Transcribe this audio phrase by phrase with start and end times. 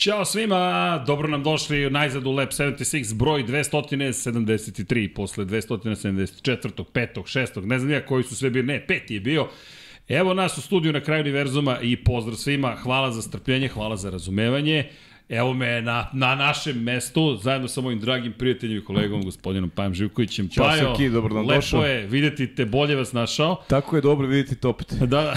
[0.00, 6.84] Ćao svima, dobro nam došli najzad u Lab 76, broj 273, posle 274.
[6.92, 7.06] 5.
[7.14, 7.64] 6.
[7.64, 9.48] ne znam ja koji su sve bili, ne, peti je bio.
[10.08, 14.10] Evo nas u studiju na kraju univerzuma i pozdrav svima, hvala za strpljenje, hvala za
[14.10, 14.90] razumevanje.
[15.30, 19.94] Evo me na, na našem mestu, zajedno sa mojim dragim prijateljima i kolegom, gospodinom Pajem
[19.94, 20.48] Živkovićem.
[20.48, 21.84] Ćao Pajo, Srki, dobro nam lepo došao.
[21.84, 23.56] je videti te, bolje vas našao.
[23.68, 24.92] Tako je dobro vidjeti te opet.
[24.92, 25.34] Da, da.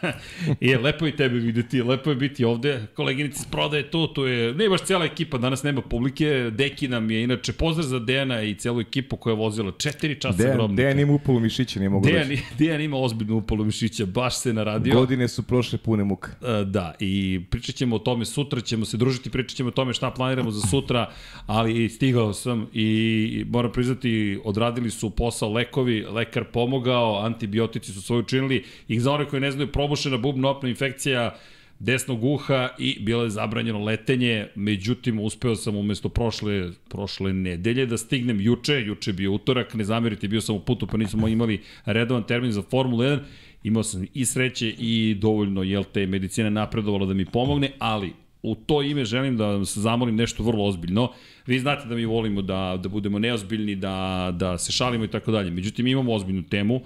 [0.60, 2.86] I lepo je tebe videti, lepo je biti ovde.
[2.94, 6.50] Koleginica iz prodaje tu, tu je, ne baš cijela ekipa, danas nema publike.
[6.52, 10.38] Deki nam je, inače, pozdrav za Dejana i celu ekipu koja je vozila četiri časa
[10.38, 10.82] Dejan, grobnika.
[10.82, 12.42] Dejan ima upolu mišića, nije mogu Dejan, reći.
[12.58, 14.94] Dejan ima ozbiljnu upalu mišića, baš se naradio.
[14.94, 16.30] Godine su prošle pune muka.
[16.42, 19.92] E, Da, i pričat ćemo o tome sutra, ćemo se družiti, pričat ćemo o tome
[19.92, 21.10] šta planiramo za sutra,
[21.46, 28.22] ali stigao sam i moram priznati, odradili su posao lekovi, lekar pomogao, antibiotici su svoje
[28.22, 31.36] učinili i za one koji ne znaju, probušena bubna opna infekcija
[31.80, 37.96] desnog uha i bilo je zabranjeno letenje, međutim uspeo sam umesto prošle, prošle nedelje da
[37.96, 41.60] stignem juče, juče je bio utorak, ne zamerite, bio sam u putu pa nismo imali
[41.84, 43.18] redovan termin za Formulu 1,
[43.62, 48.54] imao sam i sreće i dovoljno, jel te, medicina napredovala da mi pomogne, ali u
[48.54, 51.10] to ime želim da se zamolim nešto vrlo ozbiljno.
[51.46, 55.30] Vi znate da mi volimo da, da budemo neozbiljni, da, da se šalimo i tako
[55.32, 55.50] dalje.
[55.50, 56.80] Međutim, imamo ozbiljnu temu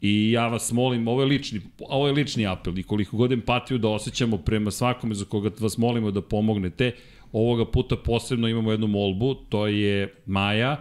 [0.00, 3.78] i ja vas molim, ovo je lični, ovo je lični apel i koliko god empatiju
[3.78, 6.92] da osjećamo prema svakome za koga vas molimo da pomognete,
[7.32, 10.76] ovoga puta posebno imamo jednu molbu, to je Maja,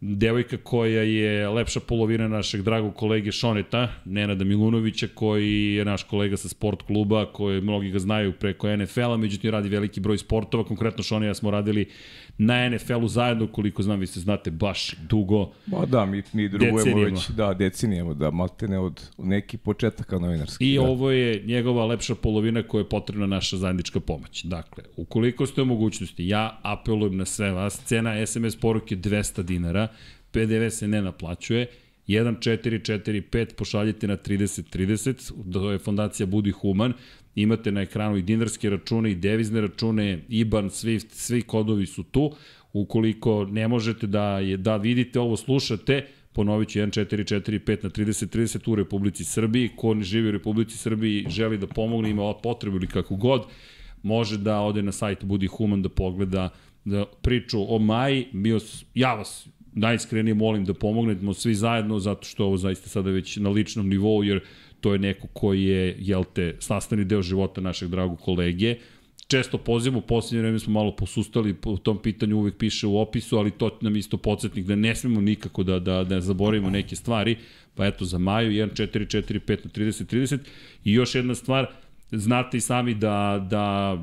[0.00, 6.36] devojka koja je lepša polovina našeg dragog kolege Šoneta, Nenada Milunovića, koji je naš kolega
[6.36, 11.02] sa sport kluba, koji mnogi ga znaju preko NFL-a, međutim radi veliki broj sportova, konkretno
[11.02, 11.88] Šone ja smo radili
[12.38, 15.52] na NFL-u zajedno, koliko znam, vi se znate baš dugo.
[15.66, 17.04] Ma da, mi, mi drugujemo Decenijama.
[17.04, 20.68] već, da, decenijemo, da, maltene od neki početaka novinarskih.
[20.68, 20.82] I da.
[20.82, 24.44] ovo je njegova lepša polovina koja je potrebna naša zajednička pomoć.
[24.44, 29.88] Dakle, ukoliko ste u mogućnosti, ja apelujem na sve vas, cena SMS poruke 200 dinara,
[30.30, 31.66] PDV se ne naplaćuje,
[32.08, 36.92] 1445 pošaljite na 3030, to je fondacija Budi Human,
[37.34, 42.32] imate na ekranu i dinarske račune i devizne račune, IBAN, Swift, svi kodovi su tu.
[42.72, 48.74] Ukoliko ne možete da, je, da vidite ovo, slušate, ponovit ću 1445 na 3030 u
[48.74, 49.70] Republici Srbiji.
[49.76, 53.46] Ko ne živi u Republici Srbiji želi da pomogne, ima potrebu ili kako god,
[54.02, 56.50] može da ode na sajt Budi Human da pogleda
[56.84, 58.26] da priču o Maji.
[58.32, 58.60] Bio,
[58.94, 63.50] ja vas najiskrenije molim da pomognemo svi zajedno, zato što ovo zaista sada već na
[63.50, 64.40] ličnom nivou, jer
[64.80, 68.76] to je neko koji je, jel te, sastavni deo života našeg dragog kolege.
[69.28, 73.38] Često pozivamo, u posljednje vreme smo malo posustali po tom pitanju, uvek piše u opisu,
[73.38, 77.36] ali to nam isto podsjetnik da ne smemo nikako da, da, da zaboravimo neke stvari.
[77.74, 80.38] Pa eto, za Maju 1445 na 3030
[80.84, 81.66] i još jedna stvar,
[82.10, 83.96] znate i sami da, da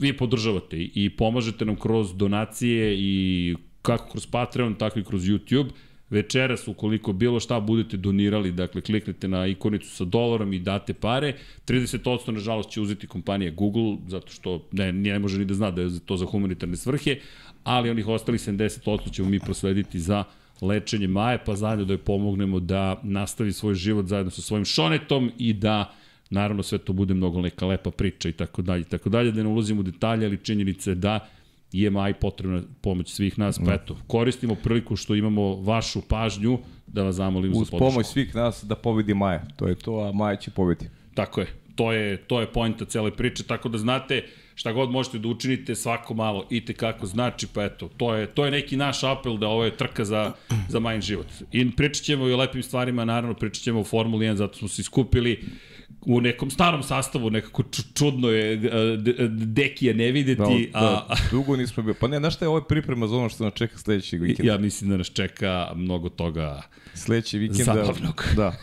[0.00, 3.54] vi podržavate i pomažete nam kroz donacije i
[3.86, 5.70] kako kroz Patreon, tako i kroz YouTube.
[6.10, 11.34] Večeras, ukoliko bilo šta budete donirali, dakle, kliknete na ikonicu sa dolarom i date pare,
[11.66, 15.82] 30% nažalost će uzeti kompanija Google, zato što ne, ne može ni da zna da
[15.82, 17.16] je to za humanitarne svrhe,
[17.64, 20.24] ali onih ostalih 70% ćemo mi proslediti za
[20.60, 25.30] lečenje Maje, pa zajedno da joj pomognemo da nastavi svoj život zajedno sa svojim šonetom
[25.38, 25.94] i da
[26.30, 29.42] naravno sve to bude mnogo neka lepa priča i tako dalje i tako dalje, da
[29.42, 31.28] ne ulazimo u detalje, ali činjenica je da
[31.90, 37.14] Maj potrebna pomoć svih nas, pa eto, koristimo priliku što imamo vašu pažnju da vas
[37.14, 37.78] zamolim Uz za podršku.
[37.78, 39.42] pomoć svih nas da pobedi Maja.
[39.56, 40.88] To je to, a Maja će pobedi.
[41.14, 41.46] Tako je.
[41.74, 44.24] To je, to je pojenta cele priče, tako da znate
[44.54, 48.26] šta god možete da učinite, svako malo i te kako znači, pa eto, to je,
[48.26, 50.32] to je neki naš apel da ovo je trka za,
[50.68, 51.26] za majin život.
[51.52, 54.68] I pričat ćemo i o lepim stvarima, naravno pričat ćemo o Formuli 1, zato smo
[54.68, 55.44] se iskupili
[56.06, 58.56] u nekom starom sastavu, nekako ču- čudno je, e,
[58.96, 61.96] d- d- deki je ne videti, Da, a, da, dugo nismo bili.
[62.00, 64.52] Pa ne, znaš šta je ovo priprema za ono što nas čeka sledećeg vikenda?
[64.52, 66.62] ja mislim da nas čeka mnogo toga
[66.94, 68.24] Sledeći vikend Zabavnog.
[68.36, 68.56] Da.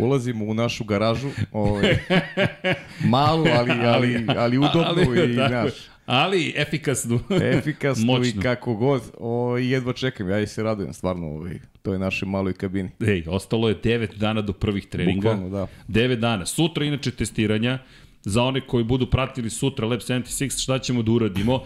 [0.00, 1.98] Ulazimo u našu garažu, ovaj
[3.04, 5.72] malu, ali ali ali udobnu ali, i naš.
[6.10, 7.20] Ali efikasnu.
[7.58, 9.02] efikasnu i kako god.
[9.18, 12.90] Ovaj jedva čekam, ja i se radujem stvarno ovaj toj našoj maloj kabini.
[13.00, 15.30] Ej, ostalo je 9 dana do prvih treninga.
[15.30, 15.66] Bukvalno, da.
[15.88, 16.46] 9 dana.
[16.46, 17.78] Sutra inače testiranja.
[18.22, 21.62] Za one koji budu pratili sutra Lab 76, šta ćemo da uradimo?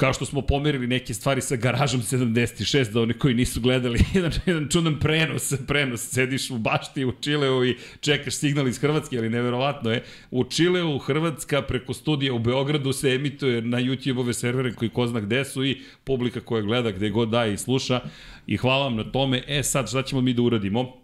[0.00, 4.32] Kao što smo pomerili neke stvari sa garažom 76, da oni koji nisu gledali, jedan,
[4.46, 9.30] jedan čudan prenos, prenos, sediš u bašti u Čileu i čekaš signal iz Hrvatske, ali
[9.30, 10.02] neverovatno je.
[10.30, 15.20] U Čileu, Hrvatska, preko studija u Beogradu se emituje na YouTube-ove servere koji ko zna
[15.20, 18.00] gde su i publika koja gleda gde god da i sluša.
[18.46, 19.42] I hvala vam na tome.
[19.46, 20.96] E sad, šta ćemo mi da uradimo?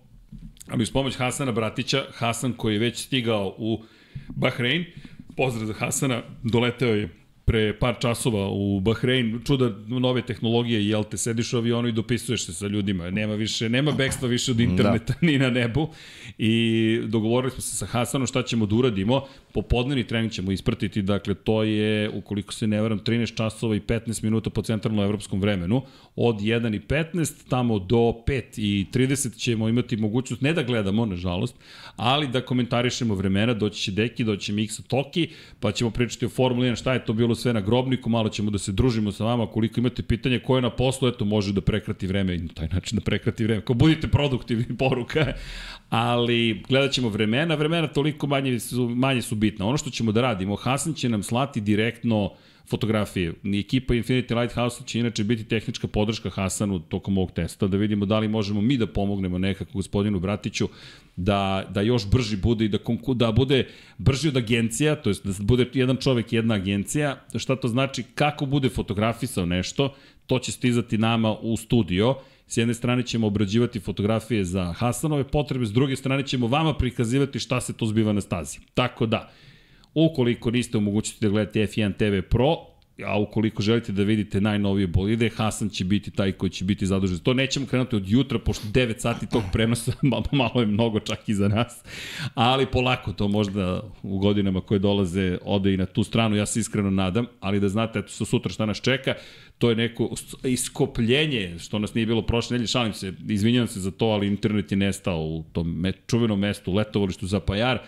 [0.68, 3.82] Ali uz pomoć Hasana Bratića, Hasan koji je već stigao u
[4.28, 4.84] Bahrein,
[5.36, 11.16] pozdrav za Hasana, doleteo je pre par časova u Bahrein, čuda nove tehnologije, jel te
[11.16, 15.12] sediš u avionu i dopisuješ se sa ljudima, nema više, nema bekstva više od interneta
[15.12, 15.18] da.
[15.26, 15.88] ni na nebu.
[16.38, 19.26] I dogovorili smo se sa Hasanom šta ćemo da uradimo,
[19.56, 24.24] popodnevni trening ćemo ispratiti, dakle to je, ukoliko se ne varam, 13 časova i 15
[24.24, 25.82] minuta po centralno evropskom vremenu,
[26.16, 31.06] od 1 i 15, tamo do 5 i 30 ćemo imati mogućnost, ne da gledamo,
[31.06, 31.54] nažalost,
[31.96, 35.28] ali da komentarišemo vremena, doći će Deki, doći će Miksa Toki,
[35.60, 38.50] pa ćemo pričati o Formuli 1, šta je to bilo sve na grobniku, malo ćemo
[38.50, 42.06] da se družimo sa vama, koliko imate pitanje koje na poslu, eto, može da prekrati
[42.06, 43.60] vreme i na taj način da prekrati vreme.
[43.60, 45.32] Ko budite produktivni poruka,
[45.88, 49.66] ali gledat ćemo vremena, vremena toliko manje su, manje su bitna.
[49.66, 52.30] Ono što ćemo da radimo, Hasan će nam slati direktno
[52.70, 53.34] fotografije.
[53.60, 58.18] Ekipa Infinity Lighthouse će inače biti tehnička podrška Hasanu tokom ovog testa, da vidimo da
[58.18, 60.68] li možemo mi da pomognemo nekako gospodinu Bratiću
[61.16, 63.66] da, da još brži bude i da, konku, da bude
[63.98, 67.16] brži od agencija, to jest da bude jedan čovek jedna agencija.
[67.36, 68.02] Šta to znači?
[68.14, 69.94] Kako bude fotografisao nešto,
[70.26, 72.16] to će stizati nama u studio
[72.46, 77.38] S jedne strane ćemo obrađivati fotografije za Hasanove potrebe, s druge strane ćemo vama prikazivati
[77.38, 78.58] šta se to zbiva na stazi.
[78.74, 79.30] Tako da,
[79.94, 82.56] ukoliko niste u mogućnosti da gledate F1 TV Pro,
[83.04, 87.18] a ukoliko želite da vidite najnovije bolide, Hasan će biti taj koji će biti zadužen.
[87.18, 89.92] To nećemo krenuti od jutra, pošto 9 sati tog prenosa,
[90.32, 91.84] malo je mnogo čak i za nas,
[92.34, 96.60] ali polako to možda u godinama koje dolaze ode i na tu stranu, ja se
[96.60, 99.14] iskreno nadam, ali da znate, eto, sutra šta nas čeka,
[99.58, 100.10] to je neko
[100.44, 104.72] iskopljenje, što nas nije bilo prošle nedelje, šalim se, izvinjam se za to, ali internet
[104.72, 107.78] je nestao u tom čuvenom mestu, letovalištu za Pajar,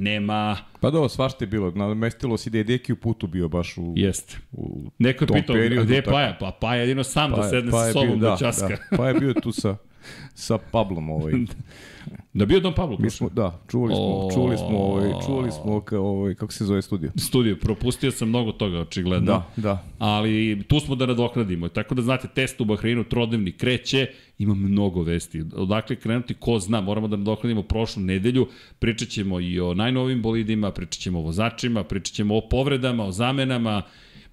[0.00, 0.56] nema...
[0.80, 1.70] Pa da, svašta je bilo.
[1.70, 3.92] Namestilo si da je Deki u putu bio baš u...
[3.96, 4.36] Jeste.
[4.52, 6.36] U Neko je pitao, gde je Paja?
[6.40, 8.68] Pa Paja jedino sam pa, da sedne pa sa sobom bio, da, da časka.
[8.68, 9.76] Da, pa je bio tu sa,
[10.34, 11.32] sa Pablom ovaj.
[12.32, 14.30] Da bio Don Pablo Mi smo, da, čuli smo, o...
[14.34, 17.10] čuli smo, ovaj, čuli smo ka, ovaj, kako se zove studio.
[17.16, 19.32] Studio, propustio sam mnogo toga, očigledno.
[19.32, 19.84] Da, da.
[19.98, 21.68] Ali tu smo da nadoknadimo.
[21.68, 24.06] Tako da znate, test u Bahreinu trodnevni kreće,
[24.38, 25.44] ima mnogo vesti.
[25.54, 28.46] Odakle krenuti, ko zna, moramo da nadoknadimo prošlu nedelju,
[28.78, 33.12] pričat ćemo i o najnovim bolidima, pričat ćemo o vozačima, pričat ćemo o povredama, o
[33.12, 33.82] zamenama,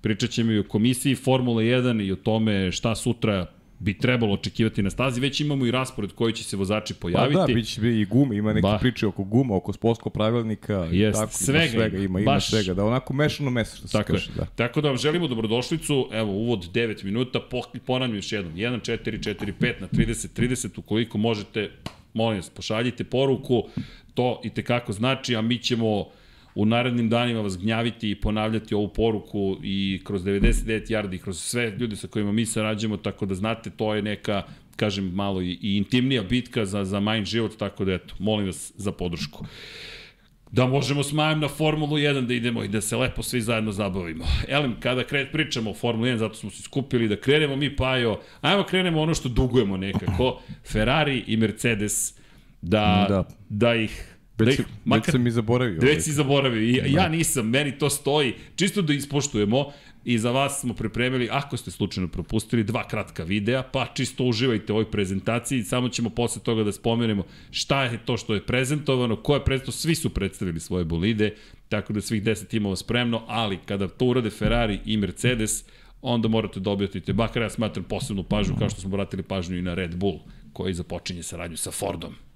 [0.02, 4.84] pričat ćemo i o komisiji Formula 1 i o tome šta sutra bi trebalo očekivati
[4.84, 7.34] na stazi, već imamo i raspored koji će se vozači pojaviti.
[7.34, 8.78] Pa da, bit će i gume, ima neke ba.
[8.82, 12.74] priče oko guma, oko sportskog pravilnika, Jest, tako, svega, ima svega, ima, ima baš, svega,
[12.74, 14.32] da onako mešano meso, što se tako kaže.
[14.36, 14.46] Da.
[14.46, 17.40] Tako da vam želimo dobrodošlicu, evo, uvod 9 minuta,
[17.86, 21.72] ponavljam još jednom, 1, 4, 4, 5 na 30, 30, ukoliko možete,
[22.14, 23.64] molim vas, pošaljite poruku,
[24.14, 26.06] to i tekako znači, a mi ćemo
[26.58, 31.72] u narednim danima vas gnjaviti i ponavljati ovu poruku i kroz 99 yardi, kroz sve
[31.80, 34.44] ljude sa kojima mi sarađujemo, tako da znate, to je neka
[34.76, 38.74] kažem, malo i, i intimnija bitka za, za majn život, tako da eto, molim vas
[38.76, 39.46] za podršku.
[40.52, 43.72] Da možemo s Majem na Formulu 1 da idemo i da se lepo svi zajedno
[43.72, 44.26] zabavimo.
[44.48, 48.20] Elem, kada kret, pričamo o Formulu 1, zato smo se skupili da krenemo mi, Pajo,
[48.42, 52.18] ajmo krenemo ono što dugujemo nekako, Ferrari i Mercedes,
[52.62, 53.24] da, da.
[53.50, 55.80] da ih Već, da ih, makar, već sam i zaboravio.
[55.82, 56.62] Već si zaboravio.
[56.62, 57.02] I, da.
[57.02, 58.34] Ja nisam, meni to stoji.
[58.56, 59.72] Čisto da ispoštujemo
[60.06, 64.74] i za vas smo pripremili, ako ste slučajno propustili, dva kratka videa, pa čisto uživajte
[64.74, 65.64] u ovoj prezentaciji.
[65.64, 69.72] Samo ćemo posle toga da spomenemo šta je to što je prezentovano, ko je prezentovano,
[69.78, 71.34] svi su predstavili svoje bolide,
[71.70, 75.64] tako da svih 10 timova spremno, ali kada to urade Ferrari i Mercedes,
[76.02, 79.62] onda morate da objatite, bakar ja smatram posebnu pažnju, kao što smo vratili pažnju i
[79.62, 80.20] na Red Bull,
[80.54, 82.27] koji započinje saradnju sa Fordom.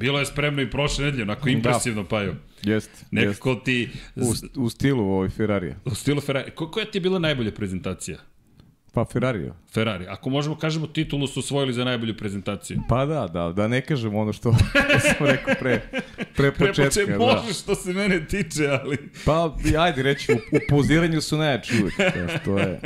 [0.00, 2.08] Bilo je spremno i prošle nedelje, onako impresivno, da.
[2.08, 2.34] Paju.
[2.62, 3.04] Jeste.
[3.10, 3.88] Nekako ti...
[4.16, 4.32] U,
[4.64, 5.76] u stilu ovoj Ferrarija.
[5.84, 6.50] U stilu Ferrari.
[6.50, 8.18] Ko, koja ti je bila najbolja prezentacija?
[8.92, 9.50] Pa Ferrari.
[9.74, 10.06] Ferrari.
[10.08, 12.78] Ako možemo kažemo titulu su osvojili za najbolju prezentaciju.
[12.88, 14.52] Pa da, da, da ne kažemo ono što,
[15.18, 15.80] sam rekao pre,
[16.36, 16.72] pre početka.
[16.72, 17.52] Pre početka, da.
[17.52, 18.98] što se mene tiče, ali...
[19.24, 22.44] Pa, ajde reći, u, u poziranju su najjači uvijek.
[22.44, 22.80] To je,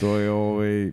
[0.00, 0.90] to je ovaj...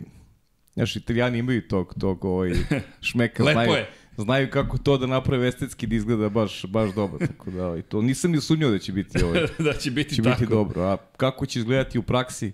[0.74, 2.52] Znaš, italijani imaju tog, tog ovaj,
[3.00, 3.44] šmeka.
[3.44, 3.90] Lepo znaju, je.
[4.16, 7.26] Znaju kako to da naprave estetski da izgleda baš, baš dobro.
[7.26, 10.22] Tako da, i to nisam ni sumnjao da će biti ovaj, da će biti će
[10.22, 10.40] tako.
[10.40, 10.82] biti dobro.
[10.82, 12.52] A kako će izgledati u praksi,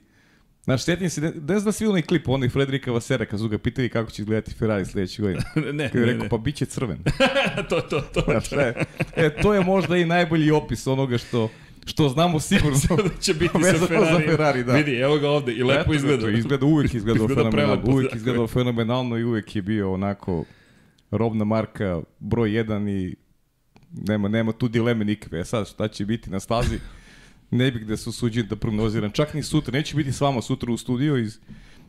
[0.64, 3.48] Znaš, sjetim se, ne, ne znam da svi onaj klip, onaj Frederika Vasera, kad su
[3.48, 5.42] ga pitali kako će izgledati Ferrari sledeće godine.
[5.72, 6.28] ne, Kad je rekao, ne.
[6.28, 6.98] pa bit će crven.
[7.70, 8.22] to, to, to.
[8.24, 8.74] Znaš, e,
[9.16, 11.48] e, to je možda i najbolji opis onoga što,
[11.86, 12.78] što znamo sigurno.
[12.88, 14.06] da će biti sa Ferrari.
[14.06, 14.72] za Ferrari, da.
[14.72, 16.22] Vidi, evo ga ovde i lepo Eto, izgleda.
[16.22, 17.76] To, izgleda uvijek izgledao Izgleda fenomenalno.
[17.76, 18.48] tako izgledao je.
[18.48, 20.44] fenomenalno i uvijek je bio onako
[21.10, 23.16] robna marka broj 1 i
[23.92, 25.40] nema, nema tu dileme nikakve.
[25.40, 26.78] E sad, šta će biti na stazi?
[27.50, 29.10] Ne bih da se usuđujem da prognoziram.
[29.10, 29.72] Čak ni sutra.
[29.72, 31.38] Neće biti s vama sutra u studiju iz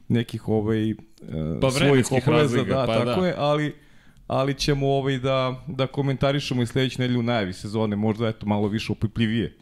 [0.08, 0.98] nekih ovaj, uh,
[1.62, 2.64] Pa svojih obaveza.
[2.64, 3.28] Da, pa tako da.
[3.28, 3.74] je, ali
[4.28, 8.68] ali ćemo ovaj da, da komentarišemo i sledeće nedelje u najavi sezone, možda eto malo
[8.68, 9.58] više opipljivije.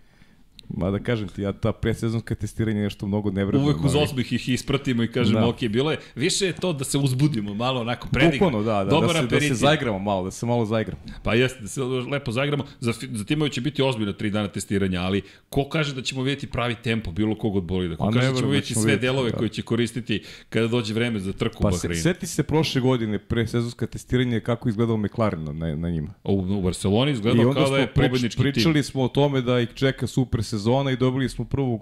[0.70, 3.66] Ma da kažem ti, ja ta predsezonska testiranja nešto mnogo ne vredno.
[3.66, 5.48] Uvek uz osmih ih ispratimo i kažemo, Da.
[5.48, 8.46] ok, bilo je, više je to da se uzbudimo malo onako predigra.
[8.46, 11.02] Bukvalno, da, da, Dobar da, se, da se zaigramo malo, da se malo zaigramo.
[11.24, 12.64] Pa jeste, da se lepo zaigramo.
[12.80, 16.48] Za, za timove će biti ozbiljno tri dana testiranja, ali ko kaže da ćemo vidjeti
[16.48, 17.96] pravi tempo bilo kog od bolida?
[17.96, 19.38] Ko A ne kaže da ćemo da vidjeti sve vidjeti, delove da.
[19.38, 22.04] koje će koristiti kada dođe vreme za trku u Pa se, Bahreinu?
[22.04, 26.14] seti se prošle godine presezonska testiranja kako izgledao McLaren na, na njima.
[26.24, 28.84] U, u Barceloni izgledao kao da je pobednički pričali tim.
[28.84, 31.82] smo o tome da ih čeka super sezona i dobili smo prvu,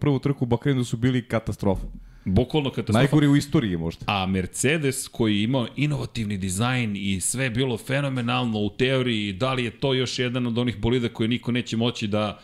[0.00, 1.86] prvu trku u Bahreinu su bili katastrofa.
[2.24, 2.98] Bukvalno katastrofa.
[2.98, 4.04] Najgori u istoriji možda.
[4.06, 9.52] A Mercedes koji je imao inovativni dizajn i sve je bilo fenomenalno u teoriji, da
[9.52, 12.40] li je to još jedan od onih bolida koje niko neće moći da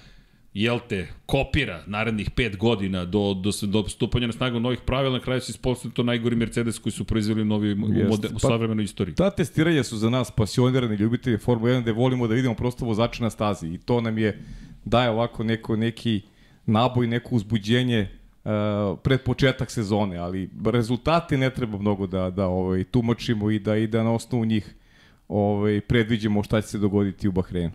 [0.54, 5.21] jel te, kopira narednih pet godina do, do, do stupanja na snagu novih pravila, na
[5.21, 8.09] kraju se ispostavio to najgori Mercedes koji su proizveli u, novi, u, Jeste.
[8.09, 9.14] mode, u Pa- savremenoj istoriji.
[9.14, 13.23] Ta testiranja su za nas pasionirani ljubitelji Formule 1 gde volimo da vidimo prosto vozača
[13.23, 14.38] na stazi i to nam je
[14.85, 16.21] daje ovako neko, neki
[16.66, 18.09] naboj, neko uzbuđenje
[18.44, 18.50] uh,
[19.02, 23.87] pred početak sezone, ali rezultati ne treba mnogo da, da ovaj, tumačimo i da, i
[23.87, 24.75] da na osnovu njih
[25.28, 27.73] ovaj, predviđemo šta će se dogoditi u Bahreinu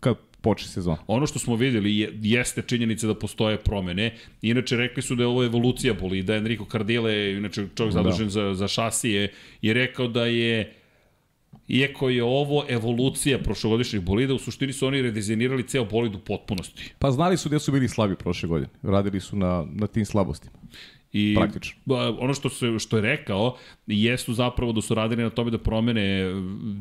[0.00, 0.96] kad počne sezona.
[1.06, 4.10] Ono što smo videli je, jeste činjenica da postoje promene.
[4.42, 6.36] Inače, rekli su da je ovo evolucija bolida.
[6.36, 8.02] Enrico Cardile, inače čovjek Da.
[8.02, 9.32] zadužen za, za šasije,
[9.62, 10.72] je rekao da je
[11.68, 16.92] Iako je ovo evolucija prošlogodišnjih bolida, u suštini su oni redizajnirali ceo bolid u potpunosti.
[16.98, 18.70] Pa znali su gde su bili slabi prošle godine.
[18.82, 20.52] Radili su na, na tim slabostima.
[21.12, 21.80] I Praktično.
[22.18, 26.32] ono što se što je rekao jesu zapravo da su radili na tome da promene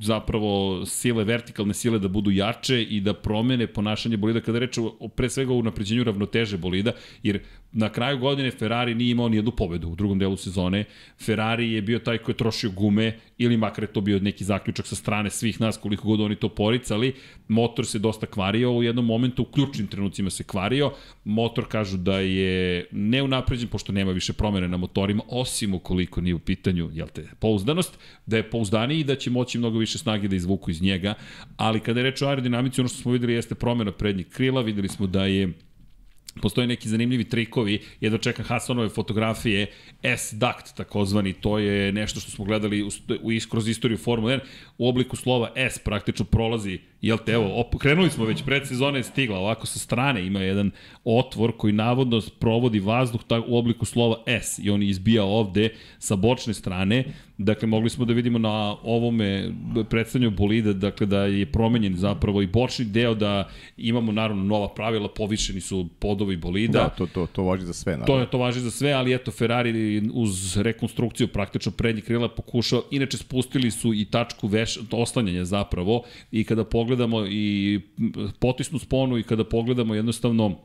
[0.02, 5.08] zapravo sile vertikalne sile da budu jače i da promene ponašanje bolida kada reče o,
[5.08, 6.92] pre svega o unapređenju ravnoteže bolida
[7.24, 7.40] jer
[7.74, 10.86] na kraju godine Ferrari nije imao ni jednu pobedu u drugom delu sezone.
[11.26, 14.88] Ferrari je bio taj koji je trošio gume ili makar je to bio neki zaključak
[14.88, 17.14] sa strane svih nas koliko god oni to poricali.
[17.48, 20.92] Motor se dosta kvario u jednom momentu, u ključnim trenucima se kvario.
[21.24, 26.40] Motor kažu da je neunapređen pošto nema više promene na motorima, osim ukoliko nije u
[26.40, 30.36] pitanju jel te, pouzdanost, da je pouzdaniji i da će moći mnogo više snage da
[30.36, 31.14] izvuku iz njega.
[31.58, 34.88] Ali kada je reč o aerodinamici, ono što smo videli jeste promena prednjih krila, videli
[34.88, 35.54] smo da je
[36.42, 39.68] Postoje neki zanimljivi trikovi, jedno čekam Hasanove fotografije,
[40.04, 42.88] S-Duct takozvani, to je nešto što smo gledali u,
[43.22, 44.40] u, kroz istoriju Formule 1,
[44.78, 49.04] u obliku slova S praktično prolazi, jel te, evo, op, krenuli smo već, predsezona je
[49.04, 50.72] stigla, ovako sa strane ima jedan
[51.04, 55.70] otvor koji navodno provodi vazduh tak, u obliku slova S i on izbija ovde
[56.00, 57.04] sa bočne strane,
[57.38, 59.52] dakle mogli smo da vidimo na ovome
[59.90, 65.10] predstavljanju bolida, dakle da je promenjen zapravo i bočni deo, da imamo naravno nova pravila,
[65.10, 66.80] povišeni su podovi bolida.
[66.80, 67.94] Da, to, to, to važi za sve.
[67.94, 68.22] To Naravno.
[68.22, 73.18] je to važi za sve, ali eto Ferrari uz rekonstrukciju praktično prednjih krila pokušao, inače
[73.18, 76.93] spustili su i tačku veš, oslanjanja zapravo i kada pogledamo
[77.30, 77.80] i
[78.40, 80.58] potisnu sponu i kada pogledamo jednostavno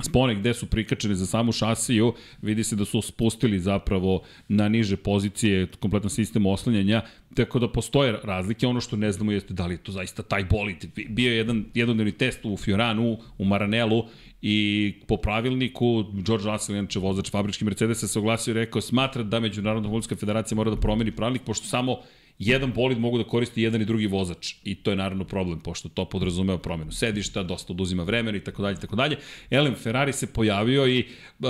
[0.00, 4.96] spone gde su prikačene za samu šasiju, vidi se da su spustili zapravo na niže
[4.96, 7.02] pozicije kompletan sistem oslanjanja,
[7.34, 8.66] tako da postoje razlike.
[8.66, 10.86] Ono što ne znamo jeste da li je to zaista taj bolid.
[11.08, 14.04] Bio je jedan jednodnevni test u Fioranu, u Maranelu
[14.42, 19.40] i po pravilniku George Russell, inače vozač fabrički Mercedesa, se oglasio i rekao smatra da
[19.40, 21.96] Međunarodna automobilska federacija mora da promeni pravilnik, pošto samo
[22.38, 25.88] jedan bolid mogu da koristi jedan i drugi vozač i to je naravno problem pošto
[25.88, 29.16] to podrazumeva promenu sedišta, dosta oduzima vremena i tako dalje tako dalje.
[29.50, 31.04] Elem Ferrari se pojavio i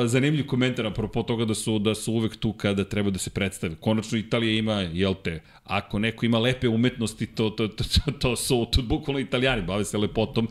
[0.05, 3.75] zanimljiv komentar apropo toga da su da su uvek tu kada treba da se predstave.
[3.81, 8.37] Konačno Italija ima jel te, ako neko ima lepe umetnosti, to to to, to, to
[8.37, 10.49] su to bukvalno Italijani bave se lepotom.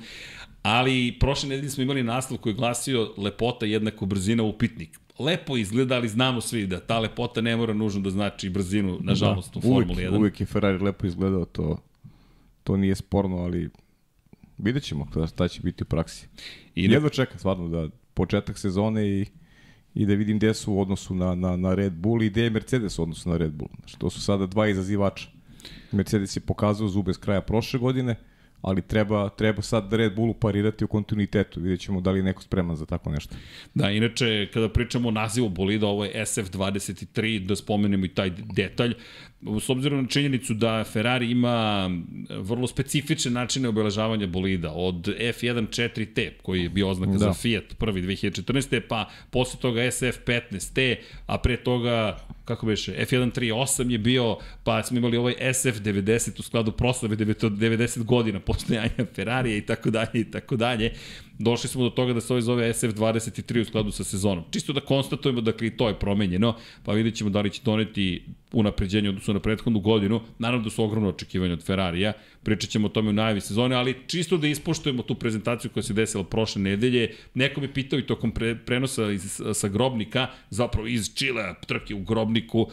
[0.61, 5.95] Ali prošle nedelje smo imali naslov koji je glasio lepota jednako brzina upitnik lepo izgleda,
[5.95, 9.61] ali znamo svi da ta lepota ne mora nužno da znači brzinu, nažalost, da, u
[9.61, 10.17] Formuli uvijek, 1.
[10.17, 11.77] Uvijek je Ferrari lepo izgledao, to,
[12.63, 13.69] to nije sporno, ali
[14.57, 16.27] vidjet ćemo šta će biti u praksi.
[16.75, 16.93] I ne...
[16.93, 19.25] Jedva čekam stvarno da početak sezone i,
[19.93, 22.49] i da vidim gde su u odnosu na, na, na Red Bull i gde je
[22.49, 23.69] Mercedes u odnosu na Red Bull.
[23.79, 25.29] Znači, to su sada dva izazivača.
[25.91, 28.15] Mercedes je pokazao zube s kraja prošle godine,
[28.61, 31.59] ali treba, treba sad Red Bullu parirati u kontinuitetu.
[31.59, 33.35] Vidjet ćemo da li je neko spreman za tako nešto.
[33.73, 38.93] Da, inače, kada pričamo o nazivu bolida, ovo je SF23, da spomenemo i taj detalj
[39.59, 41.89] s obzirom na činjenicu da Ferrari ima
[42.29, 47.17] vrlo specifične načine obeležavanja bolida, od F1.4T, koji je bio oznaka da.
[47.17, 48.81] za Fiat prvi 2014.
[48.87, 55.17] pa posle toga SF15T, a pre toga, kako beše, F1.3.8 je bio, pa smo imali
[55.17, 60.93] ovaj SF90 u skladu proslave 90 godina postojanja Ferrarija i tako dalje i tako dalje
[61.41, 64.43] došli smo do toga da se ovaj zove SF23 u skladu sa sezonom.
[64.51, 68.25] Čisto da konstatujemo, dakle, i to je promenjeno, pa vidjet ćemo da li će doneti
[68.51, 70.21] unapređenje odnosno na prethodnu godinu.
[70.39, 73.95] Naravno da su ogromno očekivanja od Ferrarija, pričat ćemo o tome u najavi sezone, ali
[74.07, 77.15] čisto da ispoštujemo tu prezentaciju koja se desila prošle nedelje.
[77.33, 82.03] Neko mi pitao i tokom pre, prenosa iz, sa Grobnika, zapravo iz Čilea, trke u
[82.03, 82.67] Grobniku,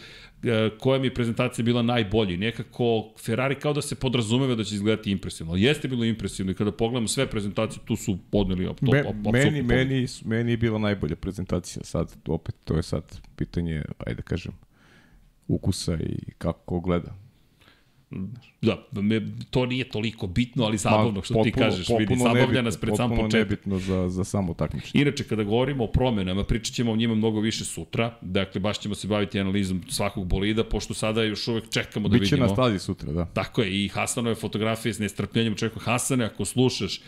[0.78, 2.36] koja mi je prezentacija bila najbolji.
[2.36, 5.56] Nekako Ferrari kao da se podrazumeva da će izgledati impresivno.
[5.56, 9.32] Jeste bilo impresivno i kada pogledamo sve prezentacije, tu su podneli op, top, Me, op,
[9.32, 11.84] meni, meni, meni je bila najbolja prezentacija.
[11.84, 14.52] Sad, opet, to je sad pitanje, ajde da kažem,
[15.48, 17.27] ukusa i kako gleda.
[18.62, 22.76] Da, me, to nije toliko bitno, ali zabavno što potpuno, ti kažeš, vidi, zabavlja nas
[22.76, 23.32] pred sam početak.
[23.32, 25.02] nebitno za, za samo takmičenje.
[25.02, 28.94] Inače, kada govorimo o promenama, pričat ćemo o njima mnogo više sutra, dakle, baš ćemo
[28.94, 32.46] se baviti analizom svakog bolida, pošto sada još uvek čekamo da Biće vidimo.
[32.46, 33.24] Biće na stazi sutra, da.
[33.24, 35.80] Tako je, i Hasanove fotografije s nestrpljenjem čekamo.
[35.84, 37.00] Hasane, ako slušaš,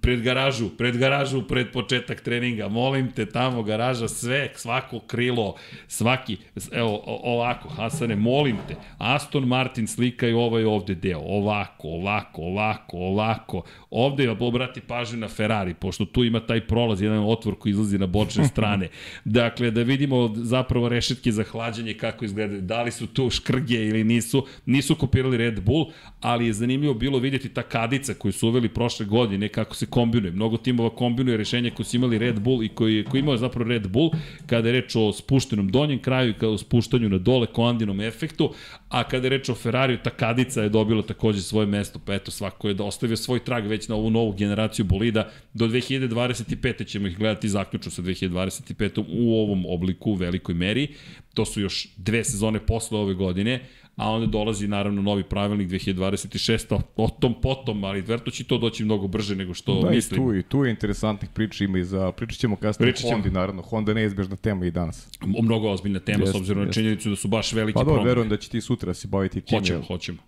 [0.00, 5.54] pred garažu, pred garažu, pred početak treninga, molim te tamo garaža, sve, svako krilo,
[5.88, 6.36] svaki,
[6.72, 12.96] evo ovako, Hasane, molim te, Aston Martin slika i ovaj ovde deo, ovako, ovako, ovako,
[12.96, 17.70] ovako, ovde je obrati pažnju na Ferrari, pošto tu ima taj prolaz, jedan otvor koji
[17.70, 18.88] izlazi na bočne strane,
[19.24, 24.04] dakle, da vidimo zapravo rešetke za hlađenje kako izgledaju, da li su tu škrge ili
[24.04, 25.86] nisu, nisu kopirali Red Bull,
[26.20, 29.86] ali je zanimljivo bilo vidjeti ta kadica koju su uveli prošle godine, kako kako se
[29.86, 30.32] kombinuje.
[30.32, 33.88] Mnogo timova kombinuje rešenja koji su imali Red Bull i koji, koji imao zapravo Red
[33.88, 34.10] Bull
[34.46, 38.52] kada je reč o spuštenom donjem kraju i kada o spuštanju na dole koandinom efektu,
[38.88, 42.30] a kada je reč o Ferrariju, ta kadica je dobila takođe svoje mesto, pa eto
[42.30, 45.30] svako je da ostavio svoj trag već na ovu novu generaciju bolida.
[45.54, 46.86] Do 2025.
[46.86, 49.04] ćemo ih gledati zaključno sa 2025.
[49.08, 50.88] u ovom obliku u velikoj meri.
[51.34, 53.60] To su još dve sezone posle ove godine,
[53.96, 56.80] a onda dolazi naravno novi pravilnik 2026.
[56.96, 60.20] O tom potom, ali verto će to doći mnogo brže nego što da, mislim.
[60.20, 63.00] Da, i tu, i tu je interesantnih priča ima i za, pričat ćemo kasnije pričat
[63.00, 63.12] ćemo.
[63.12, 63.62] Hondi, naravno.
[63.62, 65.08] Honda neizbežna tema i danas.
[65.38, 68.02] O, mnogo ozbiljna tema, jest, s obzirom na činjenicu da su baš veliki pa, promene.
[68.02, 69.60] Pa verujem da će ti sutra se baviti time.
[69.60, 70.18] Hoćemo, hoćemo.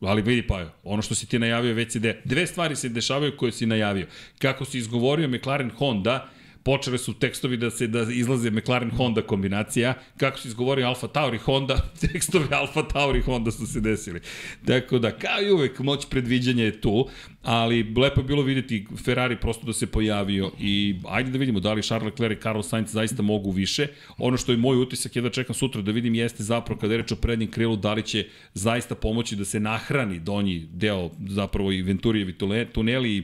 [0.00, 2.22] Ali vidi pa, ono što si ti najavio već se de...
[2.24, 4.06] Dve stvari se dešavaju koje si najavio.
[4.38, 6.28] Kako si izgovorio McLaren Honda,
[6.64, 11.38] počele su tekstovi da se da izlaze McLaren Honda kombinacija, kako se izgovorio Alfa Tauri
[11.38, 11.76] Honda,
[12.12, 14.20] tekstovi Alfa Tauri Honda su se desili.
[14.66, 17.08] Tako da, kao i uvek, moć predviđanja je tu,
[17.42, 21.72] ali lepo je bilo videti Ferrari prosto da se pojavio i ajde da vidimo da
[21.72, 23.86] li Charles Leclerc i Carlos Sainz zaista mogu više.
[24.18, 26.98] Ono što je moj utisak je da čekam sutra da vidim jeste zapravo kada je
[26.98, 31.72] reč o prednjem krilu da li će zaista pomoći da se nahrani donji deo zapravo
[31.72, 32.34] i Venturijevi
[32.72, 33.22] tuneli i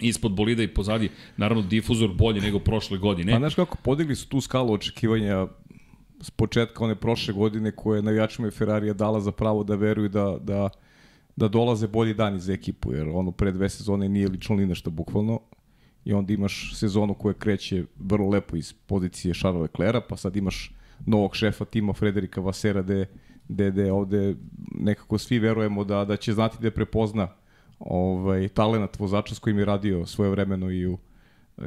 [0.00, 3.32] ispod bolida i pozadi, naravno difuzor bolji nego prošle godine.
[3.32, 5.46] Pa znaš kako, podigli su tu skalu očekivanja
[6.20, 10.36] s početka one prošle godine koje navijačima je Ferrarija dala za pravo da veruju da,
[10.40, 10.68] da,
[11.36, 14.90] da dolaze bolji dani za ekipu, jer ono pre dve sezone nije lično ni nešto
[14.90, 15.40] bukvalno
[16.04, 20.72] i onda imaš sezonu koja kreće vrlo lepo iz pozicije Charles Leclerc, pa sad imaš
[21.06, 23.06] novog šefa tima Frederika Vasera gde,
[23.48, 24.36] gde, gde ovde
[24.74, 27.28] nekako svi verujemo da, da će znati da prepozna
[27.84, 30.98] ovaj, talenat vozača s kojim je radio svoje vremeno i u,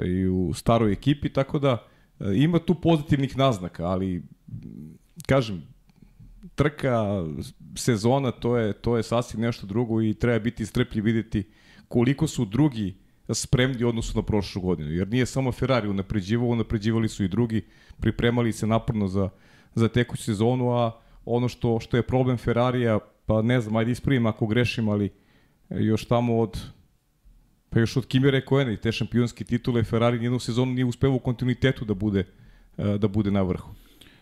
[0.06, 1.84] i u staroj ekipi, tako da
[2.20, 4.24] e, ima tu pozitivnih naznaka, ali
[5.28, 5.64] kažem,
[6.56, 7.26] trka,
[7.76, 11.44] sezona, to je, to je sasvim nešto drugo i treba biti strpljiv videti
[11.88, 12.96] koliko su drugi
[13.30, 14.92] spremni odnosu na prošlu godinu.
[14.92, 17.66] Jer nije samo Ferrari unapređivao, unapređivali su i drugi,
[18.00, 19.30] pripremali se naporno za,
[19.76, 20.92] za tekuću sezonu, a
[21.26, 25.10] ono što, što je problem Ferrarija, pa ne znam, ajde ispravim ako grešim, ali
[25.70, 26.58] još tamo od
[27.70, 31.20] pa još od Kimi Rekoena i te šampionske titule Ferrari nijednu sezonu nije uspeo u
[31.20, 32.24] kontinuitetu da bude
[32.78, 33.74] da bude na vrhu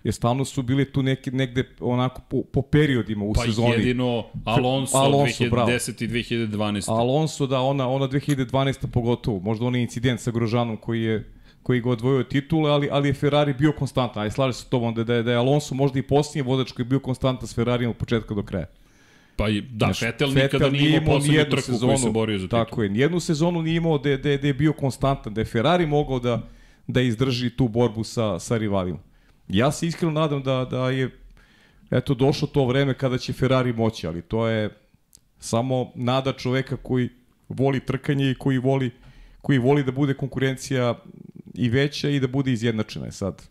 [0.06, 3.68] jer stalno su bili tu neki, negde onako po, po periodima u pa sezoni.
[3.68, 5.72] Pa jedino Alonso, Alonso 2010 bravo.
[5.72, 6.90] i 2012.
[6.90, 8.88] Alonso, da, ona, ona 2012.
[8.88, 9.40] pogotovo.
[9.40, 11.32] Možda onaj incident sa Grožanom koji je
[11.64, 14.24] koji ga odvojio od titule, ali, ali je Ferrari bio konstantan.
[14.24, 16.84] Aj, slaže se tobom da, da, je, da je Alonso možda i posljednji vozač koji
[16.84, 18.66] je bio konstantan s Ferrarijem od početka do kraja.
[19.36, 22.66] Pa da, Znaš, Vettel nikada nije imao poslednju trku sezonu, koji se borio za titul.
[22.66, 25.86] Tako je, nijednu sezonu nije imao da, da, da je bio konstantan, da je Ferrari
[25.86, 26.42] mogao da,
[26.88, 29.00] da izdrži tu borbu sa, sa rivalima.
[29.48, 31.10] Ja se iskreno nadam da, da je
[31.92, 34.70] eto došlo to vreme kada će Ferrari moći, ali to je
[35.40, 37.10] samo nada čoveka koji
[37.50, 38.92] voli trkanje i koji voli
[39.46, 40.96] koji voli da bude konkurencija
[41.54, 43.12] i veća i da bude izjednačena.
[43.12, 43.44] Sad,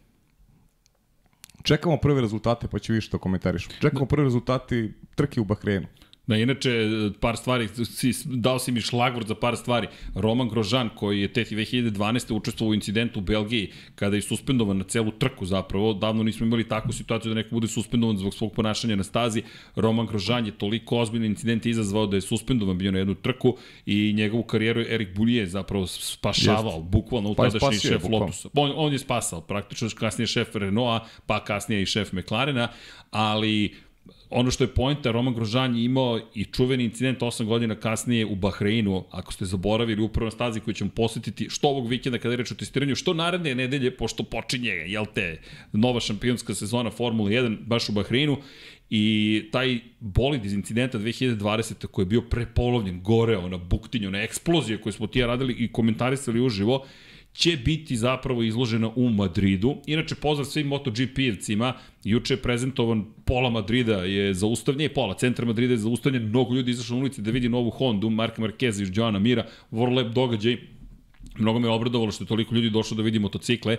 [1.65, 3.69] čekamo prve rezultate, pa ću više to komentariš.
[3.81, 5.87] Čekamo prve rezultate trke u Bahreinu.
[6.27, 6.71] Da, inače,
[7.21, 9.89] par stvari, si, dao si mi šlagvord za par stvari.
[10.15, 12.33] Roman Grožan, koji je teti 2012.
[12.33, 16.69] učestvovao u incidentu u Belgiji, kada je suspendovan na celu trku zapravo, davno nismo imali
[16.69, 19.43] takvu situaciju da neko bude suspendovan zbog svog ponašanja na stazi.
[19.77, 23.57] Roman Grožan je toliko ozbiljni incident izazvao da je suspendovan bio na jednu trku
[23.87, 26.85] i njegovu karijeru je Erik Bulije zapravo spašavao, Jest.
[26.91, 28.27] bukvalno u pa tadašnji šef bukvalno.
[28.27, 28.49] Lotusa.
[28.55, 32.69] On, on je spasao, praktično kasnije šef Renaulta, pa kasnije i šef McLarena,
[33.11, 33.75] ali
[34.37, 38.35] ono što je pojenta, Roman Grožan je imao i čuveni incident 8 godina kasnije u
[38.35, 42.37] Bahreinu, ako ste zaboravili upravo na stazi koju ćemo posjetiti što ovog vikenda kada je
[42.37, 45.41] reč o testiranju, što naredne nedelje, pošto počinje, jel te,
[45.73, 48.37] nova šampionska sezona Formula 1 baš u Bahreinu
[48.91, 51.87] i taj bolid iz incidenta 2020.
[51.87, 56.41] koji je bio prepolovljen, goreo na buktinju, na eksploziju koju smo ti radili i komentarisali
[56.41, 56.87] uživo,
[57.35, 59.77] će biti zapravo izložena u Madridu.
[59.87, 61.73] Inače, pozdrav svim MotoGP-evcima,
[62.05, 66.97] juče je prezentovan pola Madrida je zaustavljen, pola centra Madrida je zaustavljen, mnogo ljudi izašlo
[66.97, 70.57] na ulici da vidi novu Hondu, Marka Marquez i Joana Mira, vrlo lep događaj,
[71.39, 73.77] Mnogo me obradovalo što je toliko ljudi došlo da vidi motocikle,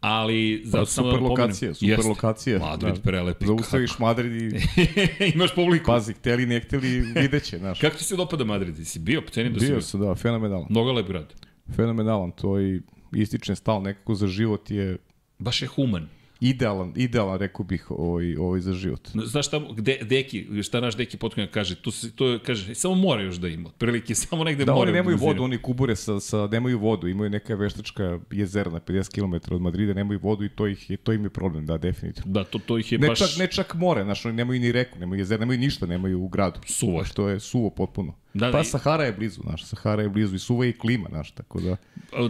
[0.00, 2.08] ali za pa, super da lokacija, super jest.
[2.08, 2.58] lokacija.
[2.58, 3.00] Madrid da.
[3.00, 3.46] prelepi.
[3.46, 4.02] Zaustaviš kako?
[4.02, 4.60] Madrid i
[5.34, 5.86] imaš publiku.
[5.86, 7.80] Pazi, hteli ne hteli videće, znaš.
[7.80, 8.86] Kako ti se dopada Madrid?
[8.86, 9.76] Si bio, cenim da bio si bio.
[9.76, 10.66] Bio sam, da, fenomenalan.
[10.70, 11.34] Mnogo lep grad.
[11.76, 12.80] Fenomenalan, to i
[13.22, 14.98] ističem stal nekako za život je...
[15.38, 16.08] Baš je human.
[16.40, 19.08] Idealan, idealan, rekao bih, ovaj, ovaj za život.
[19.24, 23.22] Znaš šta, gde, deki, šta naš deki potkonja kaže, tu se, to kaže, samo mora
[23.22, 24.84] još da ima, prilike, samo negde da, mora.
[24.84, 28.80] Da, oni nemaju vodu, oni kubure sa, sa, nemaju vodu, imaju neka veštačka jezera na
[28.80, 31.78] 50 km od Madrida, nemaju vodu i to, ih je, to im je problem, da,
[31.78, 32.32] definitivno.
[32.32, 33.18] Da, to, to ih je ne baš...
[33.18, 36.28] Čak, ne čak more, znaš, oni nemaju ni reku, nemaju jezera, nemaju ništa, nemaju u
[36.28, 36.60] gradu.
[36.66, 37.04] Suvo.
[37.04, 38.14] Što je suvo potpuno.
[38.36, 41.30] Da, pa Sahara je blizu, znaš, Sahara je blizu i suva je i klima, znaš,
[41.30, 41.76] tako da...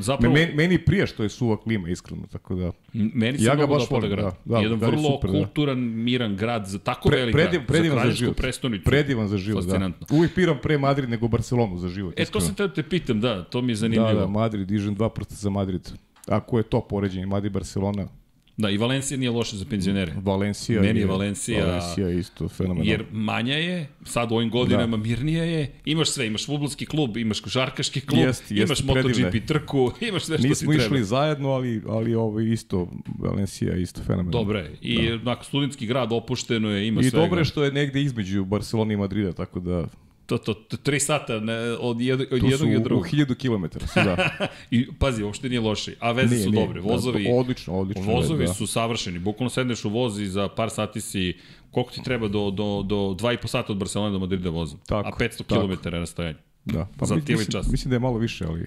[0.00, 0.34] Zapravo...
[0.34, 2.72] Meni, meni prije što je suva klima, iskreno, tako da...
[2.92, 4.24] Meni se ja ga baš volim, grad.
[4.24, 5.38] Da, da, Jedan vrlo super, da.
[5.38, 5.96] kulturan, da.
[5.96, 8.36] miran grad, za tako Pre, velik prediv, grad, predivan za, za život.
[8.36, 8.84] prestonicu.
[8.84, 9.90] Predivan za život, da.
[10.10, 12.18] Uvijek piram pre Madrid nego Barcelonu za život.
[12.18, 12.40] E, iskreno.
[12.40, 14.14] to sam te, te pitam, da, to mi je zanimljivo.
[14.14, 15.92] Da, da, Madrid, dižem dva prsta za Madrid.
[16.28, 18.08] Ako je to poređenje, Madrid-Barcelona,
[18.56, 20.12] Da, i Valencija nije loša za penzionere.
[20.16, 21.66] Valencija Meni je Valencija...
[21.66, 22.90] Valencija isto fenomenalno.
[22.90, 25.02] Jer manja je, sad u ovim godinama da.
[25.02, 29.92] mirnija je, imaš sve, imaš futbolski klub, imaš košarkaški klub, jest, jest, imaš MotoGP trku,
[30.08, 30.82] imaš sve što Nismo ti treba.
[30.82, 32.88] Nismo išli zajedno, ali, ali ovo isto,
[33.18, 34.30] Valencija je isto fenomenalno.
[34.30, 35.16] Dobre, i da.
[35.16, 37.24] nakon studentski grad opušteno je, ima I svega.
[37.24, 39.86] I dobre što je negde između Barcelona i Madrida, tako da
[40.26, 43.04] to, to, to, tri sata ne, od, jed, od jednog i od drugog.
[43.04, 44.30] Tu su u hiljadu kilometara, su da.
[44.76, 46.80] I pazi, uopšte nije loši, a veze nije, su nije, dobre.
[46.80, 48.04] Vozovi, da, odlično, odlično.
[48.04, 48.54] Vozovi da.
[48.54, 49.18] su savršeni.
[49.18, 51.36] Bukvalno sedneš u voz i za par sati si,
[51.70, 54.78] koliko ti treba do, do, do 2,5 sata od Barcelona do Madrida vozom?
[54.86, 56.38] Tako, a 500 km je rastojanje.
[56.64, 57.70] Da, pa za mislim, čas.
[57.70, 58.66] Mislim da je malo više, ali...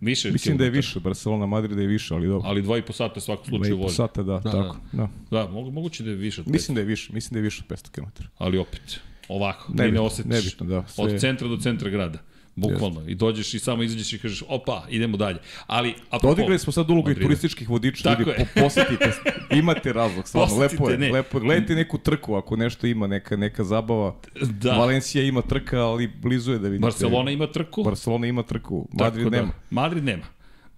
[0.00, 0.58] Više Mislim kilometra.
[0.58, 2.48] da je više, Barcelona, Madrid da je više, ali dobro.
[2.48, 3.94] Ali 2,5 sata svakog slučaju vozi.
[3.94, 4.76] 2,5 sata, da, da, tako.
[4.92, 5.46] Da, da.
[5.46, 6.52] da moguće da je više od 500.
[6.52, 8.22] Mislim da je više, mislim da je više od 500 km.
[8.38, 11.04] Ali opet, ovako, ne, ne osetiš nebitno, da, sve...
[11.04, 12.18] od centra do centra grada.
[12.56, 13.02] Bukvalno.
[13.08, 15.38] I dođeš i samo izađeš i kažeš, opa, idemo dalje.
[15.66, 16.32] Ali, apropo...
[16.32, 19.12] Odigrali smo sad ulogu i turističkih vodiča, Tako ljudi, po, posetite,
[19.50, 21.12] imate razlog, stvarno, lepo je, ne.
[21.12, 21.42] lepo je.
[21.42, 24.16] Gledajte neku trku, ako nešto ima, neka, neka zabava.
[24.40, 24.72] Da.
[24.72, 26.82] Valencija ima trka, ali blizu je da vidite.
[26.82, 27.82] Barcelona ima trku.
[27.84, 29.36] Barcelona ima trku, Madrid Tako da.
[29.36, 29.52] nema.
[29.70, 30.24] Madrid nema.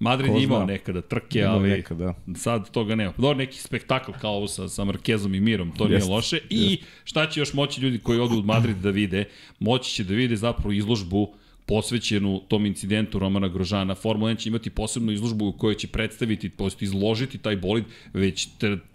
[0.03, 2.15] Madrid je imao nekada trke, imao ali nekada.
[2.37, 3.13] sad toga nema.
[3.19, 6.39] Dobro, neki spektakl kao ovo sa, sa Markezom i Mirom, to jest, nije loše.
[6.51, 6.83] I jest.
[7.05, 9.25] šta će još moći ljudi koji odu u Madrid da vide?
[9.59, 11.35] Moći će da vide zapravo izložbu
[11.67, 13.95] posvećenu tom incidentu Romana Grožana.
[13.95, 18.49] Formula 1 će imati posebnu izložbu u kojoj će predstaviti, posto izložiti taj bolid, već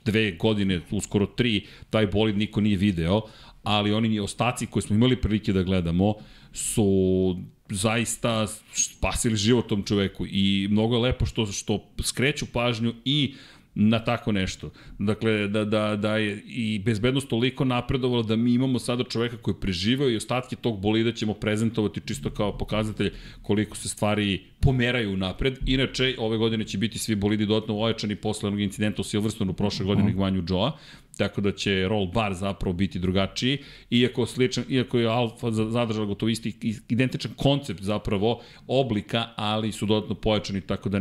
[0.06, 3.22] dve godine, uskoro tri, taj bolid niko nije video,
[3.63, 6.13] ali oni ostaci koje smo imali prilike da gledamo
[6.54, 7.38] su
[7.69, 13.34] zaista spasili život tom čoveku i mnogo je lepo što, što skreću pažnju i
[13.80, 14.71] na tako nešto.
[14.99, 19.56] Dakle, da, da, da je i bezbednost toliko napredovala da mi imamo sada čoveka koji
[19.56, 25.17] je preživao i ostatke tog bolida ćemo prezentovati čisto kao pokazatelj koliko se stvari pomeraju
[25.17, 25.60] napred.
[25.65, 29.86] Inače, ove godine će biti svi bolidi dodatno ojačani posle onog incidenta u Silverstonu prošle
[29.86, 30.15] godine mm.
[30.15, 30.77] Gvanju Joa,
[31.17, 33.58] tako da će roll bar zapravo biti drugačiji,
[33.89, 40.15] iako, sličan, iako je Alfa zadržala gotovo isti, identičan koncept zapravo oblika, ali su dodatno
[40.15, 40.99] pojačani, tako da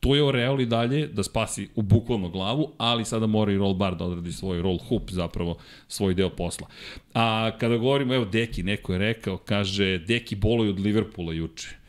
[0.00, 3.74] to je Oreal i dalje da spasi u bukvalno glavu, ali sada mora i roll
[3.74, 6.66] bar da odradi svoj roll hoop, zapravo svoj deo posla.
[7.14, 11.79] A kada govorimo, evo Deki, neko je rekao, kaže, Deki boluju od Liverpoola juče.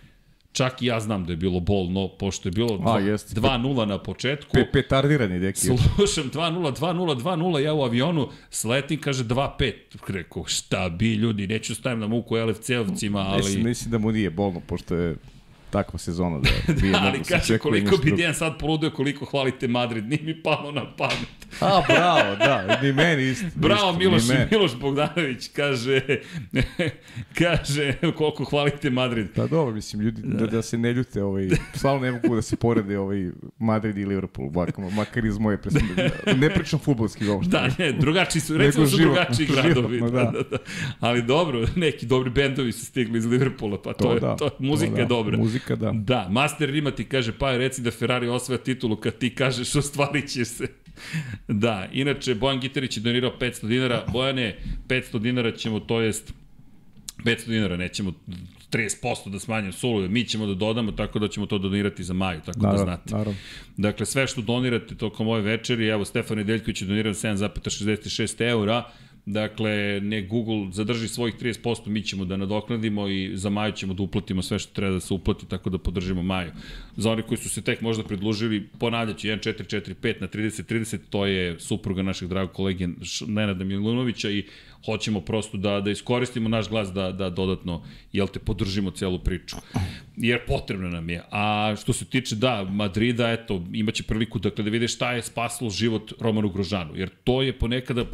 [0.51, 4.51] Čak i ja znam da je bilo bolno, pošto je bilo 2-0 na početku.
[4.53, 5.59] Pe, petardirani deki.
[5.59, 9.73] Slušam 2-0, 2-0, 2-0, ja u avionu sletim, kaže 2-5.
[10.07, 13.37] Rekao, šta bi ljudi, neću stavim na muku LFC-ovcima, ali...
[13.37, 15.15] Mislim, mislim da mu nije bolno, pošto je
[15.71, 16.49] takva sezona da
[16.91, 20.95] da, ali kaže koliko bi Dejan sad poludio koliko hvalite Madrid, nije mi palo na
[20.95, 21.41] pamet.
[21.59, 23.45] A, bravo, da, ni meni isto.
[23.55, 26.01] Bravo, isto, Miloš, Miloš Bogdanović kaže,
[27.39, 29.27] kaže koliko hvalite Madrid.
[29.35, 32.55] Pa dobro, mislim, ljudi, da, da se ne ljute, ovaj, stvarno ne mogu da se
[32.55, 33.29] porede ovaj
[33.59, 35.81] Madrid i Liverpool, makar, makar iz moje presme.
[36.37, 37.51] Ne pričam futbolski uopšte.
[37.51, 39.99] Da, ne, drugačiji su, recimo su drugačiji gradovi.
[39.99, 40.07] da.
[40.07, 40.57] Da, da, da.
[40.99, 44.49] Ali dobro, neki dobri bendovi su stigli iz Liverpoola, pa to, to je, da, to,
[44.59, 45.01] muzika to da.
[45.01, 45.37] je dobra.
[45.37, 45.91] Muzika, da.
[45.91, 50.29] Da, Master Rima ti kaže, pa reci da Ferrari osvaja titulu kad ti kažeš ostvarit
[50.29, 50.67] će se.
[51.47, 54.05] Da, inače, Bojan Gitarić je donirao 500 dinara.
[54.11, 56.33] Bojane, 500 dinara ćemo, to jest
[57.25, 58.13] 500 dinara, nećemo
[58.71, 62.41] 30% da smanjimo sulu, mi ćemo da dodamo tako da ćemo to donirati za maju,
[62.45, 63.15] tako da naravno, da znate.
[63.15, 63.39] Naravno.
[63.77, 68.91] Dakle, sve što donirate tokom ove večeri, evo Stefan Nedeljković je donirao 7,66 eura,
[69.25, 74.03] Dakle, ne Google zadrži svojih 30%, mi ćemo da nadoknadimo i za Maju ćemo da
[74.03, 76.51] uplatimo sve što treba da se uplati, tako da podržimo Maju.
[76.97, 82.01] Za oni koji su se tek možda predlužili, ponavljaću 1445 na 3030, to je supruga
[82.01, 82.87] našeg dragog kolege
[83.27, 84.45] Nenada Milunovića i
[84.85, 89.55] hoćemo prosto da, da iskoristimo naš glas da, da dodatno, jel te, podržimo celu priču.
[90.17, 91.23] Jer potrebno nam je.
[91.31, 95.69] A što se tiče, da, Madrida, eto, imaće priliku dakle, da vide šta je spasilo
[95.69, 96.95] život Romanu Grožanu.
[96.95, 98.05] Jer to je ponekada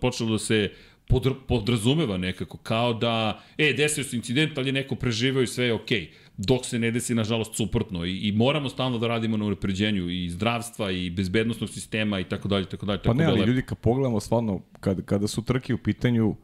[0.00, 0.70] počelo da se
[1.08, 5.64] podr, podrazumeva nekako, kao da, e, desio se incident, ali je neko preživao i sve
[5.64, 6.00] je okej.
[6.00, 8.04] Okay dok se ne desi, nažalost, suprotno.
[8.04, 12.48] I, i moramo stalno da radimo na unapređenju i zdravstva i bezbednostnog sistema i tako
[12.48, 13.02] dalje, tako dalje.
[13.02, 16.36] Pa ne, da ali ljudi, kad pogledamo stvarno, kad, kada su trke u pitanju,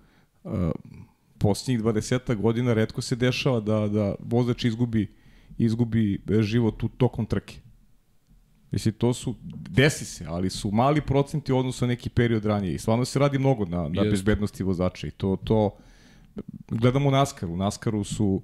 [0.45, 0.53] uh,
[1.39, 5.15] posljednjih 20 godina redko se dešava da, da vozač izgubi,
[5.59, 7.61] izgubi život u tokom trke.
[8.71, 9.35] Mislim, to su,
[9.71, 12.75] desi se, ali su mali procenti u odnosu na neki period ranije.
[12.75, 15.07] I stvarno se radi mnogo na, na bezbednosti vozača.
[15.07, 15.77] I to, to,
[16.69, 17.53] gledamo u Naskaru.
[17.53, 18.43] U Naskaru su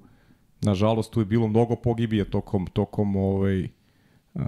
[0.61, 4.41] Nažalost, tu je bilo mnogo pogibije tokom, tokom ovaj, uh,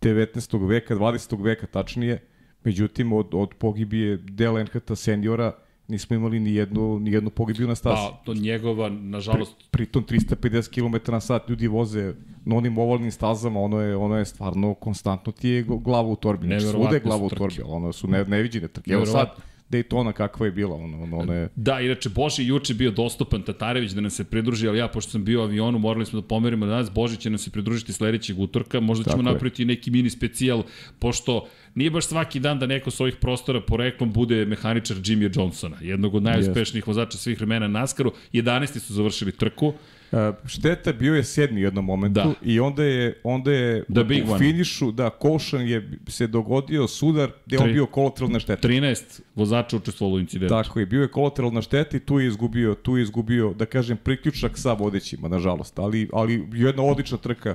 [0.00, 0.68] 19.
[0.68, 1.42] veka, 20.
[1.42, 2.24] veka tačnije.
[2.64, 5.52] Međutim, od, od pogibije dela NHT seniora
[5.88, 7.96] nismo imali ni jednu, ni jednu pogibiju na stazi.
[7.96, 9.56] Pa, to njegova, nažalost...
[9.58, 14.16] Pri, pritom 350 km na sat ljudi voze na onim ovalnim stazama, ono je, ono
[14.16, 16.46] je stvarno konstantno ti je glava u torbi.
[16.46, 18.92] Znači, svude je glava u torbi, ono su ne, neviđene trke.
[18.92, 19.30] Evo sad,
[19.70, 21.48] Daytona kakva je bila, ono, ono, ono je...
[21.56, 25.24] Da, inače, Boži juče bio dostupan Tatarević da nam se pridruži, ali ja, pošto sam
[25.24, 28.80] bio u avionu, morali smo da pomerimo danas, Boži će nam se pridružiti sledećeg utorka,
[28.80, 29.32] možda Tako ćemo je.
[29.32, 30.62] napraviti neki mini specijal,
[30.98, 35.76] pošto nije baš svaki dan da neko s ovih prostora poreklom bude mehaničar Jimmy Johnsona,
[35.80, 36.88] jednog od najuspešnijih yes.
[36.88, 38.12] vozača svih vremena na NASCAR-u.
[38.32, 38.78] 11.
[38.78, 39.74] su završili trku.
[40.12, 42.34] Uh, šteta bio je sedmi u jednom momentu da.
[42.42, 47.30] i onda je onda je The big u finišu da Košan je se dogodio sudar
[47.46, 48.68] gde on bio kolateralna šteta.
[48.68, 50.54] 13 vozača učestvovalo u incidentu.
[50.54, 53.96] Tako je, bio je kolateralna šteta i tu je izgubio, tu je izgubio da kažem
[53.96, 57.54] priključak sa vodećima nažalost, ali ali jedna odlična trka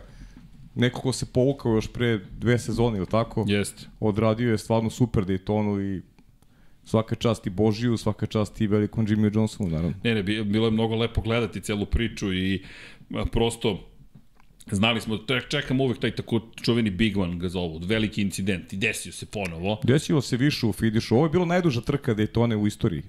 [0.75, 3.45] neko ko se povukao još pre dve sezone ili tako.
[3.47, 3.85] Jeste.
[3.99, 6.12] Odradio je stvarno super Daytonu i
[6.85, 9.93] svaka čast i Božiju, svaka čast i velikom Jimmy Johnsonu, naravno.
[10.03, 12.63] Ne, ne, bilo je mnogo lepo gledati celu priču i
[13.31, 13.89] prosto
[14.71, 15.17] Znali smo,
[15.49, 19.79] čekamo uvek taj tako čuveni Big One ga zovu, veliki incident i desio se ponovo.
[19.83, 21.15] Desio se više u finišu.
[21.15, 23.03] Ovo je bila najduža trka Daytone u istoriji.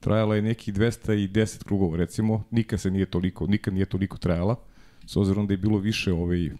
[0.00, 2.44] Trajala je neki 210 krugova, recimo.
[2.50, 4.56] Nikad se nije toliko, nikad nije toliko trajala.
[5.06, 6.50] S obzirom da je bilo više ovaj,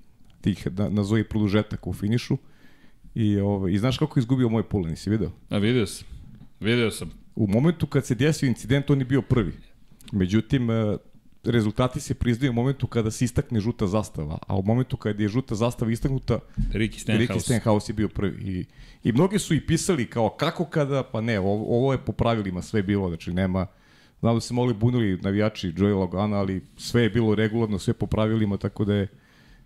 [0.40, 2.37] tih, na, nazovi produžetaka u finišu.
[3.14, 5.30] I, ovaj, I znaš kako je izgubio moj pulen, nisi video?
[5.48, 6.17] A vidio sam.
[6.61, 7.11] Video sam.
[7.37, 9.53] U momentu kad se desio incident, on je bio prvi.
[10.12, 10.97] Međutim, e,
[11.44, 15.29] rezultati se priznaju u momentu kada se istakne žuta zastava, a u momentu kada je
[15.29, 16.38] žuta zastava istaknuta,
[16.73, 18.53] Ricky Stenhouse, Ricky Stenhouse je bio prvi.
[18.53, 18.64] I,
[19.05, 22.62] I mnogi su i pisali kao kako kada, pa ne, ovo, ovo je po pravilima
[22.62, 23.66] sve bilo, znači nema,
[24.21, 28.07] znam da se mogli bunili navijači Joey Logana, ali sve je bilo regularno, sve po
[28.07, 29.09] pravilima, tako da je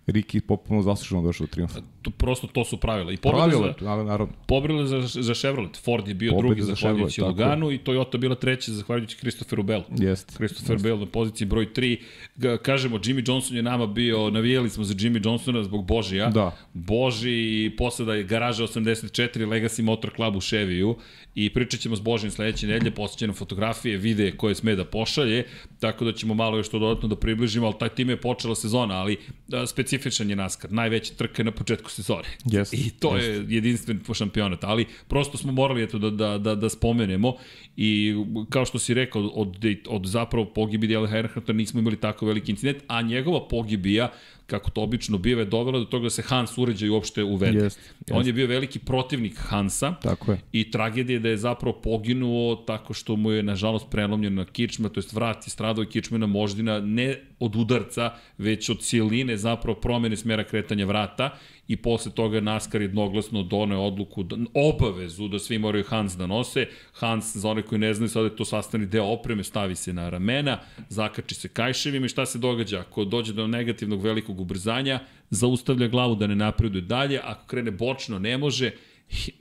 [0.07, 1.79] Riki potpuno zasluženo došao do triumfa.
[2.03, 3.11] To, prosto to su pravila.
[3.11, 5.77] I Pravilo, za, naravno, pobjede za, za Chevrolet.
[5.77, 9.63] Ford je bio Pobjede drugi za zahvaljujući Chevrolet, Luganu i Toyota bila treća zahvaljujući Christopheru
[9.63, 9.83] Bellu.
[9.97, 10.33] Jeste.
[10.35, 11.97] Christopher Bell na poziciji broj 3.
[12.35, 16.29] Ga- Kažemo, Jimmy Johnson je nama bio, navijali smo za Jimmy Johnsona zbog Božija.
[16.29, 16.55] Da.
[16.73, 17.31] Boži
[17.65, 20.95] i posle da je garaža 84 Legacy Motor Club u Cheviju
[21.35, 25.45] i pričat ćemo s Božim sledeće nedelje, posjeće nam fotografije, videe koje sme da pošalje,
[25.79, 28.95] tako da ćemo malo još to dodatno da približimo, ali taj tim je počela sezona,
[28.95, 32.27] ali da, specifičan je NASCAR, najveća trka je na početku sezone.
[32.45, 36.55] Jeste, I to je jedinstven po šampionat, ali prosto smo morali eto da, da, da,
[36.55, 37.33] da spomenemo
[37.77, 38.15] i
[38.49, 42.83] kao što si rekao, od, od zapravo pogibi Dale Earnhardt nismo imali tako veliki incident,
[42.87, 44.11] a njegova pogibija
[44.45, 47.57] kako to obično biva, je dovela do toga da se Hans uređaj uopšte uvede.
[47.57, 47.79] Jest,
[48.11, 50.39] On je bio veliki protivnik Hansa Tako je.
[50.51, 54.99] i tragedija je da je zapravo poginuo tako što mu je nažalost prelomljena kičma, to
[54.99, 60.43] jest vrat je stradao kičmena moždina ne od udarca, već od siline zapravo promene smera
[60.43, 61.37] kretanja vrata
[61.73, 66.67] i posle toga NASCAR jednoglasno doneo odluku, da, obavezu da svi moraju Hans da nose.
[66.93, 70.09] Hans, za one koji ne znaju, sada je to sastani deo opreme, stavi se na
[70.09, 70.59] ramena,
[70.89, 72.79] zakači se kajševima i šta se događa?
[72.79, 78.19] Ako dođe do negativnog velikog ubrzanja, zaustavlja glavu da ne napreduje dalje, ako krene bočno
[78.19, 78.71] ne može,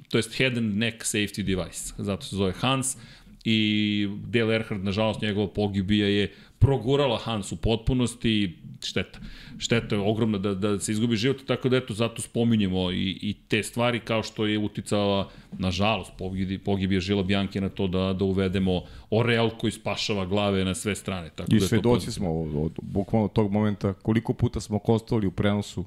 [0.08, 2.96] to jest head and neck safety device, zato se zove Hans,
[3.44, 9.18] i Dale Earnhardt, nažalost, njegova pogibija je progurala Hans u potpunosti, šteta.
[9.58, 13.36] Šteta je ogromna da, da se izgubi život, tako da eto, zato spominjemo i, i
[13.48, 18.24] te stvari kao što je uticala, nažalost, pogibi, pogibija Žila Bjanke na to da, da
[18.24, 21.30] uvedemo Oreal koji spašava glave na sve strane.
[21.30, 25.26] Tako I da to svedoci smo od, od, bukvalno tog momenta koliko puta smo kostali
[25.26, 25.84] u prenosu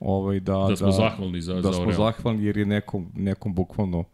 [0.00, 1.96] ovaj, da, Da smo zahvalni za- da za smo Oreal.
[1.96, 4.04] zahvalni jer je nekom, nekom bukvalno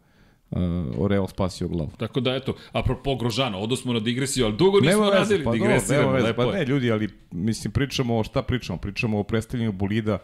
[0.51, 0.59] uh,
[0.97, 1.91] Oreal spasio glavu.
[1.97, 5.51] Tako da, eto, apropo Grožana, odo smo na digresiju, ali dugo nismo Nema radili pa,
[5.51, 9.71] digresiju, nema veze, pa ne ljudi, ali mislim pričamo o šta pričamo, pričamo o predstavljanju
[9.71, 10.19] bolida,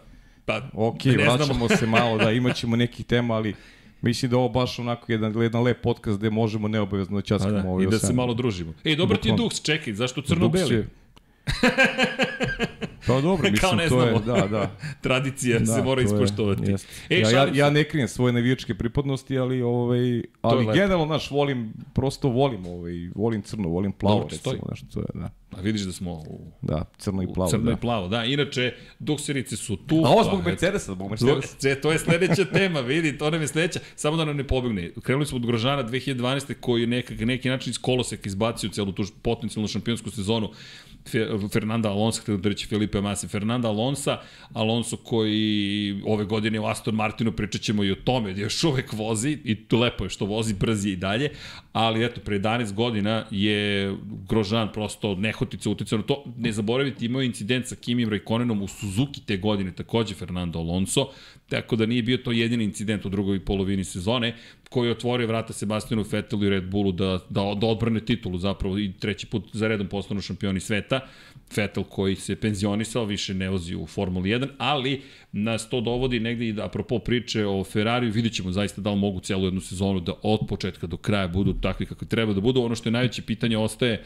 [0.45, 1.36] Pa, ok, znamo.
[1.36, 3.53] vraćamo se malo, da imaćemo nekih tema, ali
[4.01, 7.62] mislim da ovo baš onako jedan, jedan lep podcast gde možemo neobavezno da Pa časkamo
[7.62, 8.15] da, ovaj I da se ocean.
[8.15, 8.73] malo družimo.
[8.83, 9.36] Ej, dobar ti je.
[9.36, 10.86] Dux, čekaj, zašto crno-beli?
[11.45, 12.67] Je-
[13.08, 14.38] Pa dobro, mislim, Kao ne to je, znamo.
[14.38, 14.71] da, da.
[15.01, 16.71] Tradicija da, se mora to je- ispoštovati.
[16.71, 16.88] jeste.
[17.10, 21.73] Ej, ja, ja, ja ne krijem svoje navijačke pripadnosti, ali ovaj ali generalno naš volim
[21.93, 24.62] prosto volim ovaj volim crno, volim plavo Dobro recimo, stoji.
[24.69, 25.29] nešto to je, da.
[25.57, 27.49] A vidiš da smo u, Da, crno i plavo.
[27.49, 27.71] crno da.
[27.71, 28.07] i plavo.
[28.07, 29.95] Da, inače, dukserice su tu.
[29.95, 30.49] A ovo pa, zbog eto.
[30.49, 31.55] Mercedesa, zbog Mercedesa.
[31.57, 33.79] ce, to je sledeća tema, vidi, to nam je sledeća.
[33.95, 34.91] Samo da nam ne pobegne.
[35.01, 36.53] Krenuli smo od Grožana 2012.
[36.53, 40.49] koji je nekak, neki način iz koloseka izbacio celu tu potencijalnu šampionsku sezonu.
[41.05, 44.17] Fe- Fernanda Alonso, htio da reći Felipe Masi, Fernanda Alonso,
[44.53, 45.53] Alonso koji
[46.05, 49.55] ove godine u Aston Martinu pričat ćemo i o tome, da još uvek vozi i
[49.57, 51.30] to lepo je što vozi, brzi i dalje,
[51.73, 53.93] ali eto, pre 11 godina je
[54.30, 56.23] Grožan prosto nehotice uticao na to.
[56.37, 61.09] Ne zaboraviti, imao je incident sa Kimim Raikkonenom u Suzuki te godine, takođe Fernando Alonso,
[61.49, 64.35] tako da nije bio to jedini incident u drugoj polovini sezone,
[64.69, 68.91] koji otvorio vrata Sebastianu Vettelu i Red Bullu da, da, da odbrane titulu zapravo i
[68.99, 70.99] treći put za redom postanu šampioni sveta.
[71.55, 76.47] Vettel koji se penzionisao, više ne vozi u Formuli 1, ali nas to dovodi negde
[76.47, 79.99] i da, apropo priče o Ferrariju, vidit ćemo zaista da li mogu celu jednu sezonu
[79.99, 82.61] da od početka do kraja budu takvi kako treba da budu.
[82.61, 84.03] Ono što je najveće pitanje ostaje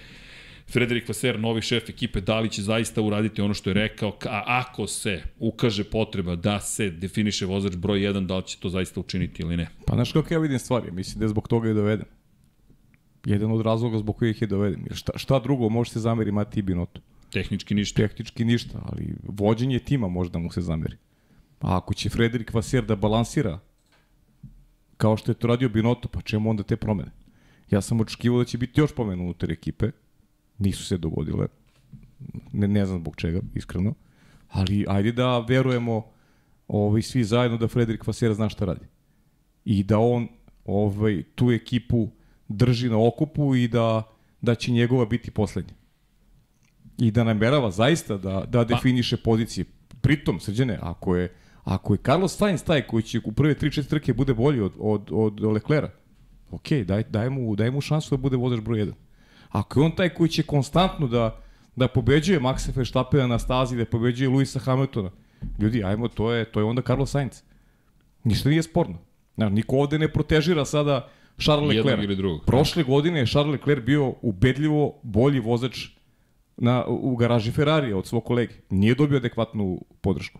[0.70, 4.44] Frederik Vaser, novi šef ekipe, da li će zaista uraditi ono što je rekao, a
[4.46, 9.00] ako se ukaže potreba da se definiše vozač broj 1, da li će to zaista
[9.00, 9.68] učiniti ili ne.
[9.86, 12.06] Pa znaš kako ja vidim stvari, mislim da je zbog toga je doveden.
[13.26, 14.84] Jedan od razloga zbog kojih je doveden.
[14.86, 17.02] Jer šta, šta drugo može se zameri Mati Binotu?
[17.32, 18.08] Tehnički ništa.
[18.08, 20.96] Tehnički ništa, ali vođenje tima možda mu se zameri.
[21.60, 23.60] A ako će Frederik Vaser da balansira
[24.98, 27.12] kao što je to radio Binotto, pa čemu onda te promene?
[27.72, 29.92] Ja sam očekivao da će biti još promene unutar ekipe.
[30.60, 31.48] Nisu se dogodile.
[32.54, 33.94] Ne, ne znam zbog čega, iskreno.
[34.50, 36.06] Ali ajde da verujemo
[36.68, 38.86] ovaj, svi zajedno da Frederik Vaser zna šta radi.
[39.66, 40.28] I da on
[40.66, 42.10] ovaj, tu ekipu
[42.48, 44.04] drži na okupu i da,
[44.42, 45.74] da će njegova biti poslednja.
[46.98, 49.66] I da namerava zaista da, da definiše pozicije.
[50.02, 51.34] Pritom, srđene, ako je,
[51.64, 55.10] ako je Carlos Sainz taj koji će u prve 3-4 trke bude bolji od, od,
[55.12, 55.90] od Leclera,
[56.52, 58.94] ok, daj, daj, mu, daj mu šansu da bude vozač broj 1.
[59.50, 61.42] Ako je on taj koji će konstantno da,
[61.76, 65.12] da pobeđuje Maxa Verstappena na stazi, da pobeđuje Luisa Hamiltona,
[65.60, 67.42] ljudi, ajmo, to je, to je onda Carlos Sainz.
[68.24, 68.98] Ništa nije sporno.
[69.36, 71.10] Znaš, niko ovde ne protežira sada
[71.42, 72.04] Charles Leclerc.
[72.04, 72.46] ili drugog.
[72.46, 75.88] Prošle godine je Charles Leclerc bio ubedljivo bolji vozač
[76.58, 78.54] na, u garaži Ferrarija od svog kolege.
[78.70, 80.40] Nije dobio adekvatnu podršku.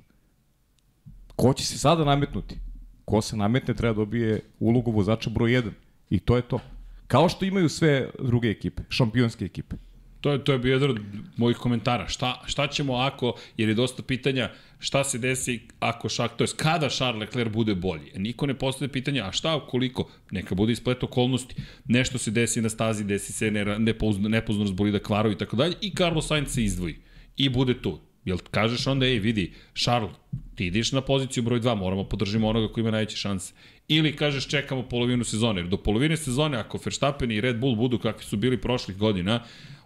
[1.36, 2.58] Ko će se sada nametnuti?
[3.06, 5.72] Ko se nametne treba dobije ulogu vozača broj 1.
[6.10, 6.60] I to je to.
[7.08, 9.76] Kao što imaju sve druge ekipe, šampionske ekipe.
[10.22, 11.00] To je, to je bio jedan od
[11.38, 12.08] mojih komentara.
[12.08, 14.50] Šta, šta ćemo ako, jer je dosta pitanja,
[14.80, 18.12] šta se desi ako šak, to je kada Charles Leclerc bude bolji.
[18.16, 21.56] Niko ne postavlja pitanja, a šta ukoliko, neka bude isplet okolnosti,
[21.86, 25.92] nešto se desi na stazi, desi se nepozno, nepozno bolida kvarovi i tako dalje, i
[25.96, 26.96] Carlos Sainz se izdvoji
[27.38, 28.00] i bude tu.
[28.28, 30.12] Jel kažeš onda, ej, vidi, Charles,
[30.56, 33.54] ti ideš na poziciju broj 2, moramo podržimo onoga koji ima najveće šanse.
[33.88, 38.00] Ili kažeš čekamo polovinu sezone, jer do polovine sezone ako Verstappen i Red Bull budu
[38.00, 39.44] kakvi su bili prošlih godina,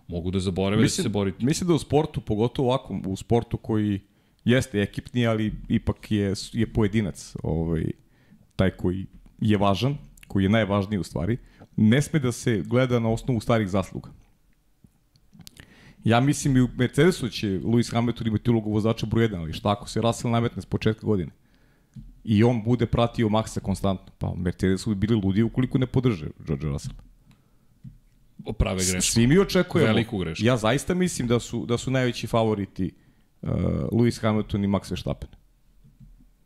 [0.08, 1.46] mogu da zaborave mislim, da se boriti.
[1.46, 4.00] Mislim da u sportu, pogotovo ovako, u sportu koji
[4.46, 7.84] jeste ekipni, ali ipak je, je pojedinac ovaj,
[8.56, 9.06] taj koji
[9.40, 11.38] je važan, koji je najvažniji u stvari,
[11.78, 14.10] ne sme da se gleda na osnovu starih zasluga.
[16.04, 19.72] Ja mislim i u Mercedesu će Lewis Hamilton imati ulogu vozača broj 1, ali šta
[19.72, 21.32] ako se Russell nametne s početka godine?
[22.24, 24.14] I on bude pratio Maxa konstantno.
[24.18, 26.96] Pa Mercedesu bi bili ludi ukoliko ne podrže George Russell.
[28.58, 29.14] Prave grešku.
[29.14, 29.88] Svi mi očekujemo.
[29.88, 30.46] Veliku grešku.
[30.46, 32.92] Ja zaista mislim da su, da su najveći favoriti
[33.42, 33.50] uh,
[33.92, 35.30] Lewis Hamilton i Max Verstappen.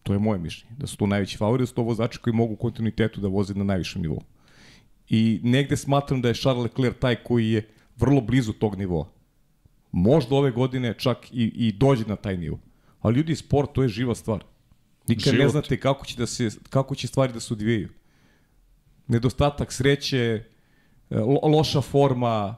[0.03, 0.75] To je moje mišljenje.
[0.77, 3.53] Da su to najveći favoriti, da su to vozači koji mogu u kontinuitetu da voze
[3.53, 4.21] na najvišem nivou.
[5.09, 9.14] I negde smatram da je Charles Leclerc taj koji je vrlo blizu tog nivoa
[9.95, 12.59] možda ove godine čak i, i dođe na taj nivo.
[13.01, 14.43] Ali ljudi, sport, to je živa stvar.
[15.07, 15.43] Nikad Život.
[15.43, 17.89] ne znate kako će, da se, kako će stvari da se odvijaju.
[19.07, 20.43] Nedostatak sreće,
[21.09, 22.55] e, lo, loša forma,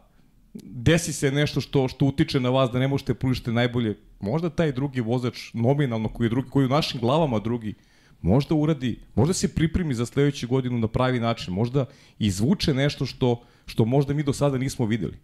[0.64, 3.98] desi se nešto što što utiče na vas da ne možete pružiti najbolje.
[4.20, 7.74] Možda taj drugi vozač nominalno koji je drugi koji u našim glavama drugi
[8.22, 11.86] možda uradi, možda se pripremi za sledeću godinu na pravi način, možda
[12.20, 15.18] izvuče nešto što što možda mi do sada nismo videli.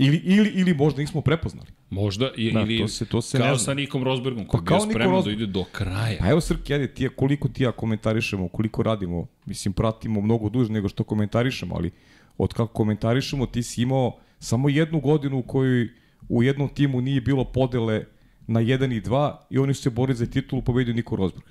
[0.00, 1.68] Ili, ili, ili možda nismo prepoznali.
[1.90, 4.80] Možda, i, da, ili to se, to se kao sa Nikom Rosbergom, koji pa je
[4.80, 6.18] spreman da ide do kraja.
[6.20, 10.72] Pa evo Srki, ajde, ti, koliko ti ja komentarišemo, koliko radimo, mislim, pratimo mnogo duže
[10.72, 11.90] nego što komentarišemo, ali
[12.38, 15.88] od kako komentarišemo, ti si imao samo jednu godinu u kojoj
[16.28, 18.04] u jednom timu nije bilo podele
[18.46, 21.46] na 1 i 2 i oni su se borili za titulu, pobedio Niko Rosberg.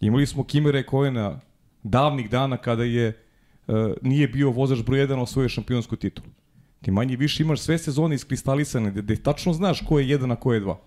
[0.00, 1.40] Imali smo Kimere Kojena
[1.82, 3.24] davnih dana kada je
[3.66, 6.28] uh, nije bio vozač broj 1 osvojio šampionsku titulu.
[6.82, 10.36] Ti manje više imaš sve sezone iskristalisane, gde, gde tačno znaš ko je jedan, a
[10.36, 10.80] ko je dva.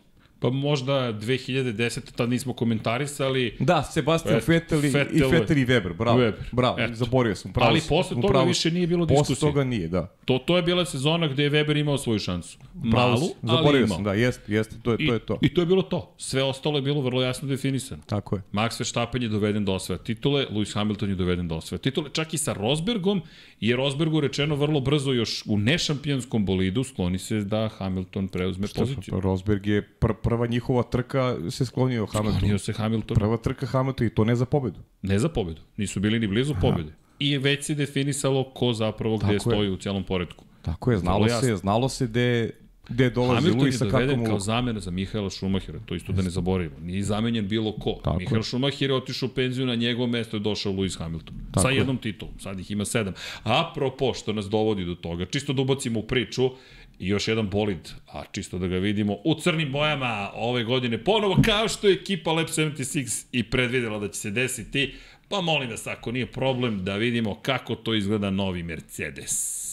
[0.46, 2.16] Pa možda 2010.
[2.16, 3.58] tad nismo komentarisali.
[3.60, 6.20] Da, Sebastian Vettel, i, Vettel, i Vettel i Weber, bravo.
[6.20, 6.44] Weber.
[6.52, 6.96] Bravo, Eto.
[6.96, 7.54] zaborio sam.
[7.54, 9.36] Pravo, Ali posle toga pravo, više nije bilo diskusije.
[9.36, 10.16] Posle toga nije, da.
[10.26, 12.58] To, to je bila sezona gde je Weber imao svoju šansu.
[12.74, 13.96] Malu, zaborio ali imao.
[13.96, 15.38] sam, da, jeste, jeste, to je, I, to je to.
[15.42, 16.14] I to je bilo to.
[16.18, 18.02] Sve ostalo je bilo vrlo jasno definisano.
[18.06, 18.42] Tako je.
[18.54, 22.34] Max Verstappen je doveden do osvaja titule, Lewis Hamilton je doveden do osvaja titule, čak
[22.34, 23.22] i sa Rosbergom
[23.60, 28.82] je Rosbergu rečeno vrlo brzo još u nešampionskom bolidu skloni se da Hamilton preuzme Šta,
[28.82, 29.14] poziciju.
[29.14, 32.38] Pa Rosberg je pr prva njihova trka se sklonio Hamilton.
[32.38, 33.16] Sklonio se Hamilton.
[33.16, 34.80] Prva trka Hamilton i to ne za pobedu.
[35.02, 35.62] Ne za pobedu.
[35.78, 36.92] Nisu bili ni blizu pobede.
[37.20, 39.72] I već se definisalo ko zapravo gde Tako stoji je.
[39.72, 40.46] u celom poredku.
[40.62, 42.52] Tako je, znalo se, znalo se gde
[42.90, 43.90] gde dolazi Hamilton Luisa.
[43.90, 46.76] Hamilton je kao zamena za Mihaela Šumahira, to isto da ne zaboravimo.
[46.82, 48.00] Nije zamenjen bilo ko.
[48.04, 51.36] Tako Mihael Šumahir je otišao u penziju, na njegovo mesto je došao Lewis Hamilton.
[51.52, 53.14] Tako sa jednom titulom, sad ih ima sedam.
[53.44, 56.50] Apropo, što nas dovodi do toga, čisto da ubacimo u priču,
[57.00, 61.38] I još jedan bolid, a čisto da ga vidimo, u crnim bojama ove godine, ponovo
[61.46, 64.96] kao što je ekipa Lab 76 i predvidela da će se desiti,
[65.30, 69.66] pa molim vas ako nije problem da vidimo kako to izgleda novi Mercedes.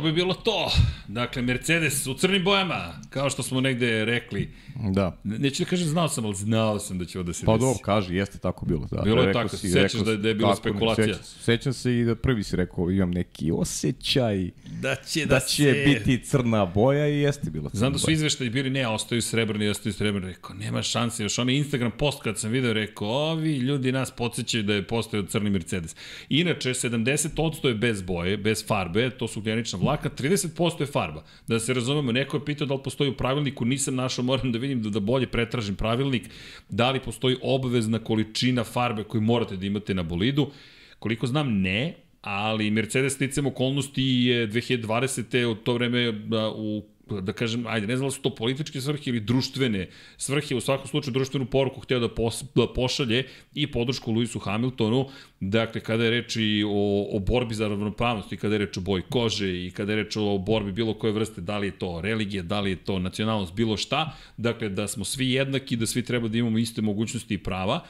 [0.00, 0.70] I to bi bilo to.
[1.10, 2.76] Dakle, Mercedes u crnim bojama,
[3.10, 4.48] kao što smo negde rekli.
[4.90, 5.16] Da.
[5.24, 7.60] Neću da kažem znao sam, ali znao sam da će ovo da se Pa desi.
[7.60, 8.86] dobro, kaže, jeste tako bilo.
[8.86, 9.02] Da.
[9.02, 11.06] Bilo je Rekao tako, si- sećaš da je- da je bila tako, spekulacija.
[11.06, 15.26] Sećam, se- sećam se i da prvi si rekao, imam neki osjećaj Da će da,
[15.28, 15.84] da, će se...
[15.86, 19.68] biti crna boja i jeste bila crna Znam da su izveštaji bili, ne, ostaju srebrni,
[19.68, 20.28] ostaju srebrni.
[20.28, 21.22] Rekao, nema šanse.
[21.22, 25.22] Još onaj Instagram post kad sam video, rekao, ovi ljudi nas podsjećaju da je postao
[25.22, 25.96] crni Mercedes.
[26.30, 27.30] Inače, 70%
[27.64, 30.50] je bez boje, bez farbe, to su ugljenična vlaka, 30%
[30.80, 31.24] je farba.
[31.48, 34.58] Da se razumemo, neko je pitao da li postoji u pravilniku, nisam našao, moram da
[34.58, 36.28] vidim da, da bolje pretražim pravilnik,
[36.68, 40.50] da li postoji obavezna količina farbe koju morate da imate na bolidu.
[40.98, 45.44] Koliko znam, ne, ali Mercedes sticam okolnosti je 2020.
[45.44, 46.08] u to vreme
[46.56, 46.82] u
[47.20, 50.60] da kažem, ajde, ne znam da li su to političke svrhe ili društvene svrhe, u
[50.60, 55.06] svakom slučaju društvenu poruku hteo da, pos, da pošalje i podršku Luisu Hamiltonu,
[55.40, 58.80] dakle, kada je reč i o, o borbi za ravnopravnost i kada je reč o
[58.80, 62.00] boji kože i kada je reč o borbi bilo koje vrste, da li je to
[62.00, 66.02] religija, da li je to nacionalnost, bilo šta, dakle, da smo svi jednaki, da svi
[66.02, 67.84] treba da imamo iste mogućnosti i prava.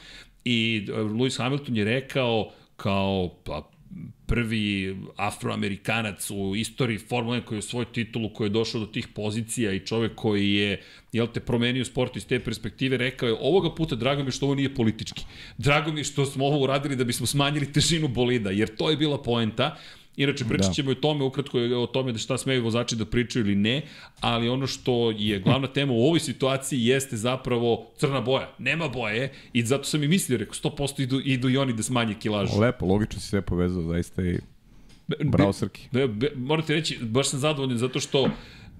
[0.44, 3.70] I e, Lewis Hamilton je rekao kao pa,
[4.26, 9.08] prvi afroamerikanac u istoriji Formule 1 koji je svoj titulu, koji je došao do tih
[9.08, 10.82] pozicija i čovek koji je,
[11.12, 14.54] jel te, promenio sport iz te perspektive, rekao je, ovoga puta drago mi što ovo
[14.54, 15.24] nije politički.
[15.58, 19.22] Drago mi što smo ovo uradili da bismo smanjili težinu bolida, jer to je bila
[19.22, 19.76] poenta.
[20.16, 20.72] Inače, pričat Da.
[20.72, 23.82] ćemo i o tome, ukratko o tome da šta smeju vozači da pričaju ili ne,
[24.20, 28.54] ali ono što je glavna tema u ovoj situaciji jeste zapravo crna boja.
[28.58, 32.14] Nema boje i zato sam i mislio, rekao, 100% idu, idu i oni da smanje
[32.14, 32.60] kilažu.
[32.60, 34.38] Lepo, logično si sve povezao, zaista i
[35.24, 35.88] bravo Srki.
[35.92, 38.28] Be, morate reći, baš sam zadovoljan zato što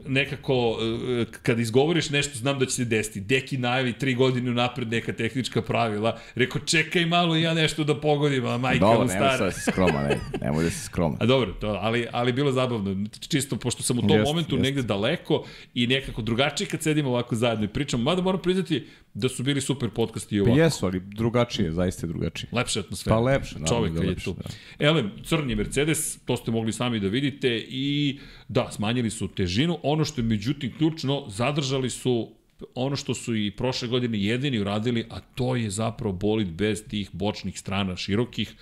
[0.06, 0.78] nekako,
[1.20, 3.20] e, kada izgovoriš nešto, znam da će se desiti.
[3.20, 6.18] Deki najavi tri godine unapred neka tehnička pravila.
[6.34, 9.44] Rekao, čekaj malo i ja nešto da pogodim, a majka Dobro, mu nemoj sad stara.
[9.44, 11.18] da si skroman, ne, nemoj da si skroman.
[11.20, 13.06] A dobro, to, ali, ali bilo zabavno.
[13.28, 14.62] Čisto, pošto sam u tom Jeste, momentu jeste.
[14.62, 15.44] negde daleko
[15.74, 18.02] i nekako drugačije kad sedimo ovako zajedno i pričamo.
[18.02, 20.60] Mada moram priznati da su bili super podcasti i Pa ovako.
[20.60, 22.48] jesu, ali drugačije, zaista je drugačije.
[22.52, 23.16] Lepša atmosfera.
[23.16, 24.32] Pa lepše, naravno Čovek da je kad je tu.
[24.32, 24.86] da.
[24.86, 29.78] Elem, crni Mercedes, to ste mogli sami da vidite i da, smanjili su težinu.
[29.92, 32.28] Ono što je međutim ključno, zadržali su
[32.74, 37.10] ono što su i prošle godine jedini uradili, a to je zapravo bolid bez tih
[37.12, 38.54] bočnih strana širokih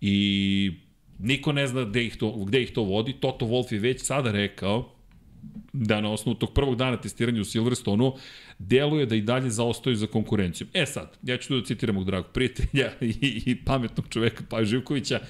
[0.00, 0.72] i
[1.18, 3.12] niko ne zna gde ih to, gde ih to vodi.
[3.20, 4.94] Toto Wolff je već sada rekao
[5.72, 8.14] da na osnovu tog prvog dana testiranja u Silverstonu
[8.58, 10.70] deluje da i dalje zaostaju za konkurencijom.
[10.74, 14.66] E sad, ja ću tu da citiram mog dragog prijatelja i, i pametnog čoveka Paju
[14.66, 15.20] Živkovića,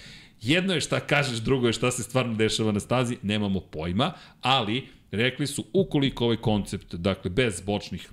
[0.43, 4.98] jedno je šta kažeš, drugo je šta se stvarno dešava na stazi, nemamo pojma, ali
[5.11, 8.11] rekli su ukoliko ovaj koncept, dakle bez bočnih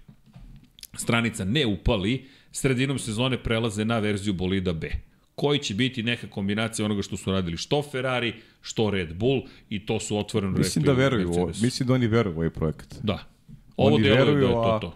[0.94, 4.92] stranica ne upali, sredinom sezone prelaze na verziju bolida B
[5.36, 9.86] koji će biti neka kombinacija onoga što su radili što Ferrari, što Red Bull i
[9.86, 12.96] to su otvoreno Mislim rekli da veruju ovo, mislim da oni veruju u ovaj projekat.
[13.04, 13.20] Da.
[13.78, 14.96] Ovo Oni deluje da je veruju, to to.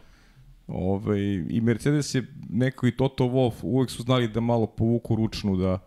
[0.68, 1.20] Ovaj,
[1.50, 5.80] I Mercedes je neko i Toto Wolff uvek su znali da malo povuku ručnu, da,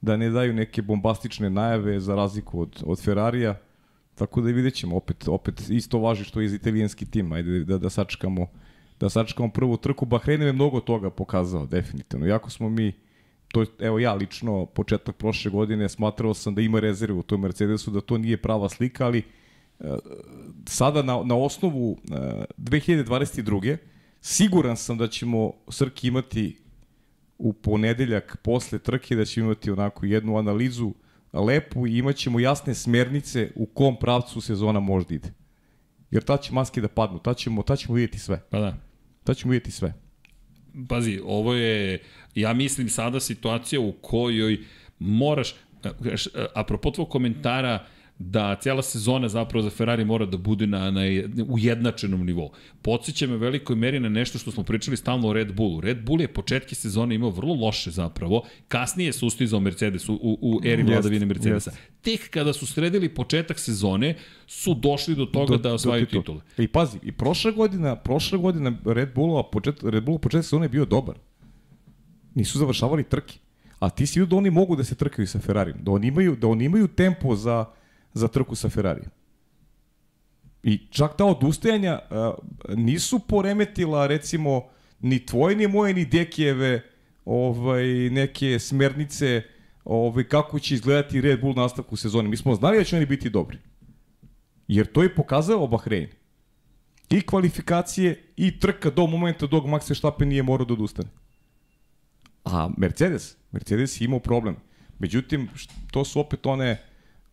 [0.00, 3.60] da ne daju neke bombastične najave za razliku od, od Ferrarija.
[4.18, 7.78] Tako da vidjet ćemo, opet, opet isto važi što je za italijanski tim, ajde da,
[7.78, 8.46] da sačekamo
[9.00, 10.06] da sačekamo prvu trku.
[10.06, 12.26] Bahrein je mnogo toga pokazao, definitivno.
[12.26, 12.92] Jako smo mi,
[13.48, 17.90] to evo ja lično, početak prošle godine smatrao sam da ima rezervu u tom Mercedesu,
[17.90, 19.22] da to nije prava slika, ali
[20.66, 21.98] sada na, na osnovu uh,
[22.58, 23.76] 2022.
[24.20, 26.58] siguran sam da ćemo Srki imati
[27.38, 30.92] u ponedeljak posle trke da ćemo imati onako jednu analizu
[31.40, 35.32] lepu i imat ćemo jasne smernice u kom pravcu sezona možda ide.
[36.10, 38.42] Jer tad će maske da padnu, tad ćemo, tad ćemo vidjeti sve.
[38.50, 38.76] Pa da.
[39.24, 39.94] Tad ćemo vidjeti sve.
[40.88, 42.02] Pazi, ovo je,
[42.34, 44.58] ja mislim sada situacija u kojoj
[44.98, 45.54] moraš,
[46.54, 47.86] apropo tvoj komentara,
[48.18, 51.00] da cijela sezona zapravo za Ferrari mora da bude na, na
[51.48, 52.50] ujednačenom nivou.
[52.82, 55.80] Podsjeća me velikoj meri na nešto što smo pričali stalno o Red Bullu.
[55.80, 60.38] Red Bull je početke sezone imao vrlo loše zapravo, kasnije je sustizao Mercedes u, u,
[60.40, 61.70] u eri vladavine Mercedesa.
[61.70, 61.82] jest.
[62.02, 64.14] Tek kada su sredili početak sezone,
[64.46, 66.22] su došli do toga da osvajaju titul.
[66.22, 66.40] titule.
[66.58, 70.68] I pazi, i prošla godina, prošla godina Red Bullova počet, Red Bullov početak sezone je
[70.68, 71.16] bio dobar.
[72.34, 73.38] Nisu završavali trke.
[73.78, 75.78] A ti si vidio da oni mogu da se trkaju sa Ferrarijem.
[75.82, 77.64] Da oni imaju, da oni imaju tempo za,
[78.16, 79.10] za trku sa Ferrarijem.
[80.62, 82.34] I čak ta odustajanja uh,
[82.76, 84.68] nisu poremetila recimo
[85.00, 86.82] ni tvoje, ni moje, ni Dekijeve
[87.24, 89.42] ovaj, neke smernice
[89.84, 92.28] ovaj, kako će izgledati Red Bull nastavku sezone.
[92.28, 93.58] Mi smo znali da će oni biti dobri.
[94.68, 96.08] Jer to je pokazao Bahrein.
[97.10, 101.08] I kvalifikacije i trka do momenta dok Max Verstappen nije morao da odustane.
[102.44, 104.56] A Mercedes, Mercedes je imao problem.
[104.98, 105.48] Međutim,
[105.90, 106.82] to su opet one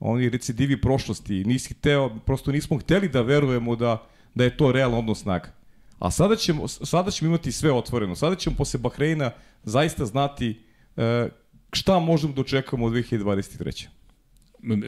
[0.05, 1.43] oni recidivi prošlosti.
[1.43, 5.53] Nisi hteo, prosto nismo hteli da verujemo da, da je to realno odnos snaga.
[5.99, 8.15] A sada ćemo, sada ćemo imati sve otvoreno.
[8.15, 9.31] Sada ćemo posle Bahreina
[9.63, 10.59] zaista znati
[10.97, 11.29] e,
[11.73, 13.87] šta možemo da očekamo od 2023.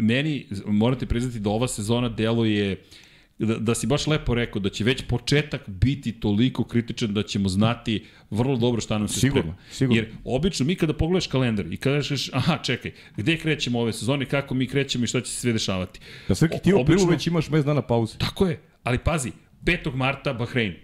[0.02, 2.84] Meni, morate priznati da ova sezona deluje
[3.40, 7.50] da, da si baš lepo rekao da će već početak biti toliko kritičan da ćemo
[7.50, 9.58] znati vrlo dobro šta nam se sigurno, sprema.
[9.72, 9.96] Sigurno.
[9.96, 14.26] Jer obično mi kada pogledaš kalendar i kada kažeš, aha, čekaj, gde krećemo ove sezone,
[14.26, 16.00] kako mi krećemo i šta će se sve dešavati.
[16.28, 18.18] Da sve ti u aprilu već imaš mes dana pauze.
[18.18, 19.32] Tako je, ali pazi,
[19.64, 19.96] 5.
[19.96, 20.76] marta Bahrein,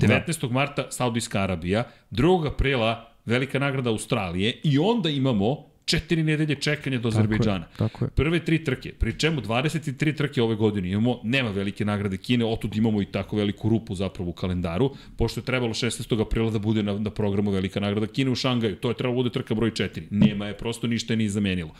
[0.00, 0.40] 19.
[0.40, 0.48] Da.
[0.48, 2.46] marta Saudijska Arabija, 2.
[2.46, 7.64] aprila velika nagrada Australije i onda imamo četiri nedelje čekanja do Azerbejdžana.
[7.64, 8.10] Tako je, tako je.
[8.10, 12.76] Prve tri trke, pri čemu 23 trke ove godine imamo, nema velike nagrade Kine, otud
[12.76, 16.22] imamo i tako veliku rupu zapravo u kalendaru, pošto je trebalo 16.
[16.22, 19.22] aprila da bude na, na programu velika nagrada Kine u Šangaju, to je trebalo da
[19.22, 20.02] bude trka broj 4.
[20.10, 21.70] Nema je, prosto ništa je ni zamenilo.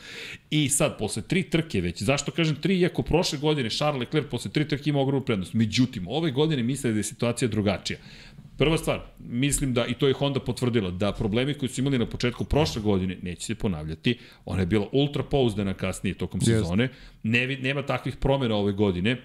[0.51, 4.51] I sad, posle tri trke već, zašto kažem tri, iako prošle godine Charles Leclerc posle
[4.51, 5.53] tri trke ima ogromnu prednost.
[5.53, 7.99] Međutim, ove godine misle da je situacija drugačija.
[8.57, 12.05] Prva stvar, mislim da, i to je Honda potvrdila, da problemi koji su imali na
[12.05, 14.17] početku prošle godine neće se ponavljati.
[14.45, 16.89] Ona je bila ultra pouzdana kasnije tokom sezone.
[17.23, 19.17] Ne, nema takvih promjena ove godine.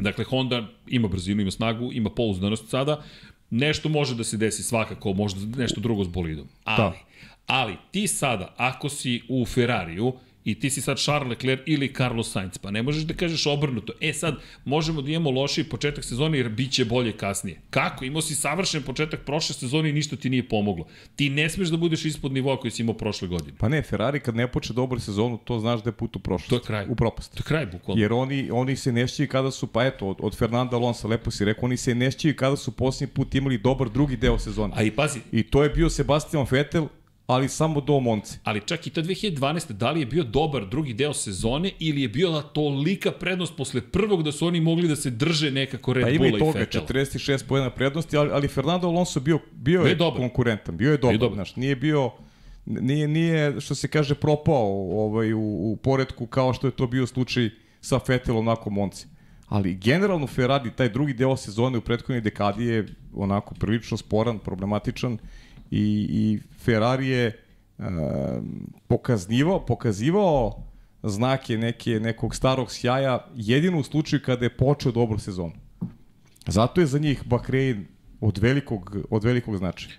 [0.00, 3.02] Dakle, Honda ima brzinu, ima snagu, ima pouzdanost sada.
[3.50, 6.48] Nešto može da se desi svakako, možda nešto drugo s bolidom.
[6.64, 6.92] Ali, da.
[7.46, 10.12] ali ti sada, ako si u Ferrariju,
[10.46, 13.92] i ti si sad Charles Leclerc ili Carlos Sainz, pa ne možeš da kažeš obrnuto.
[14.00, 17.60] E sad, možemo da imamo lošiji početak sezone jer bit će bolje kasnije.
[17.70, 18.04] Kako?
[18.04, 20.86] Imao si savršen početak prošle sezone i ništa ti nije pomoglo.
[21.16, 23.56] Ti ne smeš da budeš ispod nivoa koji si imao prošle godine.
[23.58, 26.48] Pa ne, Ferrari kad ne počne dobru sezonu, to znaš da je put u prošlost.
[26.48, 26.86] To je kraj.
[26.88, 27.34] U propast.
[27.34, 28.02] To je kraj, bukvalno.
[28.02, 31.44] Jer oni, oni se nešćaju kada su, pa eto, od, od Fernanda Alonso, lepo si
[31.44, 34.72] rekao, oni se nešćaju kada su posljednji put imali dobar drugi deo sezone.
[34.76, 35.20] A i pazi.
[35.32, 36.86] I to je bio Sebastian Vettel,
[37.26, 38.38] ali samo do Monci.
[38.44, 39.72] Ali čak i ta 2012.
[39.72, 44.22] da li je bio dobar drugi deo sezone ili je bila tolika prednost posle prvog
[44.22, 46.52] da su oni mogli da se drže nekako Red Bulla i Fettel?
[46.52, 49.94] Pa ima i toga, 46 pojena prednosti, ali, ali Fernando Alonso bio, bio je, je
[49.94, 50.20] dobar.
[50.20, 51.34] konkurentan, bio je dobar, dobar.
[51.34, 52.10] Znaš, nije bio
[52.66, 57.06] nije, nije, što se kaže, propao ovaj, u, u poredku kao što je to bio
[57.06, 57.50] slučaj
[57.80, 59.06] sa Fettelom nakon Monci.
[59.48, 65.18] Ali generalno Ferrari, taj drugi deo sezone u prethodnoj dekadi je onako prilično sporan, problematičan
[65.70, 67.42] i, i Ferrari je
[67.78, 67.84] uh,
[68.88, 70.62] pokazivao, pokazivao
[71.02, 75.52] znake neke, nekog starog sjaja jedino u slučaju kada je počeo dobro sezonu.
[76.46, 77.86] Zato je za njih Bahrein
[78.20, 79.94] od velikog, od velikog značaja.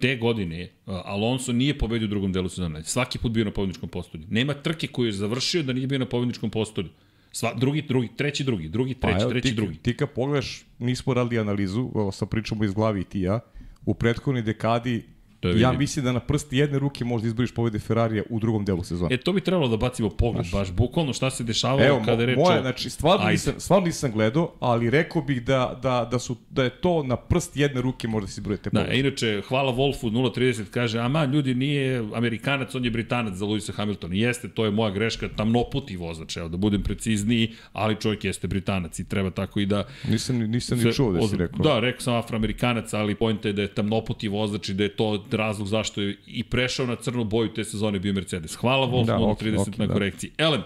[0.00, 2.84] Te godine Alonso nije pobedio u drugom delu sezone.
[2.84, 4.24] Svaki put bio na pobedničkom postolju.
[4.30, 6.88] Nema trke koju je završio da nije bio na pobedničkom postolju.
[7.32, 9.76] Sva, drugi, drugi, treći, drugi, drugi, treći, pa, evo, treći, ti, drugi.
[9.76, 13.40] Ti kad pogledaš, nismo radili analizu, sa pričamo iz glavi i ti ja,
[13.86, 15.13] u prethodnoj dekadi
[15.44, 18.64] To je ja mislim da na prsti jedne ruke možda izboriš pobede Ferrarija u drugom
[18.64, 19.14] delu sezone.
[19.14, 22.40] E, to bi trebalo da bacimo pogled, baš bukvalno šta se dešavalo Evo, kada reče...
[22.40, 26.64] Moje, znači, stvarno nisam, stvarno nisam gledao, ali rekao bih da, da, da, su, da
[26.64, 28.88] je to na prst jedne ruke možda se izbrojete pobede.
[28.88, 33.72] Da, inače, hvala Wolfu 030 kaže, ama ljudi nije Amerikanac, on je Britanac za Luisa
[33.72, 34.14] Hamiltona.
[34.14, 38.98] Jeste, to je moja greška, tamnoputi vozač, evo, da budem precizniji, ali čovjek jeste Britanac
[38.98, 39.84] i treba tako i da...
[40.08, 41.62] Nisam, nisam ni čuo da si rekao.
[41.62, 45.18] Da, rekao sam afroamerikanac, ali pojenta je da je tamnoputi vozač i da je to
[45.36, 48.56] razlog zašto je i prešao na crnu boju te sezone bio Mercedes.
[48.56, 49.92] Hvala Wolf da, okay, 30 okay, na da.
[49.92, 50.30] korekciji.
[50.38, 50.44] Da.
[50.44, 50.62] Elem,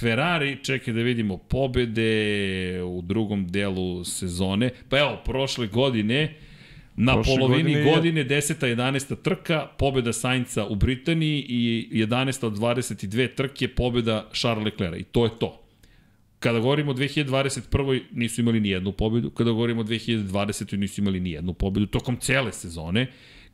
[0.00, 4.70] Ferrari, čekaj da vidimo pobede u drugom delu sezone.
[4.88, 6.34] Pa evo, prošle godine,
[6.96, 8.76] na prošle polovini godine, godine 10.
[8.76, 9.16] 11.
[9.22, 12.46] trka, pobeda Sainca u Britaniji i 11.
[12.46, 15.00] od 22 trke, pobeda Charles Leclerc.
[15.00, 15.62] I to je to.
[16.38, 18.00] Kada govorimo o 2021.
[18.12, 20.76] nisu imali ni jednu pobedu, kada govorimo o 2020.
[20.76, 23.06] nisu imali ni jednu pobedu tokom cele sezone.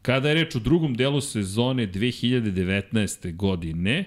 [0.04, 3.36] Kada je reč o drugom delu sezone 2019.
[3.36, 4.04] godine,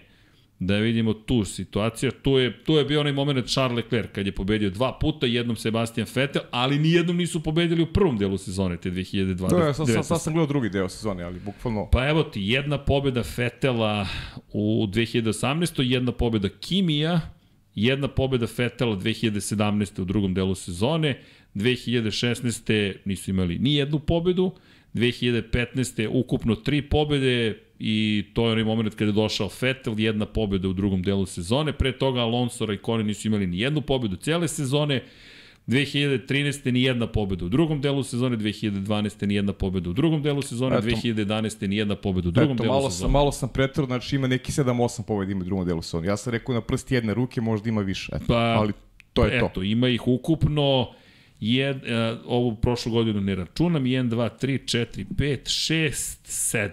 [0.60, 4.32] da vidimo tu situaciju, tu je, tu je bio onaj moment Charles Leclerc kad je
[4.32, 8.78] pobedio dva puta, jednom Sebastian Vettel, ali ni jednom nisu pobedili u prvom delu sezone
[8.78, 9.60] te 2020.
[9.60, 11.90] Da, ja sad, sad, sad sam gledao drugi deo sezone, ali bukvalno...
[11.92, 14.08] Pa evo ti, jedna pobeda Vettela
[14.54, 15.82] u 2018.
[15.82, 17.22] jedna pobeda Kimija,
[17.76, 20.02] jedna pobeda Vettela 2017.
[20.02, 21.20] u drugom delu sezone,
[21.56, 22.94] 2016.
[23.06, 24.52] nisu imali ni jednu pobedu,
[24.98, 26.08] 2015.
[26.12, 30.74] ukupno tri pobede i to je onaj moment kada je došao Vettel, jedna pobeda u
[30.74, 35.04] drugom delu sezone, pre toga Alonso i Kone nisu imali ni jednu pobedu cele sezone,
[35.68, 36.72] 2013.
[36.72, 39.26] ni jedna pobeda u drugom delu sezone, 2012.
[39.26, 41.68] ni jedna pobeda u drugom delu sezone, Eto, 2011.
[41.68, 43.08] ni jedna pobeda u drugom Eto, delu malo sezone.
[43.08, 46.08] Sam, malo sam pretro, znači ima neki 7-8 pobeda ima u drugom delu sezone.
[46.08, 48.12] Ja sam rekao na prst jedne ruke, možda ima više.
[48.16, 48.74] Eto, pa, ali
[49.14, 49.52] to je eto, to.
[49.52, 50.94] Eto, ima ih ukupno
[51.40, 51.82] Jed, uh,
[52.26, 55.90] ovu prošlu godinu ne računam, 1, 2, 3, 4, 5, 6,
[56.26, 56.70] 7.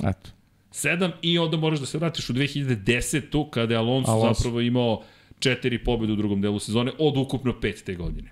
[0.00, 0.30] Eto.
[0.70, 3.50] 7 i onda moraš da se vratiš u 2010.
[3.50, 4.34] kada je Alonso, Alonso.
[4.34, 5.02] zapravo imao
[5.38, 8.30] četiri pobjede u drugom delu sezone od ukupno pet te godine.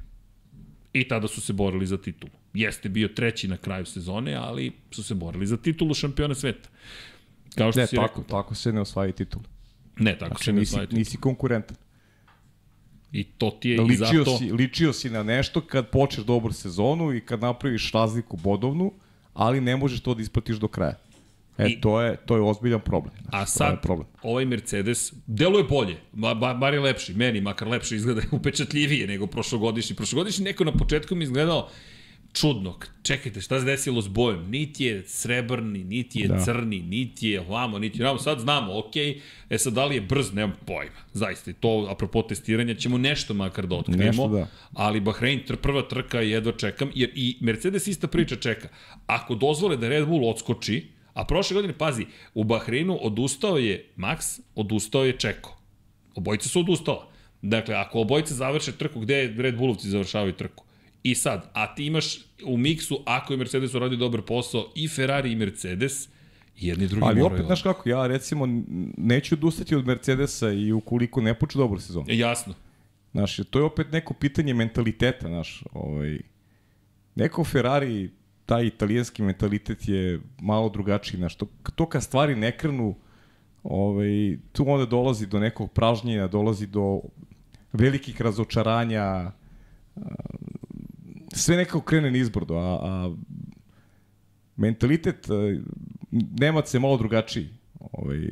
[0.93, 2.33] I tada su se borili za titulu.
[2.55, 6.69] Jeste bio treći na kraju sezone, ali su se borili za titulu šampiona sveta.
[7.55, 8.25] Kao što Ne, si tako, rekao.
[8.33, 9.43] tako se ne osvaja titul.
[9.99, 10.99] Ne, tako Znači, se ne nisi, osvaja titul.
[10.99, 11.77] nisi konkurentan.
[13.13, 14.39] I to ti je i Ličio, zato...
[14.39, 18.93] si, ličio si na nešto kad počneš dobru sezonu i kad napraviš razliku bodovnu,
[19.35, 20.99] ali ne možeš to da ispratiš do kraja.
[21.59, 23.15] E, I- to, je, to je ozbiljan problem.
[23.15, 24.09] Znači, A sad, problem.
[24.23, 29.27] ovaj Mercedes deluje bolje, ba, ba, bar je lepši, meni makar lepše izgleda upečatljivije nego
[29.27, 29.97] prošlogodišnji.
[29.97, 31.69] Prošlogodišnji neko na početku mi izgledao
[32.33, 32.79] čudno.
[33.03, 34.51] Čekajte, šta se desilo s bojem?
[34.51, 36.45] Niti je srebrni, niti je da.
[36.45, 38.19] Crni, niti je lamo, niti je ramo.
[38.19, 38.97] Sad znamo, ok,
[39.51, 41.01] e sad da li je brz, nemam pojma.
[41.13, 44.07] Zaista, to, apropo testiranja, ćemo nešto makar da otkrijemo.
[44.07, 44.47] Nešto da.
[44.73, 48.69] Ali Bahrein, tr, prva trka, jedva čekam, jer i Mercedes ista priča čeka.
[49.07, 54.41] Ako dozvole da Red Bull odskoči, a prošle godine, pazi, u Bahreinu odustao je Max,
[54.55, 55.59] odustao je Čeko.
[56.15, 57.11] Obojica su odustala.
[57.43, 60.65] Dakle, ako obojica završe trku, gde Red Bullovci završavaju trku?
[61.03, 65.33] I sad, a ti imaš u miksu, ako je Mercedes uradio dobar posao, i Ferrari
[65.33, 66.09] i Mercedes,
[66.57, 68.49] jedni drugi Ali opet, znaš kako, ja recimo
[68.97, 72.07] neću odustati od Mercedesa i ukoliko ne počne dobru sezonu.
[72.09, 72.55] E, Jasno.
[73.13, 76.19] Znaš, to je opet neko pitanje mentaliteta, znaš, ovaj,
[77.15, 78.11] neko Ferrari,
[78.47, 82.95] taj italijanski mentalitet je malo drugačiji, znaš, to, to kad stvari ne krenu,
[83.63, 87.01] ovaj, tu onda dolazi do nekog pražnjenja, dolazi do
[87.73, 89.33] velikih razočaranja,
[91.41, 93.15] sve nekako krene nizbrdo, a, a
[94.57, 95.61] mentalitet a,
[96.41, 97.49] Nemac je malo drugačiji.
[97.81, 98.29] Ovaj,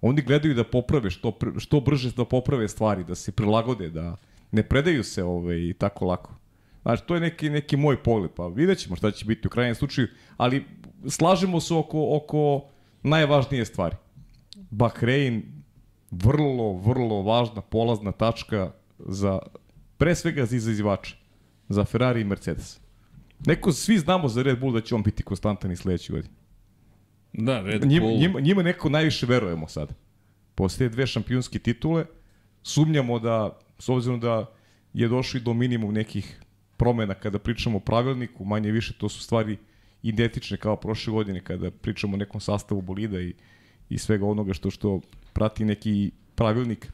[0.00, 4.16] oni gledaju da poprave što, što brže da poprave stvari, da se prilagode, da
[4.50, 6.34] ne predaju se ovaj, tako lako.
[6.82, 9.74] Znači, to je neki, neki moj pogled, pa vidjet ćemo šta će biti u krajnjem
[9.74, 10.64] slučaju, ali
[11.08, 12.64] slažemo se oko, oko
[13.02, 13.96] najvažnije stvari.
[14.70, 15.42] Bahrein,
[16.10, 19.38] vrlo, vrlo važna polazna tačka za,
[19.96, 21.16] pre svega za izazivače,
[21.72, 22.80] za Ferrari i Mercedes.
[23.46, 26.34] Neko, svi znamo za Red Bull da će on biti konstantan i sledeće godine.
[27.32, 28.18] Da, Red Njima, Bull.
[28.18, 29.94] njima, njima neko najviše verujemo sad.
[30.54, 32.04] Posle dve šampionske titule,
[32.62, 34.46] sumnjamo da, s obzirom da
[34.92, 36.40] je došli do minimum nekih
[36.76, 39.56] promena kada pričamo o pravilniku, manje više to su stvari
[40.02, 43.34] identične kao prošle godine kada pričamo o nekom sastavu bolida i,
[43.88, 45.00] i svega onoga što što
[45.32, 46.92] prati neki pravilnik.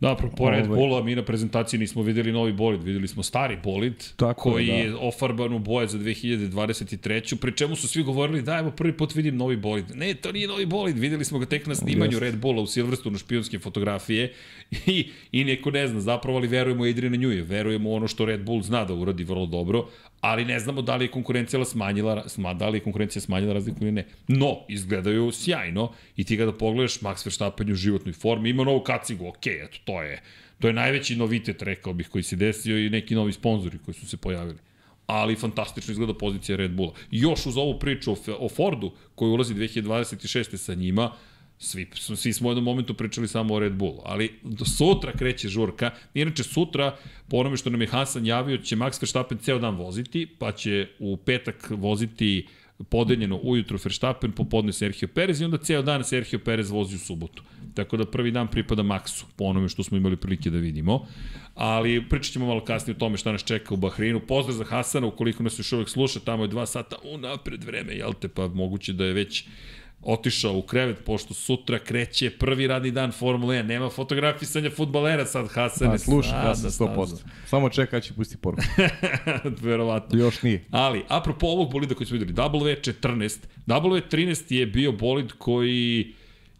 [0.00, 0.78] Da, apropo Red Ovaj.
[0.78, 4.72] Bulla, mi na prezentaciji nismo videli novi bolid, videli smo stari bolid, Tako koji da.
[4.72, 7.36] je ofarban u boje za 2023.
[7.36, 9.84] Pri čemu su svi govorili da evo prvi put vidim novi bolid.
[9.94, 12.24] Ne, to nije novi bolid, videli smo ga tek na snimanju Jeste.
[12.24, 14.32] Red Bulla u Silverstonu špijunske fotografije
[14.86, 18.62] i, i neko ne zna, zapravo ali verujemo Adriana Njuje, verujemo ono što Red Bull
[18.62, 19.88] zna da uradi vrlo dobro,
[20.30, 23.78] ali ne znamo da li je konkurencija smanjila, sma, da li je konkurencija smanjila razliku
[23.82, 24.06] ili ne.
[24.28, 29.28] No, izgledaju sjajno i ti kada pogledaš Max Verstappen u životnoj formi, ima novu kacigu,
[29.28, 30.22] ok, eto, to je,
[30.60, 34.06] to je najveći novitet, rekao bih, koji se desio i neki novi sponzori koji su
[34.06, 34.58] se pojavili
[35.06, 36.92] ali fantastično izgleda pozicija Red Bulla.
[37.10, 40.56] Još uz ovu priču o Fordu, koji ulazi 2026.
[40.56, 41.12] sa njima,
[41.58, 45.48] svi, svi smo u jednom momentu pričali samo o Red Bullu, ali do sutra kreće
[45.48, 45.90] žurka.
[46.14, 46.96] Inače, sutra,
[47.28, 50.88] po onome što nam je Hasan javio, će Max Verstappen ceo dan voziti, pa će
[50.98, 52.46] u petak voziti
[52.88, 57.42] podeljeno ujutro Verstappen, popodne Sergio Perez i onda ceo dan Sergio Perez vozi u subotu.
[57.74, 61.06] Tako da prvi dan pripada Maxu, po onome što smo imali prilike da vidimo.
[61.54, 64.20] Ali pričat ćemo malo kasnije o tome šta nas čeka u Bahreinu.
[64.20, 68.12] Pozdrav za Hasana, ukoliko nas još uvek sluša, tamo je dva sata unapred vreme, jel
[68.12, 69.44] te, pa moguće da je već
[70.06, 73.62] otišao u krevet, pošto sutra kreće prvi radni dan Formule 1.
[73.62, 75.90] Nema fotografisanja futbalera sad, Hasan.
[75.90, 77.22] A, slušaj, ja sam 100%.
[77.46, 78.62] Samo čeka će pusti poruku.
[79.66, 80.18] Verovatno.
[80.18, 80.64] Još nije.
[80.70, 86.12] Ali, apropo ovog bolida koji smo videli, W14, W13 je bio bolid koji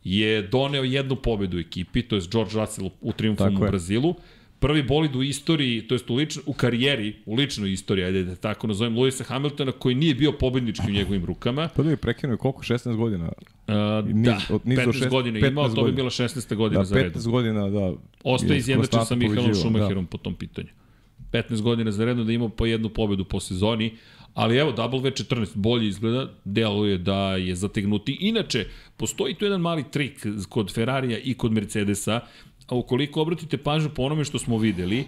[0.05, 3.71] je doneo jednu pobedu ekipi, to je George Russell u triumfom Tako u je.
[4.61, 8.37] Prvi bolid u istoriji, to jest u, lično, u karijeri, u ličnoj istoriji, ajde da
[8.37, 11.69] tako nazovem, Lewisa Hamiltona, koji nije bio pobednički u njegovim rukama.
[11.77, 12.63] Pa da je prekinuo je koliko?
[12.63, 13.25] 16 godina?
[13.25, 16.55] Uh, Niz- da, od niz do 15 šest- godina 15 imao, to bi bila 16.
[16.57, 17.23] godina Da, za redom.
[17.23, 17.93] 15 godina, da.
[18.25, 20.69] Ostaje je izjednačen sa konstantno Mihaelom pobeđivao, Schumacherom po tom pitanju.
[21.33, 23.93] 15 godina za redom da ima po jednu pobedu po sezoni,
[24.35, 28.17] ali evo W14 bolje izgleda, deluje da je zategnuti.
[28.21, 32.21] Inače, postoji tu jedan mali trik kod Ferrarija i kod Mercedesa,
[32.67, 35.05] a ukoliko obratite pažnju po onome što smo videli,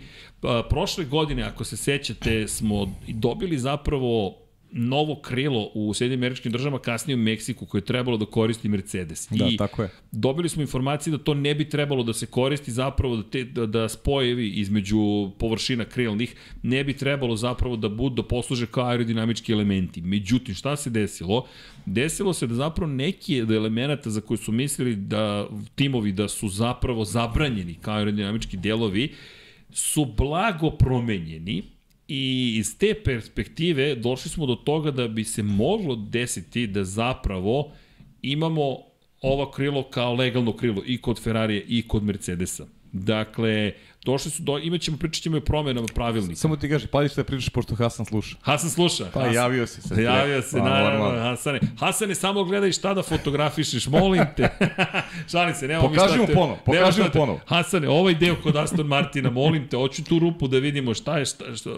[0.70, 4.34] prošle godine, ako se sećate, smo dobili zapravo
[4.70, 9.28] novo krilo u Sjedinim američkim državama, kasnije u Meksiku, koje je trebalo da koristi Mercedes.
[9.30, 9.90] Da, I tako je.
[10.12, 13.66] dobili smo informacije da to ne bi trebalo da se koristi zapravo da, te, da,
[13.66, 19.52] da spojevi između površina krilnih ne bi trebalo zapravo da budu da posluže kao aerodinamički
[19.52, 20.00] elementi.
[20.00, 21.46] Međutim, šta se desilo?
[21.86, 26.48] Desilo se da zapravo neki od elemenata za koje su mislili da timovi da su
[26.48, 29.12] zapravo zabranjeni kao aerodinamički delovi
[29.70, 31.77] su blago promenjeni
[32.08, 37.72] I iz te perspektive došli smo do toga da bi se moglo desiti da zapravo
[38.22, 38.78] imamo
[39.20, 42.66] ova krilo kao legalno krilo i kod Ferrarija i kod Mercedesa.
[42.92, 43.72] Dakle,
[44.12, 46.36] došli su do, imat ćemo, pričat ćemo o promjenama pravilnika.
[46.36, 48.36] Samo ti kaži, pali šta pričaš pošto Hasan sluša.
[48.40, 49.04] Hasan sluša.
[49.14, 50.02] Pa Hasan, javio si se.
[50.02, 51.22] Javio se, Pa, naravno, normalno.
[51.22, 51.60] Hasane.
[51.78, 54.48] Hasane, samo gledaj šta da fotografišeš, molim te.
[55.32, 57.40] Šalim se, nemamo Pokaži šta mu ponovo, pokaži mu te- ponovo.
[57.46, 61.24] Hasane, ovaj deo kod Aston Martina, molim te, hoću tu rupu da vidimo šta je,
[61.26, 61.70] šta, šta,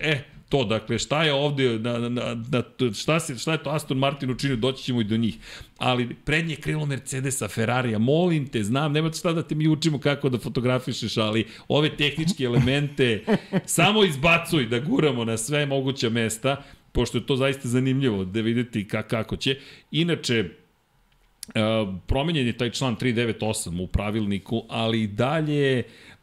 [0.00, 0.24] e,
[0.54, 2.62] to, dakle, šta je ovde, na, na, na,
[2.94, 5.38] šta, se, šta je to Aston Martin učinio, doći ćemo i do njih.
[5.78, 10.28] Ali prednje krilo Mercedesa, Ferrarija, molim te, znam, nema šta da te mi učimo kako
[10.28, 13.24] da fotografišeš, ali ove tehničke elemente
[13.66, 18.88] samo izbacuj da guramo na sve moguća mesta, pošto je to zaista zanimljivo da videti
[18.88, 19.58] ka, kako će.
[19.90, 20.44] Inače,
[21.44, 26.13] Uh, promenjen je taj član 398 u pravilniku, ali i dalje uh,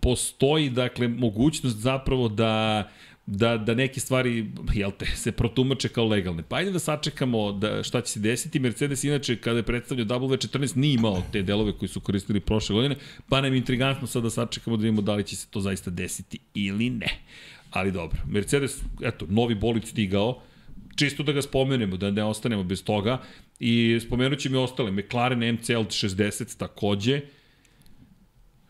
[0.00, 2.88] postoji dakle mogućnost zapravo da
[3.26, 6.42] da, da neke stvari, jel te, se protumače kao legalne.
[6.48, 8.58] Pa ajde da sačekamo da, šta će se desiti.
[8.58, 12.96] Mercedes, inače, kada je predstavljao W14, nije imao te delove koji su koristili prošle godine,
[13.28, 15.90] pa nam je intrigantno sad da sačekamo da vidimo da li će se to zaista
[15.90, 17.18] desiti ili ne.
[17.70, 20.42] Ali dobro, Mercedes, eto, novi bolid stigao,
[20.96, 23.20] čisto da ga spomenemo, da ne ostanemo bez toga.
[23.60, 27.20] I spomenut ću mi ostale, McLaren MCL 60 takođe,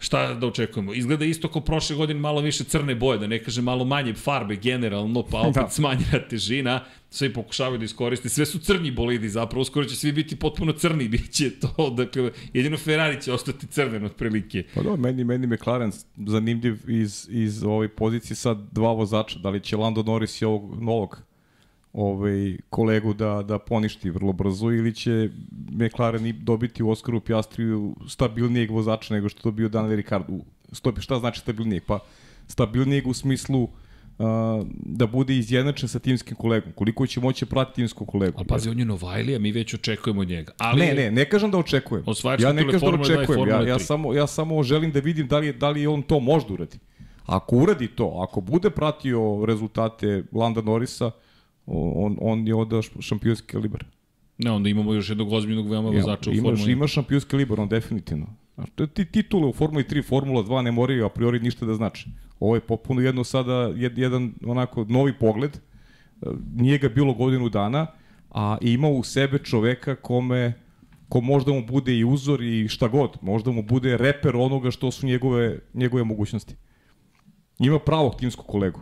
[0.03, 0.95] Šta da očekujemo?
[0.95, 4.57] Izgleda isto kao prošle godine malo više crne boje, da ne kažem malo manje farbe
[4.57, 5.63] generalno, pa opet da.
[5.63, 5.71] Da.
[5.71, 6.85] smanjena težina.
[7.11, 8.29] Svi pokušavaju da iskoriste.
[8.29, 11.91] Sve su crni bolidi zapravo, uskoro će svi biti potpuno crni, bit će to.
[11.91, 14.65] Dakle, jedino Ferrari će ostati crven otprilike.
[14.75, 15.93] Pa dobro, meni, meni McLaren
[16.27, 19.39] zanimljiv iz, iz ove pozicije sad dva vozača.
[19.39, 21.30] Da li će Lando Norris i ovog novog
[21.93, 25.31] ovaj, kolegu da, da poništi vrlo brzo ili će
[25.71, 30.39] McLaren i dobiti u Oskaru Piastriju stabilnijeg vozača nego što to bio Daniel Ricciardo.
[30.73, 31.83] Stopi, šta znači stabilnijeg?
[31.87, 31.99] Pa
[32.47, 33.69] stabilnijeg u smislu uh,
[34.73, 36.73] da bude izjednačen sa timskim kolegom.
[36.73, 38.35] Koliko će moći pratiti timskog kolegu.
[38.39, 40.53] Ali pazi, on je Novajlija, mi već očekujemo njega.
[40.59, 42.05] Ali Ne, ne, ne kažem da očekujem.
[42.39, 43.49] Ja ne kažem da Formule 2 i očekujem.
[43.49, 43.83] Ja, ja, 3.
[43.83, 46.79] samo, ja samo želim da vidim da li, da li on to može da uradi.
[47.27, 51.11] Ako uradi to, ako bude pratio rezultate Landa Norisa,
[51.67, 53.85] on, on je onda š- šampionski kalibar.
[54.39, 56.73] ne, onda imamo još jednog ozbiljnog veoma vozača u imaš, Formuli 1.
[56.73, 58.27] imaš šampionski kalibar, on definitivno.
[58.75, 62.09] To- ti titule u Formuli 3, Formula 2 ne moraju a priori ništa da znači.
[62.41, 65.57] Ovo je popuno jedno sada, jed, jedan onako novi pogled.
[65.57, 65.61] E,
[66.55, 67.87] Nije ga bilo godinu dana,
[68.31, 70.53] a ima u sebe čoveka kome
[71.09, 74.91] ko možda mu bude i uzor i šta god, možda mu bude reper onoga što
[74.91, 76.55] su njegove, njegove mogućnosti.
[77.59, 78.81] Ima pravog timskog kolegu,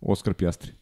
[0.00, 0.72] Oskar Pjastri.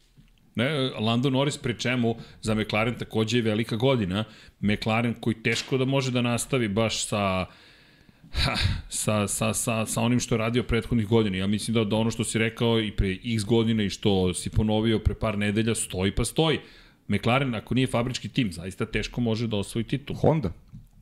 [0.55, 4.23] Ne, Lando Norris pri čemu za McLaren takođe je velika godina.
[4.59, 7.45] McLaren koji teško da može da nastavi baš sa
[8.31, 8.55] ha,
[8.89, 11.37] sa, sa, sa, sa onim što je radio prethodnih godina.
[11.37, 14.49] Ja mislim da, da ono što si rekao i pre x godina i što si
[14.49, 16.59] ponovio pre par nedelja stoji pa stoji.
[17.07, 20.15] McLaren, ako nije fabrički tim, zaista teško može da osvoji titul.
[20.15, 20.51] Honda.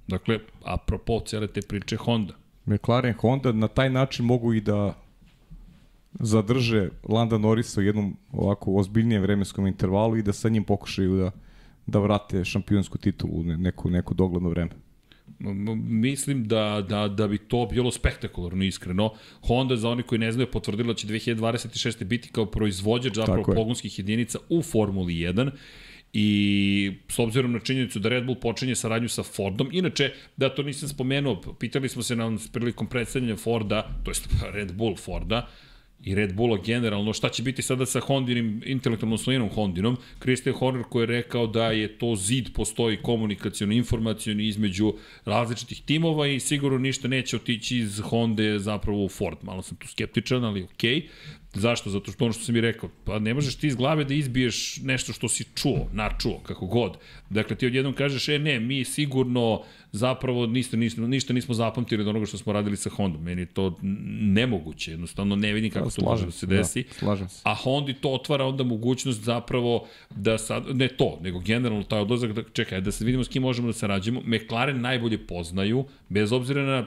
[0.08, 2.34] Dakle, apropo cele te priče Honda.
[2.66, 5.03] McLaren Honda na taj način mogu i da
[6.20, 11.32] zadrže Landa Norrisa u jednom ovako ozbiljnijem vremenskom intervalu i da sa njim pokušaju da,
[11.88, 14.72] da vrate šampionsku titulu u ne- neko, neko dogledno vreme.
[15.86, 19.14] Mislim da, da, da bi to bilo spektakularno, iskreno.
[19.42, 22.04] Honda, za oni koji ne znaju, je potvrdila da će 2026.
[22.04, 23.56] biti kao proizvođač zapravo je.
[23.56, 25.52] pogonskih jedinica u Formuli 1
[26.14, 30.64] i s obzirom na činjenicu da Red Bull počinje saradnju sa Fordom, inače, da to
[30.64, 35.48] nisam spomenuo, pitali smo se na prilikom predstavljanja Forda, to jest Red Bull Forda,
[36.04, 40.84] i Red Bulla generalno, šta će biti sada sa Hondinim, intelektualnom svojinom Hondinom, Christian Horner
[40.90, 44.94] koji je rekao da je to zid, postoji komunikacijono, informacijono između
[45.26, 49.38] različitih timova i sigurno ništa neće otići iz Honda zapravo u Ford.
[49.42, 50.96] Malo sam tu skeptičan, ali okej.
[50.96, 51.04] Okay.
[51.54, 51.90] Zašto?
[51.90, 54.78] Zato što ono što sam i rekao, pa ne možeš ti iz glave da izbiješ
[54.84, 56.98] nešto što si čuo, načuo, kako god.
[57.30, 62.08] Dakle, ti odjednom kažeš, e ne, mi sigurno zapravo ništa, ništa, ništa nismo zapamtili od
[62.08, 63.24] onoga što smo radili sa Hondom.
[63.24, 63.78] Meni je to
[64.22, 66.84] nemoguće, jednostavno ne vidim kako to može da se desi.
[66.84, 67.42] Da, slažem se.
[67.44, 72.32] A Hondi to otvara onda mogućnost zapravo da sad, ne to, nego generalno taj odlazak,
[72.32, 74.22] da, čekaj, da se vidimo s kim možemo da sarađujemo.
[74.22, 76.86] McLaren najbolje poznaju, bez obzira na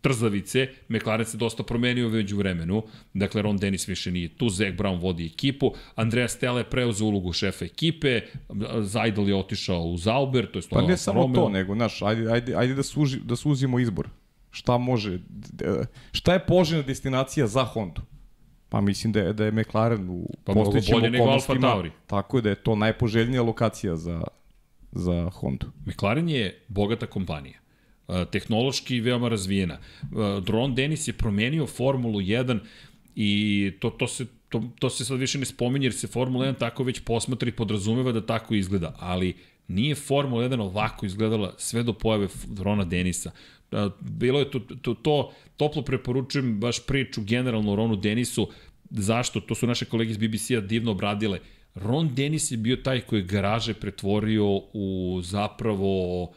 [0.00, 2.82] trzavice, McLaren se dosta promenio već u vremenu,
[3.14, 7.32] dakle Ron Dennis više nije tu, Zach Brown vodi ekipu, Andrea Stella je preuzeo ulogu
[7.32, 8.20] šefa ekipe,
[8.80, 11.42] Zajdel je otišao u Zauber, to je Pa ne samo Romeo.
[11.42, 14.08] to, nego, znaš, ajde, ajde, ajde da, suži, da suzimo izbor.
[14.50, 15.18] Šta može,
[16.12, 18.02] šta je poželjna destinacija za Hondu?
[18.68, 21.82] Pa mislim da je, da je McLaren u pa postojećim okolnostima.
[22.06, 24.22] Tako je da je to najpoželjnija lokacija za,
[24.92, 25.66] za Hondu.
[25.86, 27.58] McLaren je bogata kompanija
[28.30, 29.78] tehnološki veoma razvijena.
[30.46, 32.58] Ron Dennis je promenio Formulu 1
[33.16, 36.58] i to, to se to, to se sad više ne spominje jer se Formula 1
[36.58, 39.36] tako već posmatra i podrazumeva da tako izgleda, ali
[39.68, 42.28] nije Formula 1 ovako izgledala sve do pojave
[42.58, 43.30] Rona Denisa.
[44.00, 48.48] Bilo je to, to, to toplo preporučujem baš priču generalno Ronu Denisu,
[48.90, 49.40] zašto?
[49.40, 51.38] To su naše kolege iz BBC-a divno obradile.
[51.74, 56.32] Ron Denis je bio taj koji je garaže pretvorio u zapravo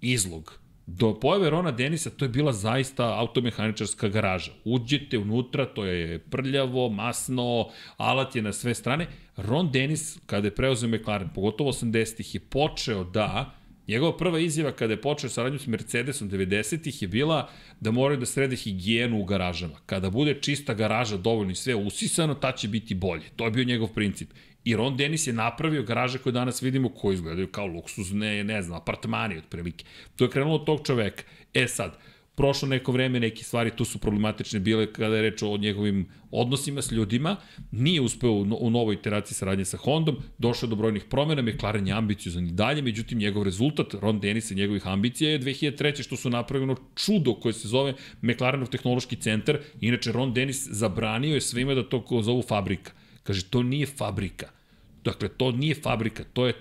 [0.00, 4.52] izlog Do pojave Rona Denisa to je bila zaista automehaničarska garaža.
[4.64, 9.06] Uđete unutra, to je prljavo, masno, alat je na sve strane.
[9.36, 13.55] Ron Denis, kada je preuzeo McLaren, pogotovo 80-ih, je počeo da
[13.88, 18.26] Njegova prva izjava kada je počeo saradnju s Mercedesom 90-ih je bila da moraju da
[18.26, 19.78] srede higijenu u garažama.
[19.86, 23.24] Kada bude čista garaža dovoljno i sve usisano, ta će biti bolje.
[23.36, 24.30] To je bio njegov princip.
[24.64, 28.76] I Ron Dennis je napravio garaže koje danas vidimo koji izgledaju kao luksuzne, ne znam,
[28.76, 29.84] apartmani otprilike.
[30.16, 31.22] To je krenulo od tog čoveka.
[31.54, 31.98] E sad,
[32.36, 36.82] prošlo neko vreme, neke stvari tu su problematične bile kada je reč o njegovim odnosima
[36.82, 37.36] s ljudima,
[37.70, 42.46] nije uspeo u, novoj iteraciji saradnje sa Hondom, došao do brojnih promjena, McLaren je ambiciozan
[42.46, 46.02] i dalje, međutim njegov rezultat, Ron Dennis i njegovih ambicija je 2003.
[46.02, 51.40] što su napravljeno čudo koje se zove McLarenov tehnološki centar, inače Ron Dennis zabranio je
[51.40, 52.92] svima da to zovu fabrika.
[53.22, 54.50] Kaže, to nije fabrika.
[55.04, 56.54] Dakle, to nije fabrika, to je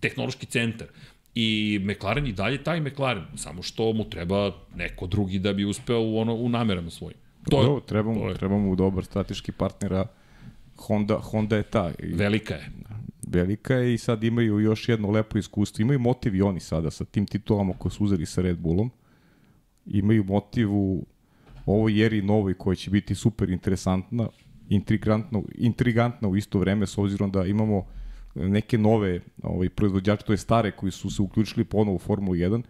[0.00, 0.88] tehnološki centar.
[1.34, 6.00] I McLaren i dalje taj McLaren, samo što mu treba neko drugi da bi uspeo
[6.00, 7.18] u, ono, u namerama svojim.
[7.50, 8.34] To je, treba, mu, to je.
[8.34, 10.06] treba mu dobar strateški partnera.
[10.76, 11.90] Honda, Honda je ta.
[11.98, 12.70] I, velika je.
[13.26, 15.82] Velika je i sad imaju još jedno lepo iskustvo.
[15.82, 18.90] Imaju motiv i oni sada sa tim titulama koje su uzeli sa Red Bullom.
[19.86, 21.06] Imaju motiv u
[21.66, 24.28] ovoj eri novoj koja će biti super interesantna
[24.70, 27.86] intrigantno, intrigantna u isto vreme s obzirom da imamo
[28.34, 32.62] neke nove ovaj, proizvođače, to je stare koji su se uključili ponovo u Formulu 1,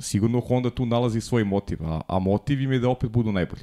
[0.00, 3.62] sigurno Honda tu nalazi svoj motiv, a, a motiv im je da opet budu najbolji.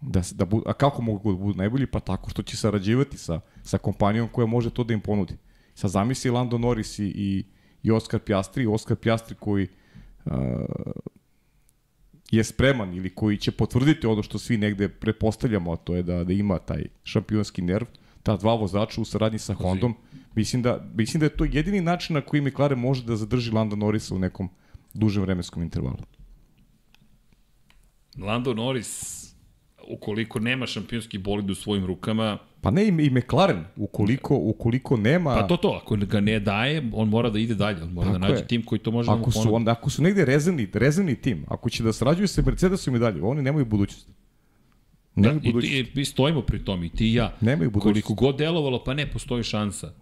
[0.00, 1.86] Da, da bu, a kako mogu da budu najbolji?
[1.86, 5.36] Pa tako što će sarađivati sa, sa kompanijom koja može to da im ponudi.
[5.74, 7.44] Sa zamisli Lando Norris i, i,
[7.82, 9.68] i Oscar Piastri, Oscar Piastri koji
[10.24, 10.32] uh,
[12.30, 16.24] je spreman ili koji će potvrditi ono što svi negde prepostavljamo, a to je da,
[16.24, 17.86] da ima taj šampionski nerv,
[18.22, 19.94] ta dva vozača u saradnji sa Hondom,
[20.34, 23.76] mislim da, mislim da je to jedini način na koji McLaren može da zadrži Landa
[23.76, 24.48] Norrisa u nekom
[24.94, 25.96] dužem vremenskom intervalu.
[28.18, 29.24] Lando Norris,
[29.88, 35.34] ukoliko nema šampionski bolid u svojim rukama, Pa ne i McLaren, ukoliko, ukoliko nema...
[35.34, 38.12] Pa to to, ako ga ne daje, on mora da ide dalje, on mora da
[38.12, 38.46] Tako da nađe je.
[38.46, 41.44] tim koji to može ako da mu su, onda, ako su negde rezervni, rezervni tim,
[41.48, 44.08] ako će da sarađuju sa Mercedesom i dalje, oni nemaju budućnost.
[45.14, 45.96] Nemaju da, budućnost.
[45.96, 47.36] I, i, stojimo pri tom, i ti i ja.
[47.40, 48.06] Nemaju budućnost.
[48.06, 49.92] Koliko god delovalo, pa ne postoji šansa.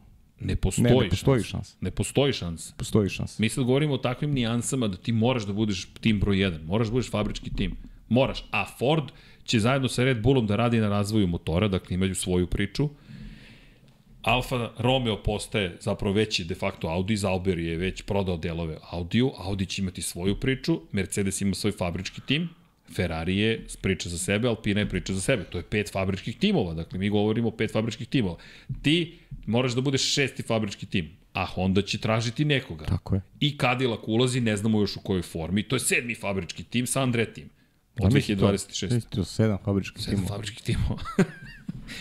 [0.40, 1.56] Ne postoji, ne, ne postoji šansa.
[1.56, 1.76] šansa.
[1.80, 2.74] Ne postoji šansa.
[2.76, 3.42] Postoji šansa.
[3.42, 6.86] Mi sad govorimo o takvim nijansama da ti moraš da budeš tim broj 1, moraš
[6.86, 7.76] da budeš fabrički tim.
[8.08, 8.44] Moraš.
[8.50, 9.04] A Ford
[9.44, 12.88] će zajedno sa Red Bullom da radi na razvoju motora, dakle imaju svoju priču.
[14.22, 19.66] Alfa Romeo postaje zapravo veći de facto Audi, Zauber je već prodao delove Audiju, Audi
[19.66, 22.48] će imati svoju priču, Mercedes ima svoj fabrički tim,
[22.94, 25.44] Ferrari je priča za sebe, Alpina je priča za sebe.
[25.44, 28.36] To je pet fabričkih timova, dakle mi govorimo o pet fabričkih timova.
[28.82, 32.84] Ti moraš da budeš šesti fabrički tim, a Honda će tražiti nekoga.
[32.84, 33.20] Tako je.
[33.40, 37.02] I Cadillac ulazi, ne znamo još u kojoj formi, to je sedmi fabrički tim sa
[37.02, 37.50] Andretim.
[38.00, 39.08] Od 2026.
[39.08, 40.16] To je sedam fabričkih timova.
[40.16, 40.98] Sedam fabričkih timova.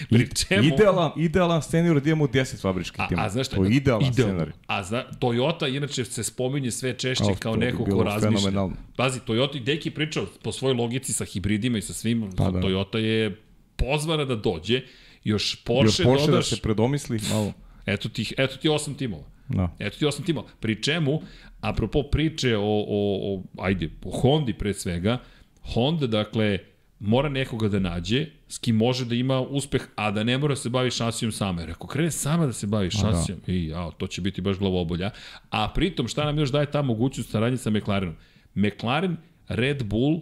[0.10, 0.64] Pri čemu...
[0.64, 3.24] Idealan, idealan scenarij da imamo 10 fabričkih timova.
[3.24, 3.56] A, a znaš šta?
[3.56, 4.54] To je idealan scenarij.
[4.68, 8.68] A zna, Toyota inače se spominje sve češće oh, kao neko ko razmišlja.
[8.96, 12.30] Pazi, Toyota i Deki pričao po svojoj logici sa hibridima i sa svim.
[12.38, 12.60] Pa, da.
[12.60, 13.42] Toyota je
[13.76, 14.82] pozvana da dođe.
[15.24, 16.50] Još Porsche, Još Porsche da dodaš...
[16.50, 17.54] da se predomisli malo.
[17.86, 19.24] Eto ti, eto ti osam timova.
[19.50, 19.76] Da.
[19.80, 20.48] Eto ti osam timova.
[20.60, 21.22] Pri čemu,
[21.62, 25.20] apropo priče o, o, o ajde, o Hondi pre svega,
[25.74, 26.60] Honda, dakle,
[27.00, 30.56] mora nekoga da nađe, s kim može da ima uspeh, a da ne mora da
[30.56, 31.62] se bavi šasijom sama.
[31.62, 33.54] Jer ako krene sama da se bavi šasijom, da.
[33.54, 35.12] i, a, to će biti baš glavobolja.
[35.50, 38.16] A pritom, šta nam još daje ta mogućnost saradnje sa McLarenom?
[38.56, 39.18] McLaren,
[39.48, 40.22] Red Bull,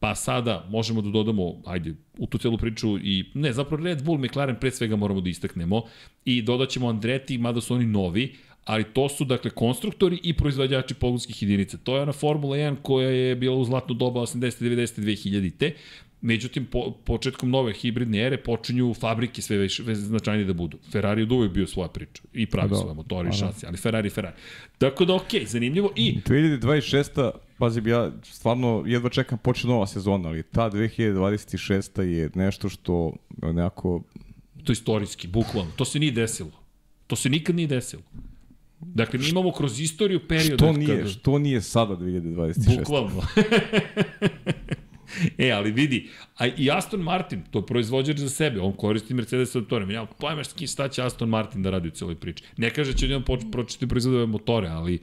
[0.00, 4.18] pa sada možemo da dodamo, ajde, u tu celu priču i, ne, zapravo Red Bull,
[4.18, 5.82] McLaren pre svega moramo da istaknemo
[6.24, 10.94] i dodat ćemo Andreti, mada su oni novi, ali to su dakle konstruktori i proizvođači
[10.94, 11.78] pogonskih jedinica.
[11.78, 14.62] To je ona Formula 1 koja je bila u zlatno doba 80.
[14.62, 15.00] 90.
[15.00, 15.72] 2000.
[16.20, 20.78] Međutim, po, početkom nove hibridne ere počinju fabrike sve više značajnije da budu.
[20.92, 22.22] Ferrari od uvek bio svoja priča.
[22.32, 24.36] I pravi da, svoje motori i šasi, ali Ferrari, Ferrari.
[24.78, 25.92] Tako da, okej, okay, zanimljivo.
[25.96, 26.20] I...
[26.26, 27.30] 2026.
[27.58, 32.00] Pazi, ja stvarno jedva čekam počne nova sezona, ali ta 2026.
[32.00, 33.12] je nešto što
[33.42, 34.02] nekako...
[34.64, 35.70] To je istorijski, bukvalno.
[35.76, 36.50] To se nije desilo.
[37.06, 38.02] To se nikad nije desilo.
[38.80, 40.58] Dakle, mi imamo kroz istoriju period...
[40.58, 41.08] Što nije, kada...
[41.08, 42.78] što nije sada 2026?
[42.78, 43.22] Bukvalno.
[45.38, 49.54] e, ali vidi, a i Aston Martin, to je proizvođač za sebe, on koristi Mercedes
[49.54, 49.94] motore.
[49.94, 52.44] Ja pojma šta će Aston Martin da radi u celoj priči.
[52.56, 54.98] Ne kaže da će njom pročiti proizvodove motore, ali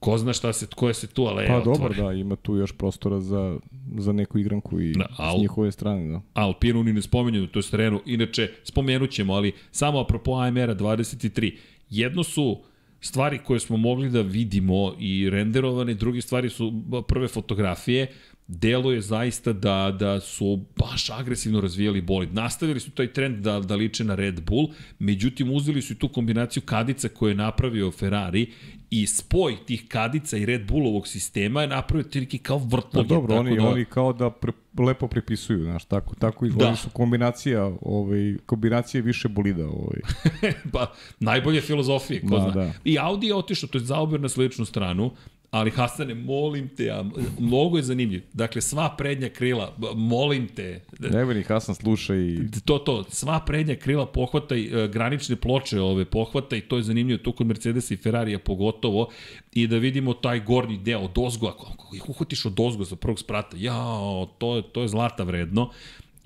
[0.00, 3.20] ko zna šta se, koje se tu ale Pa dobro, da, ima tu još prostora
[3.20, 3.58] za,
[3.98, 6.20] za neku igranku i da, al, s njihove strane, da.
[6.34, 8.00] Alpinu ni ne spomenju, to je terenu.
[8.06, 11.56] Inače, spomenut ćemo, ali samo apropo AMR-a 23,
[11.90, 12.60] jedno su
[13.00, 16.72] stvari koje smo mogli da vidimo i renderovane, druge stvari su
[17.08, 18.06] prve fotografije,
[18.48, 22.34] delo je zaista da, da su baš agresivno razvijali bolid.
[22.34, 24.68] Nastavili su taj trend da, da liče na Red Bull,
[24.98, 28.52] međutim uzeli su i tu kombinaciju kadica koje je napravio Ferrari
[28.90, 33.08] i spoj tih kadica i Red Bullovog sistema je napravio tiriki kao vrtloge.
[33.08, 33.68] Da, dobro, oni, da...
[33.68, 36.76] oni kao da pre, lepo prepisuju, znaš, tako, tako izgleda da.
[36.76, 39.66] su kombinacija, ovaj, kombinacije više bolida.
[39.68, 40.00] Ovaj.
[40.72, 42.50] pa, najbolje filozofije, ko da, zna.
[42.50, 42.72] Da.
[42.84, 45.10] I Audi je otišao, to je zaober na sličnu stranu,
[45.50, 47.04] Ali Hasane, molim te, a,
[47.38, 48.22] mnogo je zanimljiv.
[48.32, 50.80] Dakle, sva prednja krila, molim te.
[51.00, 52.38] Ne ni Hasan sluša i...
[52.64, 56.82] To, to, sva prednja krila pohvata i e, granične ploče ove pohvata i to je
[56.82, 59.08] zanimljivo tu kod Mercedesa i Ferrarija pogotovo
[59.52, 63.18] i da vidimo taj gornji deo od ozgo, ako ih uhvatiš od ozgo za prvog
[63.18, 65.70] sprata, jao, to, to je zlata vredno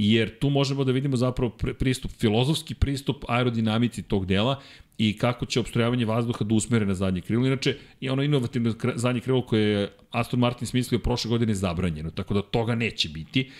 [0.02, 4.60] jer tu možemo da vidimo zapravo pristup, filozofski pristup aerodinamici tog dela
[5.00, 7.46] i kako će obstrojavanje vazduha da usmere na zadnje krilo.
[7.46, 12.34] Inače, je ono inovativno zadnje krilo koje je Aston Martin smislio prošle godine zabranjeno, tako
[12.34, 13.50] da toga neće biti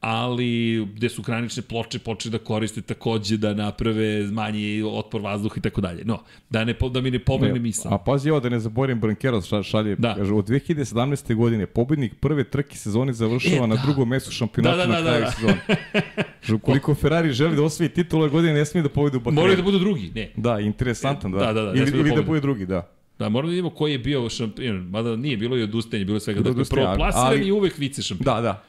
[0.00, 5.60] ali gde su granične ploče počeli da koriste takođe da naprave manji otpor vazduha i
[5.60, 6.04] tako dalje.
[6.04, 7.94] No, da, ne, da mi ne pobegne misla.
[7.94, 10.14] A pazi ovo da ne zaborim Brankeros šalje, da.
[10.14, 11.34] kaže, od 2017.
[11.34, 13.82] godine pobednik prve trke sezone završava e, na da.
[13.82, 15.30] drugom mestu šampionata da, da, da, na kraju da, da.
[15.30, 16.58] sezone.
[16.58, 19.40] Ukoliko Ferrari želi da osvoji titul ove godine, ne smije da pobedi u Bahreinu.
[19.40, 20.30] Moraju da budu drugi, ne.
[20.36, 21.38] Da, interesantan, da.
[21.38, 21.72] Da, da, da.
[21.72, 22.90] Ili, da ili da bude drugi, da.
[23.18, 26.40] Da, moramo da vidimo koji je bio šampion, mada nije bilo i odustajanje, bilo svega.
[26.40, 28.24] Dakle, prvo plasirani ali, i uvek vice šampion.
[28.24, 28.64] Da, da.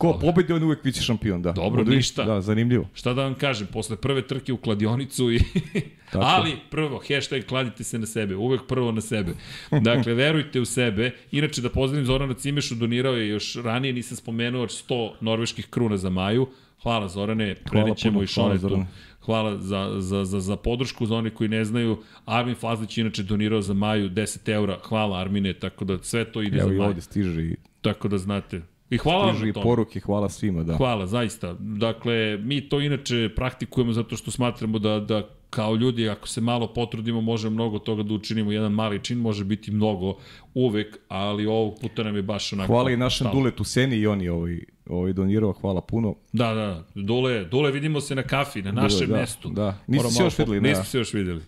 [0.00, 1.52] Ko pobedi, on uvek biće šampion, da.
[1.52, 2.24] Dobro, Odri, ništa.
[2.24, 2.88] Da, zanimljivo.
[2.94, 5.40] Šta da vam kažem, posle prve trke u kladionicu i...
[6.12, 6.24] Tako.
[6.24, 9.32] Ali, prvo, hashtag kladite se na sebe, uvek prvo na sebe.
[9.70, 11.10] Dakle, verujte u sebe.
[11.32, 16.10] Inače, da pozdravim Zorana Cimešu, donirao je još ranije, nisam spomenuo, 100 norveških kruna za
[16.10, 16.48] Maju.
[16.82, 17.56] Hvala Zorane,
[17.96, 18.84] ćemo i Šonetu.
[19.20, 22.02] Hvala za, za, za, za podršku za one koji ne znaju.
[22.24, 24.78] Armin Fazlić inače donirao za Maju 10 eura.
[24.82, 26.76] Hvala Armine, tako da sve to ide Evo za Maju.
[26.76, 27.56] Evo i ovde stiže i...
[27.80, 29.64] Tako da znate, I hvala vam na tome.
[29.64, 30.76] poruke, hvala svima, da.
[30.76, 31.56] Hvala, zaista.
[31.58, 36.66] Dakle, mi to inače praktikujemo zato što smatramo da, da kao ljudi, ako se malo
[36.74, 38.52] potrudimo, može mnogo toga da učinimo.
[38.52, 40.16] Jedan mali čin može biti mnogo
[40.54, 42.72] uvek, ali ovog puta nam je baš onako...
[42.72, 43.34] Hvala i našem stalo.
[43.34, 46.14] Duletu Seni i oni ovaj, ovaj donirao, hvala puno.
[46.32, 49.48] Da, da, Dule, Dule vidimo se na kafi, na našem Dule, da, mestu.
[49.48, 50.60] Da, nisi se još videli.
[50.60, 51.42] Nismo se još videli.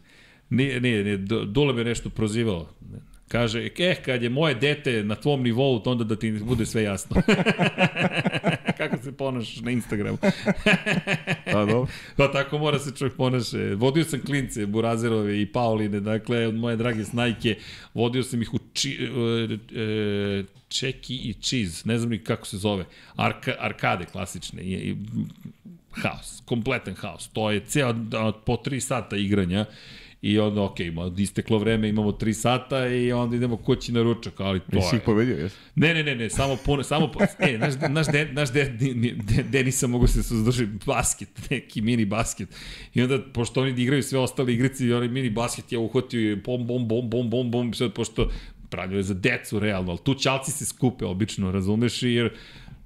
[0.50, 1.16] Nije, nije, nije,
[1.46, 2.66] Dule me nešto prozivao.
[3.32, 7.22] Kaže, eh, kad je moje dete na tvom nivou, onda da ti bude sve jasno.
[8.78, 10.18] Kako se ponašaš na Instagramu.
[11.52, 11.86] pa dobro.
[12.16, 13.74] Pa tako mora se čovjek ponaše.
[13.74, 17.56] Vodio sam klince, Burazerove i Pauline, dakle, od moje drage snajke,
[17.94, 22.56] vodio sam ih u či, e, e, Čeki i Cheese, ne znam ni kako se
[22.56, 22.84] zove,
[23.16, 24.96] Arka, arkade klasične, i,
[25.90, 27.28] haos, kompletan haos.
[27.28, 27.94] To je ceo,
[28.46, 29.66] po tri sata igranja
[30.22, 34.40] I onda, ok, ima isteklo vreme, imamo 3 sata i onda idemo kući na ručak,
[34.40, 35.56] ali to Nisi ih povedio, jes?
[35.74, 39.42] Ne, ne, ne, ne, samo puno, samo, e, naš, naš, de, naš de, de, de,
[39.42, 42.48] Denisa mogu se suzdrži basket, neki mini basket.
[42.94, 46.36] I onda, pošto oni igraju sve ostale igrice i onaj mini basket ja uhvatio i
[46.36, 48.30] bom, bom, bom, bom, bom, bom, sad, pošto
[48.70, 52.32] pravljaju je za decu realno, ali tu čalci se skupe obično, razumeš, jer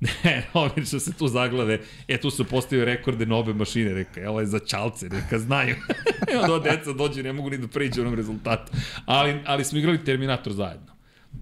[0.01, 1.81] Ne, obično se tu zaglave.
[2.09, 3.95] E, tu su postavio rekorde na obe mašine.
[3.95, 5.77] Reka, evo je za čalce, neka znaju.
[6.33, 8.73] I onda deca dođe, ne mogu ni da priđu onom rezultatu.
[9.07, 10.96] Ali, ali smo igrali Terminator zajedno.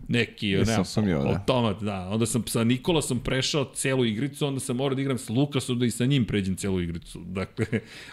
[0.08, 1.28] Neki Nisam ne, sumnjao, da.
[1.28, 2.08] automat, da.
[2.08, 5.86] Onda sam sa Nikolasom prešao celu igricu, onda sam morao da igram sa Lukasom da
[5.86, 7.20] i sa njim pređem celu igricu.
[7.38, 7.66] Dakle,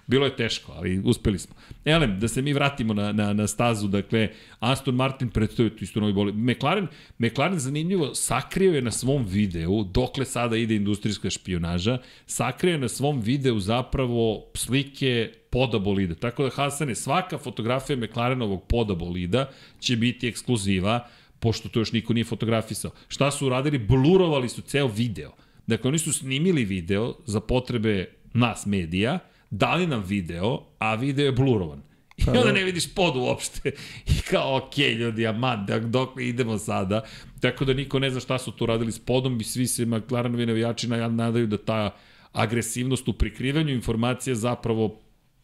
[0.08, 1.56] bilo je teško, ali uspeli smo.
[1.86, 4.30] Elem, da se mi vratimo na, na, na stazu, dakle,
[4.60, 6.36] Aston Martin predstavio isto novi bolid.
[6.36, 6.88] McLaren,
[7.18, 12.88] McLaren zanimljivo, sakrio je na svom videu, dokle sada ide industrijska špionaža, sakrio je na
[12.88, 16.16] svom videu zapravo slike poda bolida.
[16.16, 19.50] Tako da, Hasane, svaka fotografija McLarenovog poda bolida
[19.80, 21.08] će biti ekskluziva,
[21.42, 22.92] pošto to još niko nije fotografisao.
[23.08, 23.78] Šta su uradili?
[23.78, 25.32] Blurovali su ceo video.
[25.68, 29.20] Dakle, oni su snimili video za potrebe nas medija,
[29.50, 31.82] dali nam video, a video je blurovan.
[32.18, 32.52] I Pa onda da.
[32.52, 33.72] ne vidiš pod uopšte.
[34.06, 37.04] I kao, okej, okay, ljudi, aman, dok, dok idemo sada.
[37.40, 40.46] Tako da niko ne zna šta su tu radili s podom i svi se McLarenovi
[40.46, 41.96] navijači nadaju da ta
[42.32, 45.00] agresivnost u prikrivanju informacija zapravo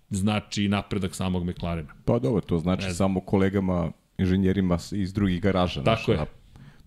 [0.10, 1.94] znači napredak samog McLarena.
[2.06, 5.84] Pa dobro, to znači Ne samo kolegama inženjerima iz drugih garaža.
[5.84, 6.22] Tako znaš, je.
[6.22, 6.26] a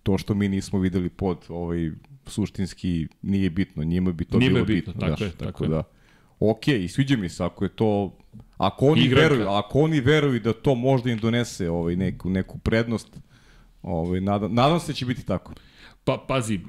[0.03, 1.91] To što mi nismo videli pod ovaj
[2.25, 5.07] suštinski nije bitno, njima bi to Njima je bilo bitno, bitno.
[5.09, 5.69] tako je, tako tako je.
[5.69, 5.83] da.
[6.39, 8.17] Ok, i sviđa mi se ako je to
[8.57, 9.27] ako oni Igranka.
[9.27, 13.07] veruju, ako oni veruju da to možda im donese ovaj neku neku prednost,
[13.81, 15.53] ovaj nadam, nadam se da će biti tako.
[16.03, 16.59] Pa, pazi,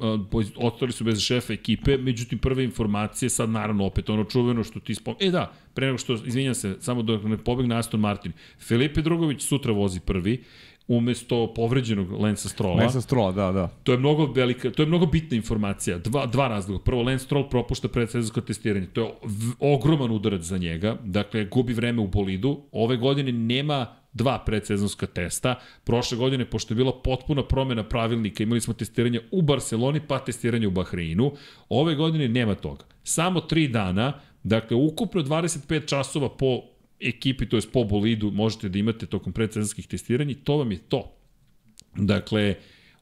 [0.57, 4.95] ostali su bez šefa ekipe, međutim prve informacije, sad naravno opet ono čuveno što ti
[4.95, 5.15] spom...
[5.21, 8.33] E da, pre nego što, izvinjam se, samo dok ne pobegne Aston Martin.
[8.59, 10.45] Filipe Drugović sutra vozi prvi,
[10.89, 12.75] umesto povređenog Lensa Strola.
[12.77, 13.69] Lensa Strola, da, da.
[13.69, 15.99] To je mnogo velika, to je mnogo bitna informacija.
[15.99, 16.85] Dva, dva razloga.
[16.85, 18.87] Prvo, Lance Stroll propušta predsezonsko testiranje.
[18.87, 19.13] To je
[19.61, 20.97] ogroman udarac za njega.
[21.05, 22.61] Dakle, gubi vreme u bolidu.
[22.73, 25.55] Ove godine nema dva predsezonska testa.
[25.85, 30.67] Prošle godine, pošto je bila potpuna promena pravilnika, imali smo testiranje u Barceloni, pa testiranje
[30.67, 31.33] u Bahreinu.
[31.69, 32.85] Ove godine nema toga.
[33.05, 34.13] Samo tri dana,
[34.43, 36.63] dakle, ukupno 25 časova po
[37.01, 41.13] ekipi, to je po bolidu, možete da imate tokom predsezonskih testiranja to vam je to.
[41.97, 42.55] Dakle,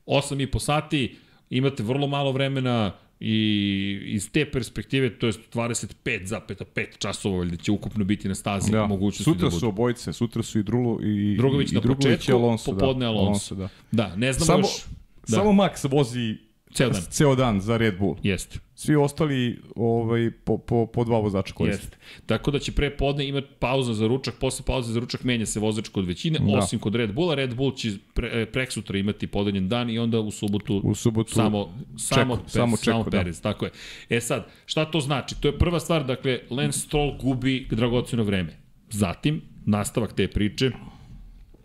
[0.06, 1.16] 8 i po sati,
[1.50, 8.04] imate vrlo malo vremena i iz te perspektive, to je 25,5 časova, valjda će ukupno
[8.04, 8.86] biti na stazi Da.
[8.86, 9.66] mogućnosti Sutra da su budu.
[9.68, 13.04] obojice, sutra su i Drulo i Drugović i, na i Drugović početku, i Alonso, popodne
[13.04, 13.10] da.
[13.10, 13.54] Alonso.
[13.54, 13.68] da.
[13.90, 14.84] Da, ne znamo Samo, još.
[15.28, 16.36] Da, samo Max vozi
[16.74, 17.02] ceo dan.
[17.10, 18.16] ceo dan za Red Bull.
[18.22, 18.58] Jeste.
[18.74, 21.84] Svi ostali ovaj, po, po, po dva vozača koriste.
[21.84, 21.96] Jeste.
[22.26, 25.60] Tako da će pre podne imati pauza za ručak, posle pauze za ručak menja se
[25.60, 26.58] vozač kod većine, Da.
[26.58, 27.34] osim kod Red Bulla.
[27.34, 30.94] Red Bull će pre, e, prek sutra imati podeljen dan i onda u subotu, U
[30.94, 33.18] subotu samo, samo, čeku, samo samo čeku, da.
[33.18, 33.70] Perez, tako je.
[34.08, 35.40] E sad, šta to znači?
[35.40, 38.56] To je prva stvar, dakle, Lance Stroll gubi dragoceno vreme.
[38.90, 40.70] Zatim, nastavak te priče,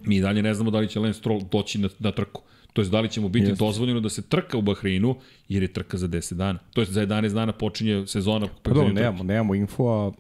[0.01, 2.41] mi dalje ne znamo da li će Lance Stroll doći na, na trku.
[2.75, 3.65] To je da li će mu biti Jeste.
[3.65, 5.15] dozvoljeno da se trka u Bahreinu,
[5.47, 6.59] jer je trka za 10 dana.
[6.73, 8.47] To je za 11 dana počinje sezona.
[8.63, 10.11] Pa dobro, nemamo, nemamo info, a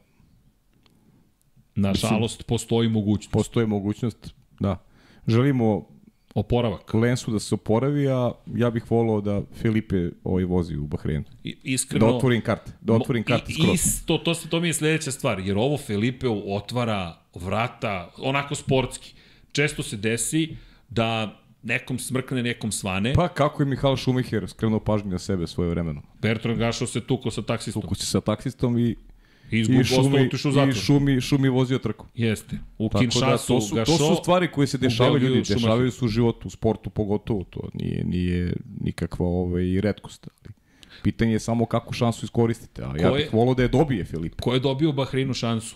[1.75, 3.31] Nažalost, postoji mogućnost.
[3.31, 4.85] postoje mogućnost, da.
[5.27, 5.87] Želimo
[6.35, 6.93] Oporavak.
[6.93, 11.23] Lensu da se oporavi, a ja bih volao da Filipe ovaj vozi u Bahreinu.
[11.43, 12.05] I- Iskreno...
[12.07, 13.73] Da otvorim karte, da otvorim karte skroz.
[13.73, 19.13] Isto, to, se, to mi je sledeća stvar, jer ovo Felipeu otvara vrata onako sportski.
[19.51, 20.55] Često se desi
[20.89, 23.13] da nekom smrkne, nekom svane.
[23.13, 26.01] Pa, kako je Mihal Šumicher skrenuo pažnju na sebe svoje vremeno.
[26.21, 27.81] Bertrand Gašo se tuko sa taksistom.
[27.81, 28.95] Tuku se sa taksistom i,
[29.51, 30.29] i šumi,
[30.69, 32.05] i šumi, šumi vozio trku.
[32.15, 32.57] Jeste.
[32.77, 35.91] U Tako da, Kinshasu to su, Gašo, to su stvari koje se dešavaju ljudi, dešavaju
[35.91, 40.27] se u životu, u sportu pogotovo, to nije, nije nikakva ovaj, redkost.
[40.27, 40.53] Ali
[41.03, 44.41] pitanje je samo kako šansu iskoristite, a ja bih volao da je dobije Filip.
[44.41, 45.75] Ko je dobio u Bahreinu šansu?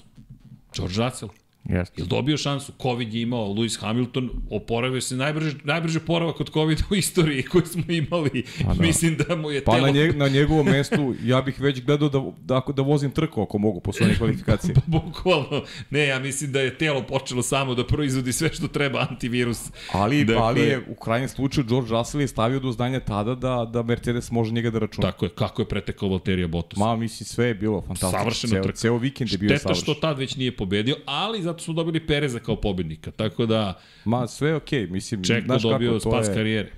[0.76, 1.32] George Russell.
[1.64, 2.02] Jeste.
[2.02, 2.72] Jel dobio šansu?
[2.82, 7.66] Covid je imao, Lewis Hamilton oporavio se najbrže, najbrže poravak od COVID u istoriji koju
[7.66, 8.44] smo imali.
[8.66, 8.82] Pa da.
[8.82, 9.88] Mislim da mu je Pa telo...
[9.88, 13.58] na, njeg, na njegovom mestu ja bih već gledao da, da, da vozim trku ako
[13.58, 14.76] mogu posle one kvalifikacije.
[14.86, 15.64] Bukvalno.
[15.90, 19.60] Ne, ja mislim da je telo počelo samo da proizvodi sve što treba antivirus.
[19.92, 23.70] Ali, Dakle- ali je u krajnjem slučaju George Russell je stavio do znanja tada da,
[23.74, 25.12] da Mercedes može njega da računa.
[25.12, 26.78] Tako je, kako je pretekao Valterija Bottas.
[26.80, 28.20] Ma, mislim, sve je bilo fantastično.
[28.20, 28.78] Savršena ceo, trka.
[28.78, 29.84] Ceo vikend je bio Šteta savršen.
[29.84, 33.12] što tad već nije pobedio, ali zato smo dobili Pereza kao pobednika.
[33.12, 36.72] Tako da, Ma, sve je okej, mislim, Čeko znaš dobio kako, to spas je, karijere.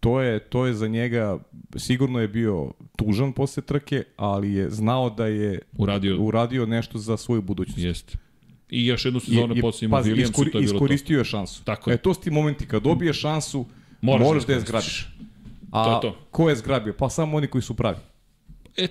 [0.00, 1.38] to je, to je za njega,
[1.76, 7.16] sigurno je bio tužan posle trke, ali je znao da je Uradio, uradio nešto za
[7.16, 7.78] svoju budućnost.
[7.78, 8.18] jeste.
[8.70, 10.76] I još jednu sezonu je, posle imao Williamsu, iskori, to je bilo to.
[10.76, 11.64] iskoristio je šansu.
[11.64, 11.94] Tako je.
[11.94, 13.66] E, to su ti momenti kad dobije šansu,
[14.00, 15.08] Moraš moraš, da da je zgrabiš.
[15.70, 16.18] A To je to.
[16.30, 16.94] ko je zgrabio?
[16.94, 17.96] Pa samo oni koji su pravi.
[18.76, 18.88] E,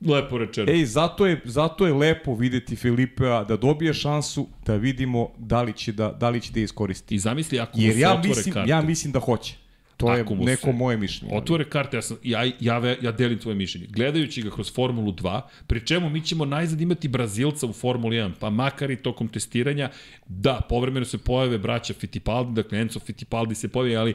[0.00, 0.72] lepo rečeno.
[0.72, 5.72] Ej, zato je, zato je lepo videti Filipea da dobije šansu da vidimo da li
[5.72, 7.14] će da, da, li će da je iskoristiti.
[7.14, 8.70] I zamisli ako Jer mu se ja otvore mislim, karte.
[8.70, 9.54] ja mislim da hoće.
[9.98, 11.36] To je Ako mu neko moje mišljenje.
[11.36, 13.86] Otvore karte, ja, sam, ja, ja, ja delim tvoje mišljenje.
[13.86, 18.32] Gledajući ga kroz Formulu 2, pri čemu mi ćemo najzad imati Brazilca u Formuli 1,
[18.40, 19.90] pa makar i tokom testiranja,
[20.28, 24.14] da, povremeno se pojave braća Fittipaldi, dakle Enzo Fittipaldi se pojavi, ali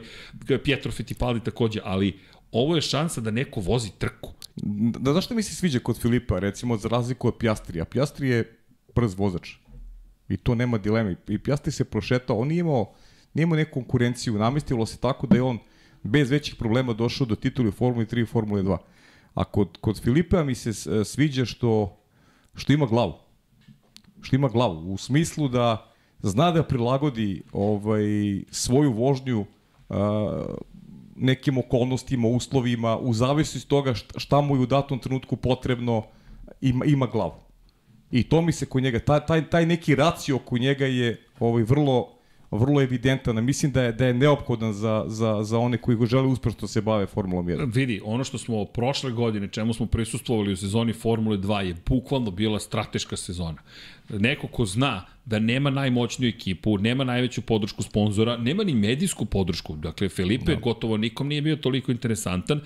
[0.64, 2.18] Pietro Fittipaldi takođe, ali
[2.52, 4.32] ovo je šansa da neko vozi trku.
[4.56, 7.84] Da, znaš šta mi se sviđa kod Filipa, recimo za razliku od Pjastrija?
[7.84, 8.58] Pjastri je
[8.94, 9.50] brz vozač.
[10.28, 11.16] I to nema dileme.
[11.28, 12.92] I Pjastri se prošetao, on nije imao,
[13.34, 15.58] nije imao neku konkurenciju, namestilo se tako da je on
[16.02, 18.76] bez većih problema došao do titula u Formuli 3 i Formuli 2.
[19.34, 21.96] A kod, kod Filipa mi se s- sviđa što,
[22.54, 23.14] što ima glavu.
[24.20, 24.92] Što ima glavu.
[24.92, 28.04] U smislu da zna da prilagodi ovaj,
[28.50, 29.44] svoju vožnju
[29.88, 30.44] a,
[31.16, 36.02] nekim okolnostima, uslovima, u zavisnosti toga šta, mu je u datom trenutku potrebno,
[36.60, 37.34] ima, ima glavu.
[38.10, 41.62] I to mi se kod njega, taj, taj, taj neki racio kod njega je ovaj,
[41.62, 42.13] vrlo,
[42.58, 43.44] vrlo evidentan.
[43.44, 46.80] Mislim da je, da je neophodan za, za, za one koji go žele uspešno se
[46.80, 47.74] bave Formulom 1.
[47.74, 52.30] Vidi, ono što smo prošle godine, čemu smo prisustvovali u sezoni Formule 2 je bukvalno
[52.30, 53.58] bila strateška sezona.
[54.08, 59.76] Neko ko zna da nema najmoćniju ekipu, nema najveću podršku sponzora, nema ni medijsku podršku,
[59.76, 60.60] dakle Felipe da.
[60.60, 62.60] gotovo nikom nije bio toliko interesantan,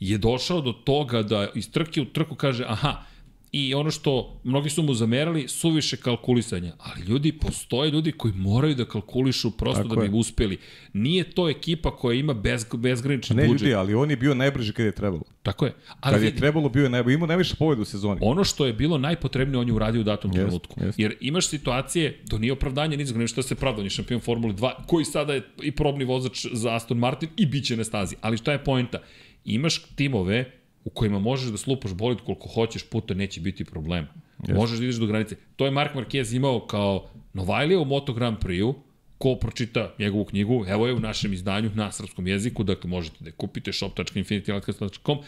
[0.00, 3.02] je došao do toga da iz trke u trku kaže, aha,
[3.52, 6.72] I ono što mnogi su mu zamerali, suviše kalkulisanja.
[6.78, 10.10] Ali ljudi, postoje ljudi koji moraju da kalkulišu prosto Tako da bi je.
[10.10, 10.58] uspeli.
[10.92, 13.62] Nije to ekipa koja ima bez, bezgranični Ne budžet.
[13.62, 15.22] ljudi, ali on je bio najbrži kad je trebalo.
[15.42, 15.74] Tako je.
[16.00, 17.14] Ali Kad je trebalo bio je najbolji.
[17.14, 18.20] Imao najviše pobjeda u sezoni.
[18.22, 20.80] ono što je bilo najpotrebnije on je uradio u datom Jest, trenutku.
[20.84, 20.98] jest.
[20.98, 24.20] Jer imaš situacije, to nije opravdanje ni za nema šta se pravda, on je šampion
[24.20, 27.84] Formule 2, koji sada je i probni vozač za Aston Martin i bit će na
[27.84, 28.16] stazi.
[28.20, 28.98] Ali šta je poenta?
[29.44, 34.08] Imaš timove u kojima možeš da slupaš bolid koliko hoćeš puta, neće biti problema.
[34.38, 34.54] Yes.
[34.54, 35.36] Možeš da ideš do granice.
[35.56, 38.74] To je Mark Marquez imao kao Novajlija u Moto Grand Prix-u,
[39.18, 43.28] ko pročita njegovu knjigu, evo je u našem izdanju na srpskom jeziku, dakle možete da
[43.28, 45.18] je kupite shop.infinitylightcast.com,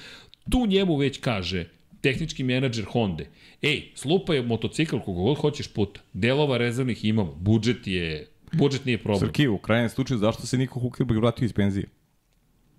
[0.51, 1.69] tu njemu već kaže
[2.01, 3.25] tehnički menadžer Honda,
[3.63, 8.99] ej, slupa je motocikl kogo god hoćeš puta, delova rezervnih imamo, budžet je, budžet nije
[8.99, 9.29] problem.
[9.29, 11.89] Srki, u krajnjem slučaju, zašto se Niko Huckenberg vratio iz penzije?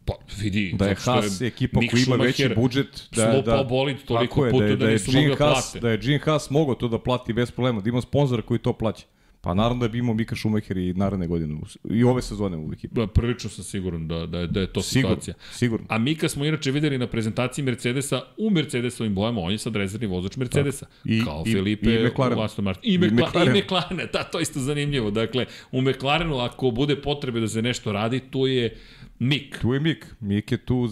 [0.05, 3.09] Pa vidi, Da je Haas ekipa Mick koja ima veći budžet.
[3.11, 5.37] Da, slupao da, bolid toliko je, puta da, je, da, da, je nisu Gene mogli
[5.37, 5.79] da Haas, plate.
[5.79, 8.73] da je Gene Haas mogao to da plati bez problema, da ima sponzora koji to
[8.73, 9.05] plaća.
[9.41, 11.59] Pa naravno da bi imao Mika Schumacher i naredne godine,
[11.89, 12.95] i ove sezone u ekipi.
[12.95, 15.33] Da, prilično sam siguran da, da, je, da je to Sigurno, situacija.
[15.51, 15.85] sigurno.
[15.89, 20.07] A Mika smo inače videli na prezentaciji Mercedesa u Mercedesovim bojama, on je sad rezervni
[20.07, 20.85] vozač Mercedesa.
[21.05, 22.37] I- kao i- Felipe i McLaren.
[22.37, 22.91] u Aston Martin.
[22.91, 23.55] I, I Mekla, McLaren.
[23.55, 25.11] I McLaren, da, to je isto zanimljivo.
[25.11, 28.77] Dakle, u McLarenu ako bude potrebe da se nešto radi, tu je
[29.23, 29.59] Mik.
[29.61, 30.15] Tu je Mik.
[30.19, 30.89] Mik je tu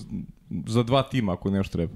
[0.66, 1.94] za dva tima ako nešto treba.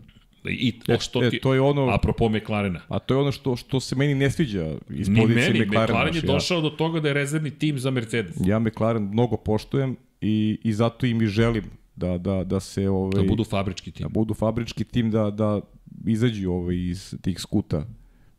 [0.50, 2.82] I o što e, ti, to je ono- apropo McLarena.
[2.88, 5.84] A to je ono što, što se meni ne sviđa iz Ni pozicije meni, McLarena.
[5.84, 8.36] McLaren je znaš, došao do toga da je rezervni tim za Mercedes.
[8.40, 11.64] Ja, ja McLaren mnogo poštujem i, i zato im i želim
[11.96, 12.90] da, da, da se...
[12.90, 14.04] Ovaj, Da budu fabrički tim.
[14.04, 15.62] da budu fabrički tim da, da
[16.08, 17.86] izađu ovaj, iz tih skuta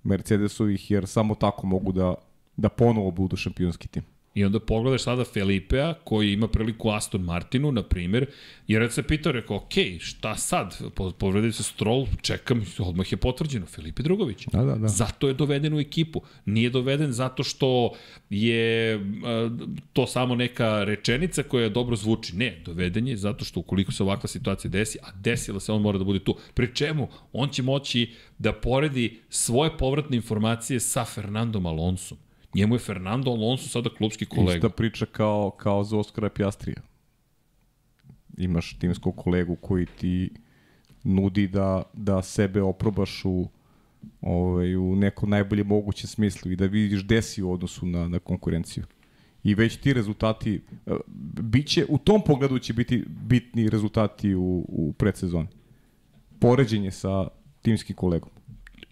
[0.02, 2.14] Mercedesovih, jer samo tako mogu da,
[2.56, 4.02] da ponovo budu šampionski tim.
[4.36, 8.26] I onda pogledaš sada Felipea, koji ima priliku Aston Martinu, na primjer,
[8.68, 10.76] jer kad se pitao, rekao, ok, šta sad?
[10.94, 14.46] Po- Povredio se Stroll, čekam, odmah je potvrđeno, Felipe Drugović.
[14.52, 14.88] Da, da, da.
[14.88, 16.22] Zato je doveden u ekipu.
[16.44, 17.90] Nije doveden zato što
[18.30, 19.00] je
[19.92, 22.36] to samo neka rečenica koja dobro zvuči.
[22.36, 25.98] Ne, doveden je zato što ukoliko se ovakva situacija desi, a desila se, on mora
[25.98, 26.36] da bude tu.
[26.54, 27.08] Pri čemu?
[27.32, 32.18] On će moći da poredi svoje povratne informacije sa Fernandom Alonsom.
[32.57, 34.57] Njemu je Fernando Alonso sada klubski kolega.
[34.57, 36.77] Ista priča kao, kao za Oskara Pjastrija.
[38.39, 40.31] Imaš timskog kolegu koji ti
[41.05, 43.49] nudi da, da sebe oprobaš u,
[44.20, 48.19] ovaj, u neko najbolje moguće smislu i da vidiš gde si u odnosu na, na
[48.19, 48.85] konkurenciju.
[49.45, 50.93] I već ti rezultati, eh,
[51.43, 55.49] biće, u tom pogledu će biti bitni rezultati u, u predsezoni.
[56.39, 57.28] Poređenje sa
[57.62, 58.31] timskim kolegom.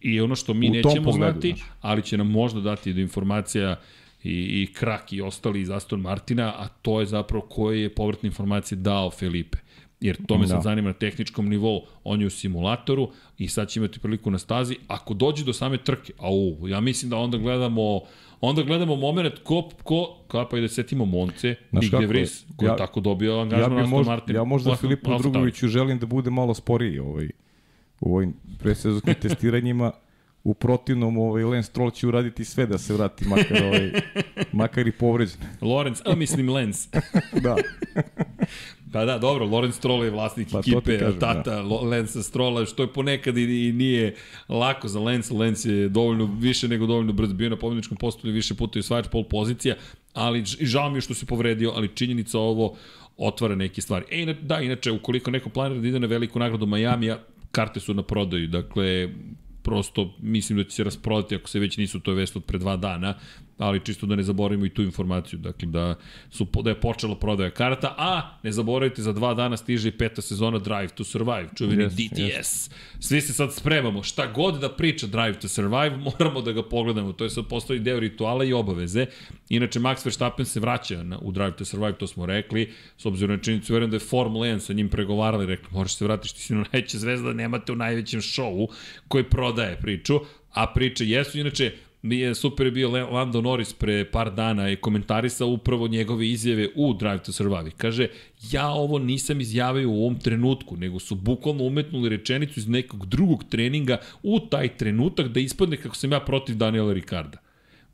[0.04, 1.68] I ono što mi nećemo pogledu, znati, znaš.
[1.80, 3.76] ali će nam možda dati do informacija
[4.22, 4.30] i,
[4.62, 8.78] i Krak i ostali iz Aston Martina, a to je zapravo koje je povratne informacije
[8.78, 9.58] dao Felipe.
[10.00, 10.48] Jer to me Da.
[10.48, 11.82] sad zanima na tehničkom nivou.
[12.04, 13.08] On je u simulatoru
[13.38, 14.76] i sad će imati priliku na stazi.
[14.88, 18.00] Ako dođe do same trke, au, ja mislim da onda gledamo
[18.40, 22.06] onda gledamo moment ko, ko kapa i da setimo Monce, Znaš kako De?
[22.06, 24.36] Vries, koji Ja- tako dobio Ja, angažman bi Aston možda, Martin.
[24.36, 25.18] ja možda Filipu.
[25.18, 27.28] Drugoviću želim da bude malo sporiji ovaj,
[28.04, 29.92] u ovim presezonskim testiranjima.
[30.44, 33.92] U protivnom, ovaj, Lance Stroll će uraditi sve da se vrati, makar, ovaj,
[34.52, 35.38] makar i povređen.
[35.60, 36.88] Lorenz, a mislim Lenz.
[37.44, 37.56] da.
[38.92, 41.62] Pa da, dobro, Lorenz Stroll je vlasnik Pa ekipe, kažem, tata da.
[41.62, 44.14] Lensa Strolla, što je ponekad i, i nije
[44.48, 45.34] lako za Lensa.
[45.34, 49.06] Lens je dovoljno, više nego dovoljno brz bio na pobjedičkom postolju, više puta i osvajač
[49.12, 49.74] pol pozicija,
[50.12, 52.76] ali žao mi je što se povredio, ali činjenica ovo,
[53.16, 54.04] otvara neke stvari.
[54.10, 57.18] E, da, inače, ukoliko neko planira da ide na veliku nagradu Majamija,
[57.54, 59.08] karte su na prodaju, dakle,
[59.62, 62.76] prosto mislim da će se rasprodati ako se već nisu to vest od pre dva
[62.76, 63.14] dana,
[63.58, 65.94] ali čisto da ne zaboravimo i tu informaciju, dakle da,
[66.30, 70.22] su, da je počela prodaja karta, a ne zaboravite za dva dana stiže i peta
[70.22, 72.18] sezona Drive to Survive, čuveni yes, DTS.
[72.18, 72.70] Yes.
[73.00, 77.12] Svi se sad spremamo, šta god da priča Drive to Survive, moramo da ga pogledamo,
[77.12, 79.06] to je sad postoji deo rituala i obaveze.
[79.48, 83.36] Inače, Max Verstappen se vraća na, u Drive to Survive, to smo rekli, s obzirom
[83.36, 86.40] na činjenicu, verujem da je Formula 1 sa njim pregovarali, rekli, možeš se vratiti, ti
[86.40, 88.68] si na najveća zvezda, nemate u najvećem šovu
[89.08, 90.20] koji prodaje priču,
[90.52, 91.72] a priče jesu, inače,
[92.12, 96.94] je super je bio Lando Norris pre par dana i komentarisao upravo njegove izjave u
[96.94, 97.70] Drive to Survive.
[97.76, 98.08] Kaže,
[98.50, 103.44] ja ovo nisam izjavio u ovom trenutku, nego su bukvalno umetnuli rečenicu iz nekog drugog
[103.44, 107.38] treninga u taj trenutak da ispadne kako sam ja protiv Daniela Ricarda.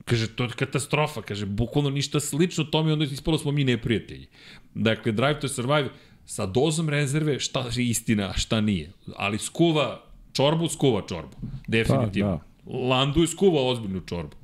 [0.04, 4.26] Kaže, to je katastrofa, kaže, bukvalno ništa slično tome, onda ispalo smo mi neprijatelji.
[4.74, 5.88] Dakle, Drive to Survive
[6.26, 8.92] sa dozom rezerve, šta je istina, šta nije.
[9.16, 11.36] Ali skuva čorbu, skuva čorbu.
[11.66, 12.38] Definitivno.
[12.38, 12.49] Pa, da.
[12.72, 14.36] Landu je skuvao ozbiljnu čorbu.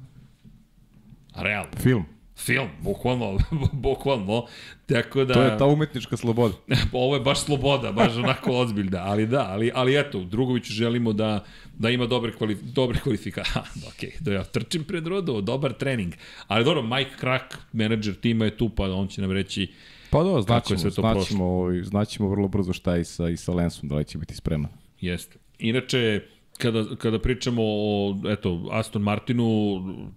[1.34, 1.70] Realno.
[1.76, 2.04] Film.
[2.38, 3.38] Film, bukvalno,
[3.72, 4.46] bukvalno.
[4.86, 5.34] Tako da...
[5.34, 6.54] To je ta umetnička sloboda.
[6.92, 11.44] Ovo je baš sloboda, baš onako ozbiljna, ali da, ali, ali eto, Drugoviću želimo da,
[11.78, 13.62] da ima dobre, kvali, dobre kvalifikacije.
[13.88, 16.12] ok, da ja trčim pred rodo, dobar trening.
[16.46, 19.72] Ali dobro, Mike Krak, menadžer tima je tu, pa on će nam reći
[20.10, 23.88] Pa da, znaćemo, znaćemo, ovaj, znaćemo vrlo brzo šta je i sa, i sa Lensom,
[23.88, 24.70] da li će biti spreman.
[25.00, 25.38] Jeste.
[25.58, 26.20] Inače,
[26.58, 29.46] kada, kada pričamo o eto, Aston Martinu,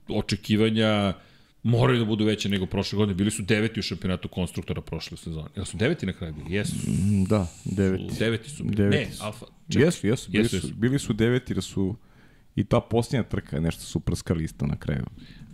[0.07, 1.13] očekivanja
[1.63, 3.15] moraju da budu veće nego prošle godine.
[3.15, 5.49] Bili su deveti u šampionatu konstruktora prošle sezone.
[5.55, 6.55] Jel su deveti na kraju bili?
[6.55, 6.75] Jesu.
[6.87, 8.13] Mm, da, deveti.
[8.13, 8.75] Su, deveti su bili.
[8.75, 8.97] Deveti.
[8.97, 9.45] Ne, Alfa.
[9.69, 9.87] Čekaj.
[9.87, 10.31] Jesu, jesu.
[10.31, 11.95] Bili, jesu, su, bili su deveti da su
[12.55, 15.05] i ta posljednja trka je nešto su prskali isto na kraju.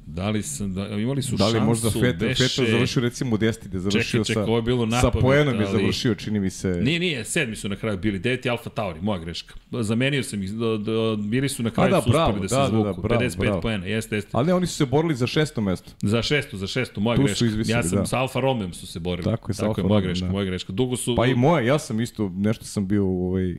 [0.07, 2.47] Da li, sam, da, imali su da li šansu, možda Fetel, beše...
[2.47, 3.67] Fetel završio recimo u 10.
[3.67, 6.49] da završio čekaj, čekaj, sa, ovo je bilo napamet, sa poenom je završio, čini mi
[6.49, 6.67] se...
[6.67, 8.49] Nije, nije, sedmi su na kraju bili, 9.
[8.49, 9.53] Alfa Tauri, moja greška.
[9.71, 12.55] Zamenio sam ih, da, da, bili su na kraju da, su bravo, da, da se
[12.69, 13.61] zvuku, da, da, bravo, 55 bravo.
[13.61, 14.29] poena, jeste, jeste.
[14.33, 15.91] Ali ne, oni su se borili za šesto mesto.
[16.01, 17.45] Za šesto, za šesto, moja tu greška.
[17.45, 18.05] Izvisili, ja sam da.
[18.05, 19.23] sa Alfa Romeom su se borili.
[19.23, 20.31] Tako je, sa Alfa Romeo, moja greška, da.
[20.31, 20.73] moja greška.
[20.73, 21.15] Dugo su...
[21.15, 23.55] Pa i moja, ja sam isto, nešto sam bio ovaj...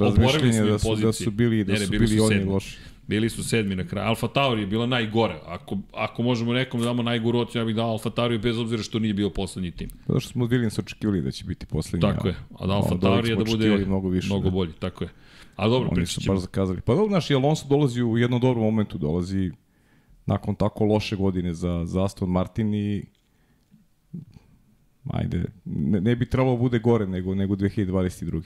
[0.00, 2.76] Oborili smo da su, da su bili, da su bili oni loši.
[3.06, 4.08] Bili su sedmi na kraju.
[4.08, 5.40] Alfa Tauri je bila najgore.
[5.46, 8.82] Ako, ako možemo nekom da damo najgoru ocenu, ja bih dao Alfa Tauri bez obzira
[8.82, 9.90] što nije bio poslednji tim.
[10.06, 12.00] Zato što smo od Williams očekivali da će biti poslednji.
[12.00, 12.34] Tako je.
[12.58, 14.50] A da Alfa Tauri je da bude mnogo, više, mnogo da.
[14.50, 14.72] bolji.
[14.72, 15.10] Tako je.
[15.56, 16.80] A dobro, Oni su baš zakazali.
[16.80, 18.98] Pa dobro, naš Alonso dolazi u jednom dobrom momentu.
[18.98, 19.50] Dolazi
[20.26, 23.04] nakon tako loše godine za, za Aston Martin i
[25.10, 28.42] ajde, ne, ne bi trebalo da bude gore nego, nego 2022.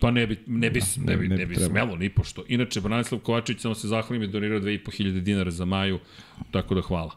[0.00, 2.44] Pa ne bi, ne bi, da, ne, bi, ne, ne bi, bi smelo ni pošto.
[2.48, 5.98] Inače, Branislav Kovačević samo se zahvalim je donirao 2500 dinara za Maju,
[6.50, 7.10] tako da hvala.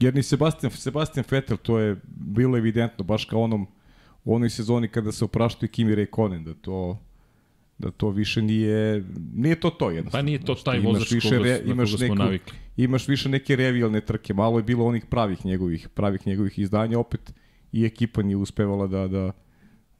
[0.00, 3.66] Jer ni Sebastian, Sebastian Vettel, to je bilo evidentno, baš kao onom,
[4.24, 6.98] u onoj sezoni kada se opraštuje Kimi Rekonen, da to
[7.78, 9.04] da to više nije
[9.34, 10.22] nije to to jednostavno.
[10.22, 12.58] Pa nije to taj vozač više koga, re, imaš koga neku, navikli.
[12.76, 17.34] Imaš više neke revijalne trke, malo je bilo onih pravih njegovih pravih njegovih izdanja, opet
[17.72, 19.32] i ekipa nije uspevala da da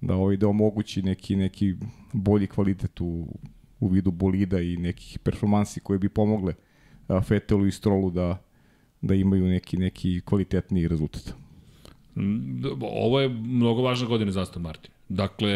[0.06, 1.74] da ovaj da omogući neki neki
[2.12, 3.26] bolji kvalitet u,
[3.80, 6.54] u vidu bolida i nekih performansi koje bi pomogle
[7.08, 8.42] a, Fetelu i Strolu da
[9.00, 11.34] da imaju neki neki kvalitetniji rezultat.
[12.16, 14.90] Mm, ovo je mnogo važna godina za Aston Martin.
[15.08, 15.50] Dakle,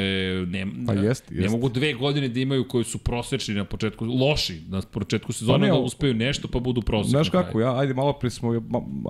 [0.46, 1.42] ne, pa jest, jest.
[1.42, 5.58] ne mogu dve godine da imaju koji su prosečni na početku, loši na početku sezona
[5.58, 7.10] pa ne, da uspeju nešto pa budu prosečni.
[7.10, 8.52] Znaš kako, ja, ajde malo pre smo,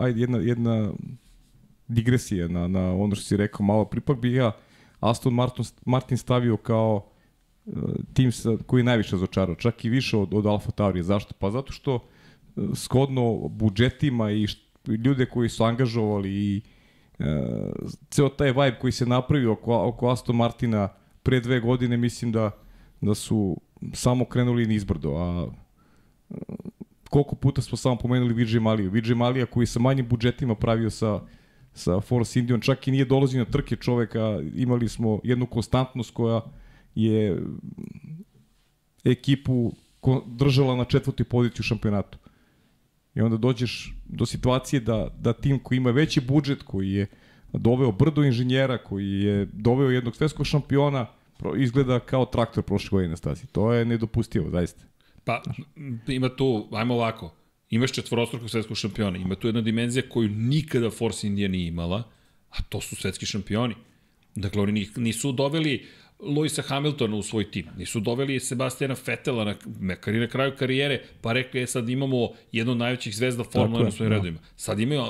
[0.01, 0.93] ajde jedna, jedna
[1.89, 4.53] digresija na, na ono što si rekao malo, pripak bi ja
[5.01, 7.07] Aston Martin, Martin stavio kao
[7.67, 7.75] uh,
[8.13, 11.03] tim sa, koji je najviše razočarao, čak i više od, od Alfa Taurija.
[11.03, 11.35] Zašto?
[11.39, 14.61] Pa zato što uh, skodno budžetima i št,
[15.05, 16.61] ljude koji su angažovali i
[17.19, 17.27] uh,
[18.11, 20.89] ceo taj vibe koji se napravio oko, oko Aston Martina
[21.23, 22.51] pre dve godine, mislim da,
[23.01, 23.61] da su
[23.93, 26.47] samo krenuli nizbrdo, a uh,
[27.11, 28.91] koliko puta smo samo pomenuli Vijay Malija.
[28.91, 31.21] Vijay Malija koji sa manjim budžetima pravio sa
[31.79, 36.41] sa Force Indion, čak i nije dolazio na trke čoveka, imali smo jednu konstantnost koja
[36.95, 37.43] je
[39.05, 39.73] ekipu
[40.27, 42.19] držala na četvrtoj poziciji u šampionatu.
[43.15, 47.07] I onda dođeš do situacije da, da tim koji ima veći budžet, koji je
[47.53, 51.07] doveo brdo inženjera, koji je doveo jednog svetskog šampiona,
[51.57, 53.47] izgleda kao traktor prošle godine na stazi.
[53.47, 54.85] To je nedopustivo, zaista.
[55.25, 55.43] Pa,
[56.07, 57.35] ima tu, ajmo ovako,
[57.71, 59.19] imaš četvorostrukog svetskog šampiona.
[59.19, 62.03] Ima tu jedna dimenzija koju nikada Force India nije imala,
[62.51, 63.75] a to su svetski šampioni.
[64.35, 65.87] Dakle, oni nisu doveli
[66.21, 67.67] Luisa Hamiltona u svoj tim.
[67.77, 72.79] Nisu doveli Sebastiana Fetela na, na kraju karijere, pa rekli, je sad imamo jednu od
[72.79, 74.17] najvećih zvezda Formula 1 u svojim da.
[74.17, 74.39] redovima.
[74.57, 75.03] Sad imaju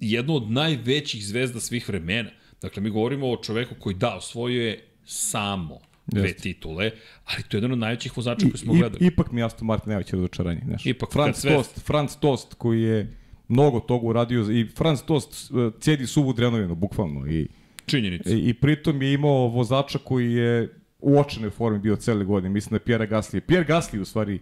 [0.00, 2.30] jednu od najvećih zvezda svih vremena.
[2.62, 6.90] Dakle, mi govorimo o čoveku koji da, osvojio je samo dve titule,
[7.24, 9.06] ali to je jedan od najvećih vozača koji smo I, gledali.
[9.06, 10.60] ipak mi Aston Martin najveće razočaranje.
[10.64, 10.86] Znaš.
[10.86, 13.16] Ipak, Franz sve- Tost, Franz Tost koji je
[13.48, 17.26] mnogo toga uradio i Franz Tost cedi suvu drenovinu, bukvalno.
[17.26, 17.48] I,
[17.86, 18.30] Činjenica.
[18.30, 22.50] i, I pritom je imao vozača koji je u očenoj formi bio cele godine.
[22.50, 23.40] Mislim da je Pierre Gasly.
[23.40, 24.38] Pierre Gasly u stvari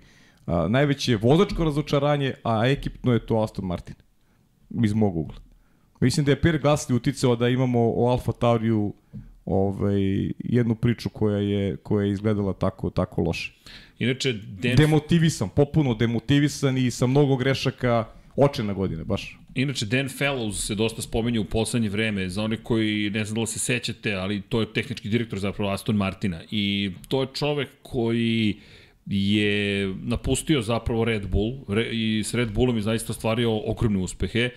[0.47, 3.95] a, najveće je vozačko razočaranje, a ekipno je to Aston Martin.
[4.85, 5.37] Iz mog ugla.
[6.01, 8.95] Mislim da je Pierre Gasly uticao da imamo o Alfa Tauriju
[9.47, 13.53] ovaj, jednu priču koja je, koja je izgledala tako, tako loše.
[13.99, 18.05] Inače, Dan, Demotivisan, popuno demotivisan i sa mnogo grešaka
[18.37, 19.39] očena godine, baš.
[19.55, 23.41] inače, Dan Fellows se dosta spomenju u poslednje vreme, za one koji, ne znam da
[23.41, 26.41] li se sećate, ali to je tehnički direktor zapravo Aston Martina.
[26.51, 28.57] I to je čovek koji
[29.07, 34.51] je napustio zapravo Red Bull re, i s Red Bullom je zaista stvario ogromne uspehe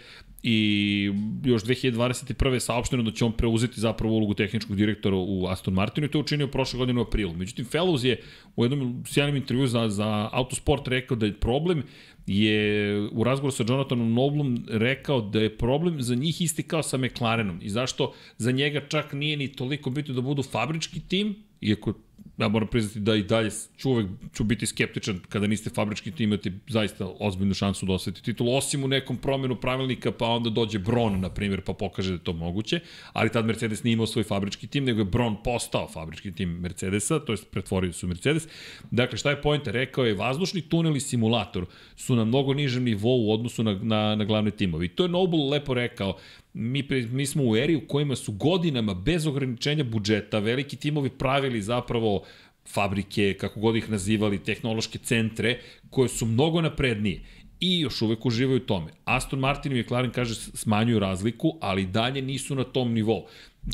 [0.44, 1.12] i
[1.44, 2.54] još 2021.
[2.54, 6.20] je saopšteno da će on preuzeti zapravo ulogu tehničkog direktora u Aston Martinu i to
[6.20, 7.34] učinio prošle godine u aprilu.
[7.34, 8.22] Međutim, Fellows je
[8.56, 11.84] u jednom sjajnom intervju za, za Autosport rekao da je problem
[12.28, 16.98] je u razgovoru sa Jonathanom Noblom rekao da je problem za njih isti kao sa
[16.98, 21.94] McLarenom i zašto za njega čak nije ni toliko bitno da budu fabrički tim, iako
[22.40, 26.30] ja moram priznati da i dalje ću uvek ću biti skeptičan kada niste fabrički tim,
[26.30, 30.80] imate zaista ozbiljnu šansu da osvojite titulu, osim u nekom promenu pravilnika, pa onda dođe
[30.80, 32.80] Bron, na primjer, pa pokaže da je to moguće,
[33.14, 37.20] ali tad Mercedes nije imao svoj fabrički tim, nego je Bron postao fabrički tim Mercedesa,
[37.20, 38.48] to jest pretvorio su Mercedes.
[38.92, 39.72] Dakle, šta je pojenta?
[39.72, 44.16] Rekao je, vazdušni tunel i simulator su na mnogo nižem nivou u odnosu na, na,
[44.16, 44.88] na glavne timovi.
[44.88, 46.18] To je Noble lepo rekao,
[46.54, 51.62] mi, mi smo u eri u kojima su godinama bez ograničenja budžeta veliki timovi pravili
[51.62, 52.24] zapravo
[52.68, 55.60] fabrike, kako god ih nazivali, tehnološke centre,
[55.90, 57.22] koje su mnogo naprednije
[57.60, 58.92] i još uvek uživaju u tome.
[59.06, 63.26] Aston Martin i McLaren, kaže, smanjuju razliku, ali dalje nisu na tom nivou.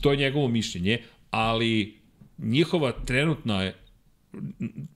[0.01, 1.99] To je njegovo mišljenje, ali
[2.37, 3.75] njihova trenutna je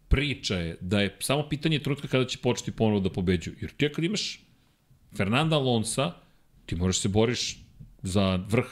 [0.07, 3.55] priča je da je samo pitanje trenutka kada će početi ponovo da pobeđuju.
[3.61, 4.39] Jer ti kad imaš
[5.17, 6.13] Fernanda Alonsa,
[6.65, 7.57] ti možeš se boriš
[8.03, 8.65] za vrh.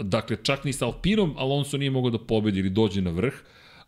[0.00, 3.34] Dakle, čak ni sa Alpinom Alonso nije mogao da pobedi ili dođe na vrh,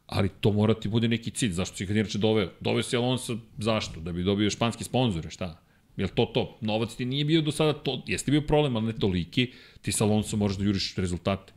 [0.06, 1.52] ali to mora ti bude neki cilj.
[1.52, 2.50] Zašto si ga inače doveo?
[2.60, 4.00] Doveo si Alonso, zašto?
[4.00, 5.60] Da bi dobio španski sponzore, šta?
[5.96, 6.58] Jel to to?
[6.60, 9.52] Novac ti nije bio do sada to, jeste bio problem, ali ne toliki,
[9.82, 11.52] ti sa Alonso možeš da juriš rezultate.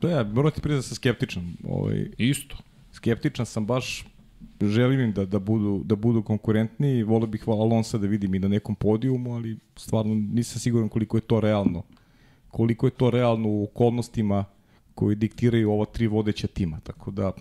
[0.00, 1.52] Da, ja moram ti priznati da sam skeptičan.
[1.68, 2.56] Ovaj, Isto.
[2.92, 4.04] skeptičan sam baš
[4.60, 8.48] želim im da, da, budu, da budu konkurentni volio bih Alonsa da vidim i na
[8.48, 11.82] nekom podijumu, ali stvarno nisam siguran koliko je to realno.
[12.50, 14.44] Koliko je to realno u okolnostima
[14.94, 16.80] koji diktiraju ova tri vodeća tima.
[16.80, 17.32] Tako da,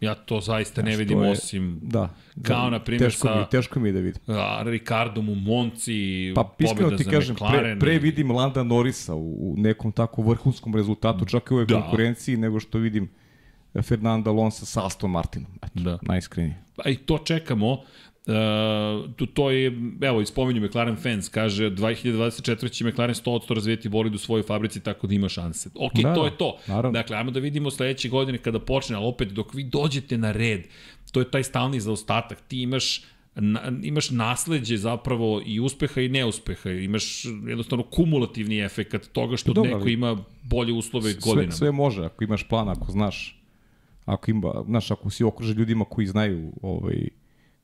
[0.00, 2.08] Ja to zaista ne vidim je- osim da.
[2.42, 4.22] Kao, da, na primjer, teško sa- Mi, teško mi je da vidim.
[4.28, 7.78] a, Ricardom u Monci, Pa iskreno ti za kažem, pre, McLaren.
[7.78, 11.66] pre i- vidim Landa Norisa u, u nekom tako vrhunskom rezultatu, čak i u ovoj
[11.66, 11.74] Da.
[11.74, 13.08] konkurenciji, nego što vidim
[13.82, 15.50] Fernanda Alonso sa Aston Martinom.
[15.56, 15.98] Eto, Da.
[16.02, 16.62] najiskrenije.
[16.76, 17.82] Pa i to čekamo.
[18.26, 18.32] Uh,
[19.12, 22.70] to, to je, evo, ispominju McLaren fans, kaže 2024.
[22.70, 25.70] će McLaren 100% razvijeti bolid u svojoj fabrici tako da ima šanse.
[25.76, 26.58] Ok, Da, to da, je to.
[26.66, 26.90] naravno.
[26.92, 30.60] Dakle, ajmo da vidimo sledeće godine kada počne, ali opet dok vi dođete na red,
[31.12, 32.40] to je taj stalni zaostatak.
[32.40, 33.02] Ti imaš
[33.34, 36.70] na, imaš nasleđe zapravo i uspeha i neuspeha.
[36.70, 41.52] Imaš jednostavno kumulativni efekat toga što Dobro, neko ali- ima bolje uslove Sve, godinama.
[41.52, 43.42] sve može, ako imaš plan, ako znaš,
[44.04, 47.08] ako ima, znaš, ako si okružen ljudima koji znaju ovaj,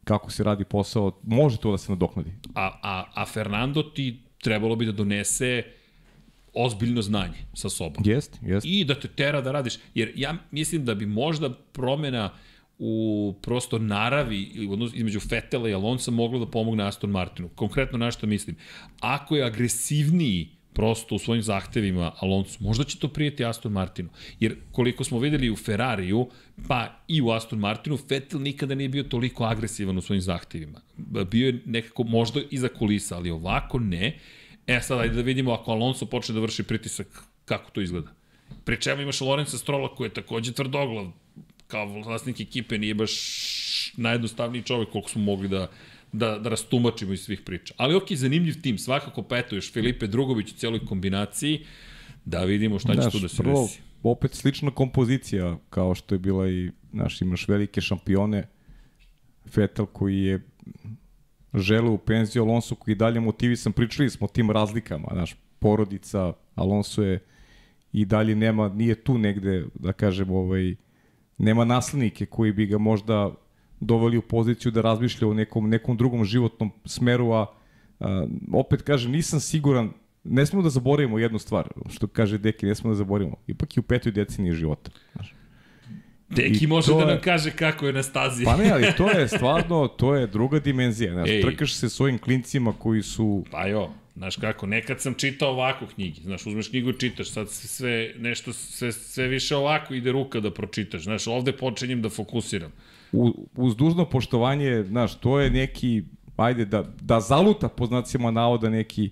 [0.05, 2.31] kako se radi posao, može to da se nadoknadi.
[2.55, 5.63] A, a, a Fernando ti trebalo bi da donese
[6.55, 8.03] ozbiljno znanje sa sobom.
[8.07, 8.67] Jest, jest.
[8.67, 9.79] I da te tera da radiš.
[9.95, 12.31] Jer ja mislim da bi možda promena
[12.79, 17.49] u prosto naravi između Fetela i Alonsa moglo da pomogne Aston Martinu.
[17.49, 18.57] Konkretno na što mislim.
[19.01, 24.09] Ako je agresivniji prosto u svojim zahtevima Alonso, možda će to prijeti Aston Martinu.
[24.41, 26.29] Jer koliko smo videli u Ferrariju,
[26.69, 30.81] pa i u Aston Martinu, Vettel nikada nije bio toliko agresivan u svojim zahtevima.
[31.31, 34.19] Bio je nekako možda iza kulisa, ali ovako ne.
[34.67, 37.07] E sad, ajde da vidimo ako Alonso počne da vrši pritisak,
[37.45, 38.13] kako to izgleda.
[38.65, 41.13] Pri čemu imaš Lorenza Strola koji je takođe tvrdoglav,
[41.67, 43.13] kao vlasnik ekipe nije baš
[43.97, 45.71] najjednostavniji čovek koliko smo mogli da,
[46.13, 47.75] da, da rastumačimo iz svih priča.
[47.77, 51.65] Ali ok, zanimljiv tim, svakako pa eto još Filipe Drugović u cijeloj kombinaciji,
[52.25, 53.81] da vidimo šta će tu da se prvo, desi.
[54.03, 58.49] opet slična kompozicija kao što je bila i, znaš, imaš velike šampione,
[59.55, 60.41] Vettel koji je
[61.55, 66.33] žele u penziju, Alonso koji je dalje motivisan, pričali smo o tim razlikama, znaš, porodica,
[66.55, 67.19] Alonso je
[67.93, 70.75] i dalje nema, nije tu negde, da kažem, ovaj,
[71.39, 73.35] nema naslednike koji bi ga možda
[73.83, 77.47] doveli u poziciju da razmišlja o nekom, nekom drugom životnom smeru, a,
[78.01, 79.91] a opet kažem, nisam siguran
[80.25, 83.37] ne smemo da zaboravimo jednu stvar, što kaže Deki, ne smemo da zaboravimo.
[83.47, 84.91] Ipak je u petoj deceniji života.
[85.13, 85.35] Znaš.
[86.29, 88.45] Deki I može da je- nam kaže kako je na stazi.
[88.45, 91.13] Pa ne, ali to je stvarno, to je druga dimenzija.
[91.13, 91.43] Znaš, Ej.
[91.43, 95.87] trkaš se s ovim klincima koji su Pa jo, znaš kako, nekad sam čitao ovako
[95.87, 100.41] knjige, znaš, uzmeš knjigu i čitaš, sad sve, nešto, sve, sve više ovako ide ruka
[100.41, 102.73] da pročitaš, znaš, ovde počinjem da fokusiram.
[103.13, 106.03] U, uz dužno poštovanje, znaš, to je neki,
[106.37, 109.11] ajde, da, da zaluta po znacima navoda neki,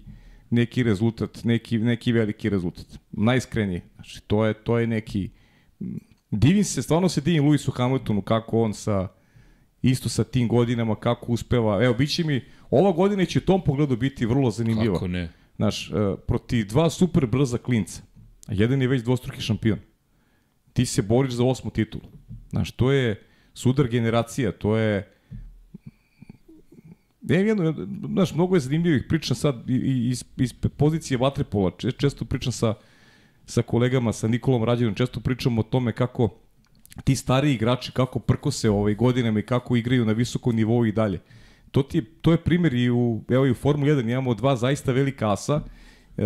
[0.50, 2.86] neki rezultat, neki, neki veliki rezultat.
[3.12, 3.80] Najiskreniji.
[3.94, 5.30] Znači, to je, to je neki...
[6.30, 9.08] Divim se, stvarno se divim Luisu Hamiltonu, kako on sa
[9.82, 11.84] isto sa tim godinama, kako uspeva.
[11.84, 14.94] Evo, bit će mi, ova godina će u tom pogledu biti vrlo zanimljiva.
[14.94, 15.28] Kako ne?
[15.56, 18.02] Znaš, uh, protiv dva super brza klinca,
[18.46, 19.78] a jedan je već dvostruki šampion.
[20.72, 22.04] Ti se boriš za osmu titulu.
[22.50, 23.22] Znaš, to je
[23.60, 25.08] sudar generacija, to je...
[27.22, 27.74] Ne, jedno,
[28.08, 31.70] znaš, mnogo je zanimljivih priča sad iz, iz pozicije Vatrepola.
[31.78, 32.74] Če- Često pričam sa,
[33.46, 36.30] sa kolegama, sa Nikolom Rađenom, često pričam o tome kako
[37.04, 41.20] ti stariji igrači kako prkose ovaj godinama i kako igraju na visokom nivou i dalje.
[41.70, 44.56] To, ti je, to je primjer i u, evo i u Formuli 1 imamo dva
[44.56, 45.60] zaista velika asa,
[46.16, 46.22] e,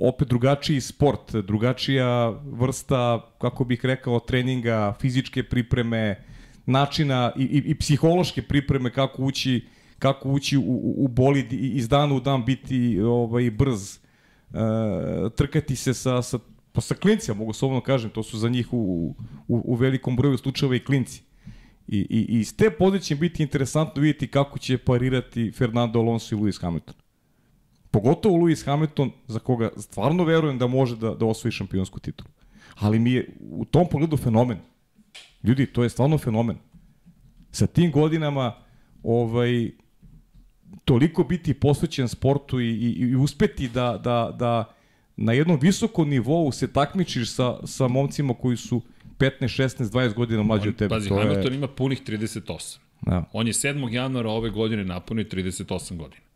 [0.00, 6.24] opet drugačiji sport, drugačija vrsta, kako bih rekao, treninga, fizičke pripreme,
[6.66, 9.64] načina i, i, i psihološke pripreme kako ući
[10.00, 13.98] kako ući u, u, u bolid i iz dana u dan biti ovaj brz, e,
[15.36, 16.38] trkati se sa, sa
[16.72, 19.14] pa sa klincima, mogu slobodno kažem, to su za njih u,
[19.48, 21.22] u, u velikom broju slučajeva i klinci.
[21.88, 26.38] I, i, i iz te pozicije biti interesantno vidjeti kako će parirati Fernando Alonso i
[26.38, 26.94] Lewis Hamilton.
[27.90, 32.28] Pogotovo Lewis Hamilton, za koga stvarno verujem da može da, da osvoji šampionsku titulu.
[32.74, 34.58] Ali mi je u tom pogledu fenomen.
[35.42, 36.56] Ljudi, to je stvarno fenomen.
[37.50, 38.54] Sa tim godinama
[39.02, 39.70] ovaj,
[40.84, 44.74] toliko biti posvećen sportu i, i, i uspeti da, da, da
[45.16, 48.82] na jednom visokom nivou se takmičiš sa, sa momcima koji su
[49.18, 50.88] 15, 16, 20 godina mlađi od tebe.
[50.88, 52.78] Pazi, to Hamilton je, ima punih 38.
[53.00, 53.24] da.
[53.32, 53.92] On je 7.
[53.92, 56.29] januara ove godine napunio 38 godina.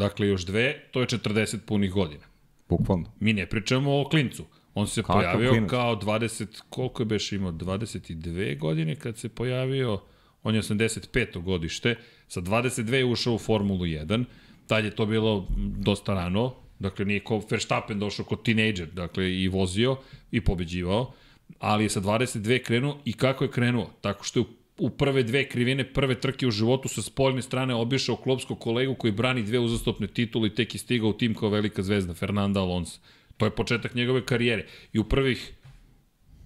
[0.00, 2.24] Dakle, još dve, to je 40 punih godina.
[2.68, 3.12] Bukvalno.
[3.20, 4.44] Mi ne pričamo o klincu.
[4.74, 5.70] On se Kakav pojavio klinac?
[5.70, 10.00] kao 20, koliko je beš imao, 22 godine kad se pojavio,
[10.42, 11.42] on je 85.
[11.42, 11.96] godište,
[12.28, 14.24] sa 22 je ušao u Formulu 1,
[14.66, 15.46] tad je to bilo
[15.78, 19.96] dosta rano, dakle nije kao Verstappen došao kao tinejdžer, dakle i vozio
[20.30, 21.12] i pobeđivao,
[21.58, 23.90] ali je sa 22 krenuo i kako je krenuo?
[24.00, 27.74] Tako što je u u prve dve krivine, prve trke u životu sa spoljne strane
[27.74, 31.48] obišao klopskog kolegu koji brani dve uzastopne titule i tek je stigao u tim kao
[31.48, 33.00] velika zvezda, Fernanda Alonso.
[33.36, 34.66] To je početak njegove karijere.
[34.92, 35.52] I u prvih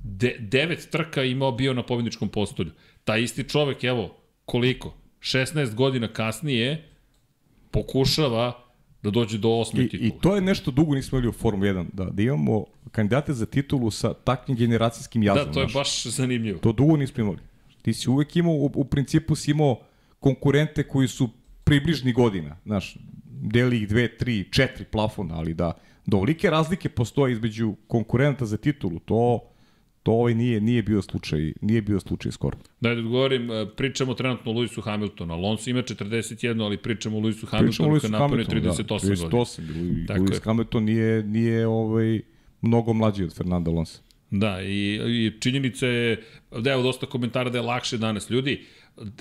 [0.04, 2.70] de, devet trka imao bio na pobjedničkom postolju.
[3.04, 4.94] Taj isti čovek, evo, koliko?
[5.20, 6.88] 16 godina kasnije
[7.70, 8.64] pokušava
[9.02, 10.08] da dođe do osme I, titule.
[10.08, 13.46] I to je nešto dugo nismo imali u Formuli 1, da, da imamo kandidate za
[13.46, 15.46] titulu sa takvim generacijskim jazom.
[15.46, 15.74] Da, to je znaš.
[15.74, 16.58] baš zanimljivo.
[16.58, 17.38] To dugo nismo imali.
[17.84, 19.80] Ti si uvek imao, u, u principu si imao
[20.20, 21.28] konkurente koji su
[21.64, 22.96] približni godina, znaš,
[23.26, 25.72] deli ih dve, tri, četiri plafona, ali da,
[26.06, 29.40] da ovolike razlike postoje između konkurenta za titulu, to,
[30.02, 32.58] to ovaj nije, nije bio slučaj, nije bio slučaj skoro.
[32.80, 35.34] Da, da odgovorim, e, pričamo trenutno o Lewisu Hamiltonu.
[35.34, 39.28] Alonso ima 41, ali pričamo o Pričamo Hamiltonu koji napunio Hamiltonu, 38 da, godina.
[39.28, 40.40] 38, Lewis, Tako Lewis je.
[40.44, 42.20] Hamilton nije, nije ovaj,
[42.62, 44.00] mnogo mlađi od Fernanda Alonso.
[44.34, 48.30] Da, i, i činjenica je, da evo dosta komentara da je lakše danas.
[48.30, 48.64] Ljudi,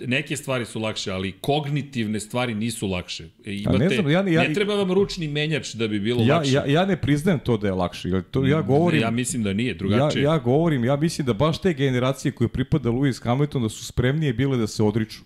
[0.02, 3.23] neke stvari su lakše, ali kognitivne stvari nisu lakše.
[3.45, 6.23] E, Imate, ne znam, ja ne- ja- ne treba vam ručni menjač da bi bilo
[6.23, 6.52] Ja, lakše.
[6.52, 8.10] ja, ja ne priznajem to da je lakše.
[8.10, 10.23] jer To, ja govorim, Ja mislim da nije, ja, drugačije.
[10.23, 14.34] ja govorim, ja mislim da baš te generacije koje pripada Lewis Hamilton da su spremnije
[14.34, 15.19] bile da se odriču.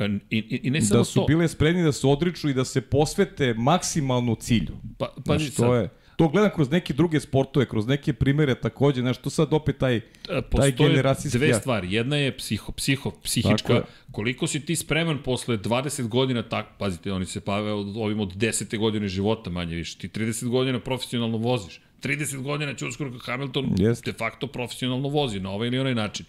[0.00, 1.26] I, i, I ne samo Da su to.
[1.26, 4.76] bile spremni da se odriču i da se posvete maksimalno cilju.
[4.98, 9.00] Pa, pa Znaš, to je To gledam kroz neke druge sportove, kroz neke primere takođe,
[9.00, 11.38] znaš, to sad opet taj, taj Postoje generacijski...
[11.38, 11.92] dve stvari.
[11.92, 13.72] Jedna je psiho, psiho, psihička.
[13.72, 13.82] je.
[14.12, 18.36] Koliko si ti spreman posle 20 godina, tak, pazite, oni se bave od, ovim od
[18.36, 18.78] 10.
[18.78, 19.98] godine života manje više.
[19.98, 21.80] Ti 30 godina profesionalno voziš.
[22.02, 24.12] 30 godina će uskoro Hamilton Jeste.
[24.12, 26.26] de facto profesionalno vozi na ovaj ili onaj način.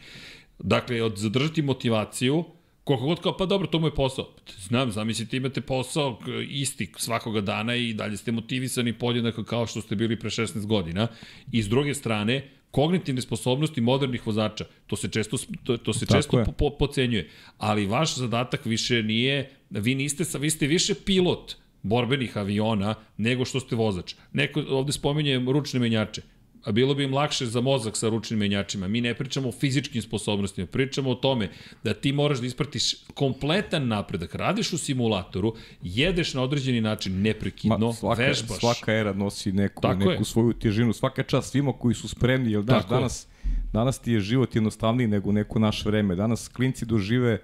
[0.60, 2.43] Dakle, od zadržati motivaciju,
[2.84, 4.30] koliko god kao, pa dobro, to mu je posao.
[4.57, 6.19] Znam, zamislite, imate posao
[6.49, 11.07] isti svakoga dana i dalje ste motivisani podjednako kao što ste bili pre 16 godina.
[11.51, 16.18] I s druge strane, kognitivne sposobnosti modernih vozača, to se često, to, to se Tako
[16.18, 16.45] često je.
[16.45, 17.30] po, po, pocenjuje.
[17.57, 23.60] Ali vaš zadatak više nije, vi niste, vi ste više pilot borbenih aviona nego što
[23.60, 24.15] ste vozač.
[24.34, 26.22] Neko ovde spominje ručne menjače.
[26.64, 28.88] A bilo bi im lakše za mozak sa ručnim menjačima.
[28.88, 31.49] Mi ne pričamo o fizičkim sposobnostima, pričamo o tome
[31.84, 34.35] da ti moraš da ispratiš kompletan napredak.
[34.35, 38.60] Radiš u simulatoru, jedeš na određeni način neprekidno, Ma, svaka, vežbaš.
[38.60, 40.26] Svaka era nosi neku, Tako neku je.
[40.26, 40.94] svoju težinu.
[40.94, 42.98] Svaka čast svima koji su spremni, jer daš, Tako je.
[42.98, 43.27] danas,
[43.73, 46.15] danas ti je život jednostavniji nego neko naše vreme.
[46.15, 47.40] Danas klinci dožive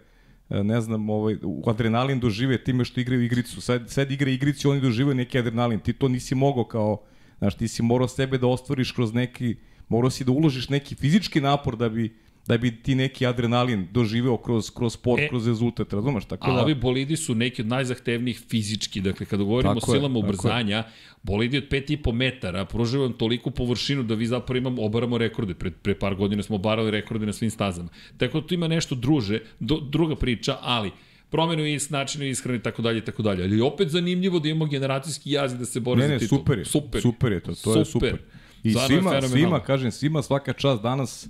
[0.50, 3.62] e, ne znam, ovaj, u adrenalin dožive time što igraju igricu.
[3.62, 5.80] Sad, sad igra igricu, oni doživaju neki adrenalin.
[5.80, 7.04] Ti to nisi mogao kao,
[7.40, 9.56] znaš, ti si morao sebe da ostvariš kroz neki,
[9.88, 12.14] morao si da uložiš neki fizički napor da bi
[12.50, 16.26] da bi ti neki adrenalin doživeo kroz, kroz sport, E, kroz rezultat, razumeš?
[16.26, 19.94] Tako A da, ovi bolidi su neki od najzahtevnijih fizički, dakle kada govorimo Tako o
[19.94, 20.26] je, silama je.
[20.26, 20.84] ubrzanja,
[21.24, 25.54] bolidi od 5,5 metara pružaju vam toliku površinu da vi zapravo imamo, obaramo rekorde.
[25.54, 27.90] Pre, pre par godina smo obarali rekorde na svim stazama.
[28.18, 30.92] Tako da tu ima nešto druže, do, druga priča, ali
[31.30, 33.44] promenu is, načinu ishrane i tako dalje i tako dalje.
[33.44, 36.38] Ali opet zanimljivo da imamo generacijski jaz i da se bori Ne, za ne, titul.
[36.38, 36.66] super je.
[36.66, 38.18] Super, super je to, to je super.
[38.64, 41.28] I Stvarno je svima, svima, kažem, svima svaka čast danas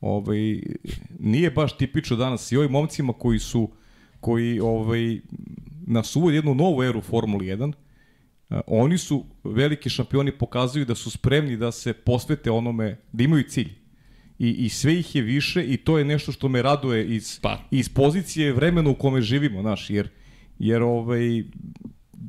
[0.00, 0.60] ovaj,
[1.18, 3.70] nije baš tipično danas i ovim momcima koji su
[4.20, 5.20] koji ovaj,
[5.86, 7.72] nas uvode jednu novu eru Formuli 1,
[8.50, 13.44] a, oni su veliki šampioni, pokazuju da su spremni da se posvete onome, da imaju
[13.48, 13.79] cilj.
[14.40, 17.58] I, I sve ih je više i to je nešto što me raduje iz, Pa.
[17.70, 20.08] iz pozicije vremena u kome živimo, znaš, jer,
[20.58, 21.40] jer ovaj,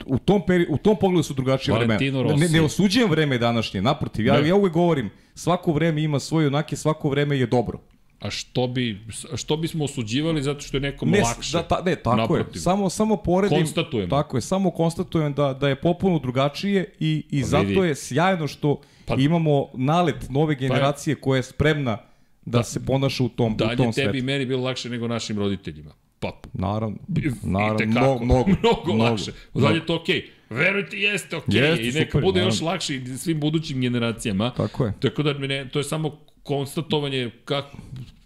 [0.05, 1.99] u tom, peri, u tom pogledu su drugačije vremena.
[2.38, 4.47] Ne, ne osuđujem vreme današnje, naprotiv, ja, Ne.
[4.47, 7.79] ja uvek govorim, svako vreme ima svoje onake, svako vreme je dobro.
[8.19, 8.99] A što, bi,
[9.35, 11.57] što bismo osuđivali zato što je nekom Ne, lakše?
[11.57, 12.55] da, ta, ne, tako Naprotiv.
[12.55, 12.61] je.
[12.61, 13.57] Samo, samo poredim.
[13.57, 14.09] Konstatujemo.
[14.09, 18.47] Tako je, samo konstatujem da, da je popuno drugačije i, i Pa zato je sjajno
[18.47, 18.81] što
[19.15, 21.97] Pa- imamo nalet nove generacije koja je spremna
[22.45, 24.25] da, se ponaša u tom, u Dalje tom tebi i svetu.
[24.25, 25.91] meni bilo lakše nego našim roditeljima.
[26.19, 26.97] Pa, Naravno,
[27.43, 29.31] Naravno, mnogo, mnogo, mnogo, mnogo, lakše.
[29.53, 30.15] Dalje je to okej.
[30.15, 30.55] Okay.
[30.55, 31.61] Verujte, jeste okej.
[31.61, 31.69] Okay.
[31.69, 32.71] Jeste, I neka super, bude još naravno.
[32.71, 34.53] lakše i svim budućim generacijama.
[34.57, 34.93] Tako je.
[34.99, 37.77] Tako da ne, to je samo konstatovanje kako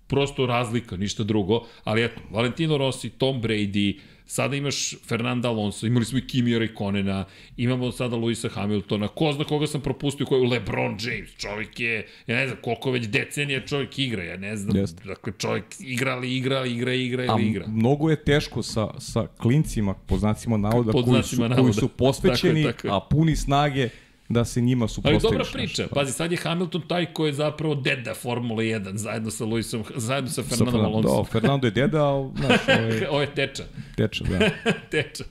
[0.07, 1.65] prosto razlika, ništa drugo.
[1.83, 7.25] Ali eto, Valentino Rossi, Tom Brady, sada imaš Fernanda Alonso, imali smo i Kimi Raikkonena,
[7.57, 11.95] imamo sada Luisa Hamiltona, ko zna koga sam propustio, koji je LeBron James, čovjek je,
[12.27, 15.03] ja ne znam koliko već decenija čovjek igra, ja ne znam, Jeste.
[15.05, 17.67] dakle čovjek igra li igra, igra, igra A ili igra.
[17.67, 21.73] mnogo je teško sa, sa klincima, po znacima navoda, Pod koji su, znacima koji navoda.
[21.73, 22.93] su posvećeni, Tako je, tako je.
[22.93, 23.89] a puni snage
[24.29, 25.23] da se njima Ali suprostaviš.
[25.23, 25.87] dobra priča.
[25.87, 30.29] Pazi, sad je Hamilton taj ko je zapravo deda Formule 1 zajedno sa Luisom, zajedno
[30.29, 31.17] sa Fernando, Alonso.
[31.17, 33.63] da, Fernando je deda, ali, znaš, ovaj, Ovo je teča.
[33.97, 34.49] teča, da.
[34.91, 35.23] teča.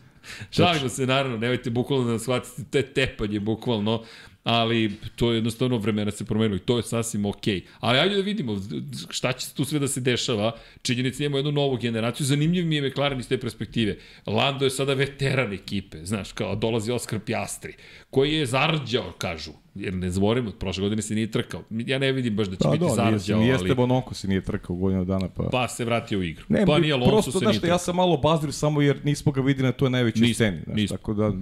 [0.50, 4.02] Šalimo se, naravno, nemojte bukvalno da shvatite, to je tepanje bukvalno,
[4.44, 7.64] ali to je jednostavno vremena se promenilo i to je sasvim okej.
[7.80, 8.60] Ali ajde da vidimo
[9.08, 10.52] šta će tu sve da se dešava.
[10.82, 12.26] Činjenica da imamo jednu novu generaciju.
[12.26, 13.96] Zanimljiv mi je McLaren iz te perspektive.
[14.26, 17.72] Lando je sada veteran ekipe, znaš, kao dolazi Oskar Pjastri,
[18.10, 19.52] koji je zarđao, kažu.
[19.74, 21.62] Jer ne zaboravimo, prošle godine se nije trkao.
[21.70, 24.14] Ja ne vidim baš da će Pa biti do, nije, zarđao, nije ali Esteban Oko
[24.14, 25.48] se nije trkao godinu dana, pa...
[25.52, 26.44] pa se vratio u igru.
[26.48, 27.74] Ne, pa nije Alonso prosto, se znaš nije trkao.
[27.74, 30.76] ja sam malo obazrio samo jer nismo ga videli na toj najvećoj Nismo, sceni, znaš,
[30.76, 30.96] nismo.
[30.96, 31.32] tako da...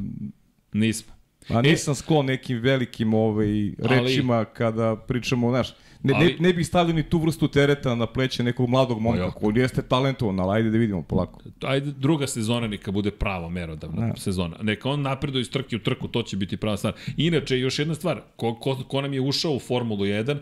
[0.73, 1.13] Nismo.
[1.49, 3.47] A nisam sklon nekim velikim ovaj,
[3.79, 5.69] rečima kada pričamo, znaš,
[6.03, 9.21] ne, Ali- ne, ne bih stavio ni tu vrstu tereta na pleće nekog mladog momka,
[9.21, 9.41] jako.
[9.41, 11.41] koji jeste talentovan, ali ajde da vidimo polako.
[11.61, 14.13] ajde druga sezona neka bude prava merodavna Ne.
[14.17, 14.57] sezona.
[14.63, 16.95] Neka on napreduje iz trke u trku, to će biti prava stvar.
[17.17, 20.37] Inače, još jedna stvar, ko, ko, ko nam je ušao u Formulu 1,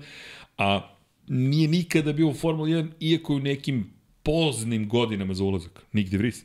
[0.59, 0.89] a
[1.28, 3.90] nije nikada bio u Formulu 1, iako je u nekim
[4.22, 5.86] poznim godinama za ulazak.
[5.93, 6.44] Nigde vris.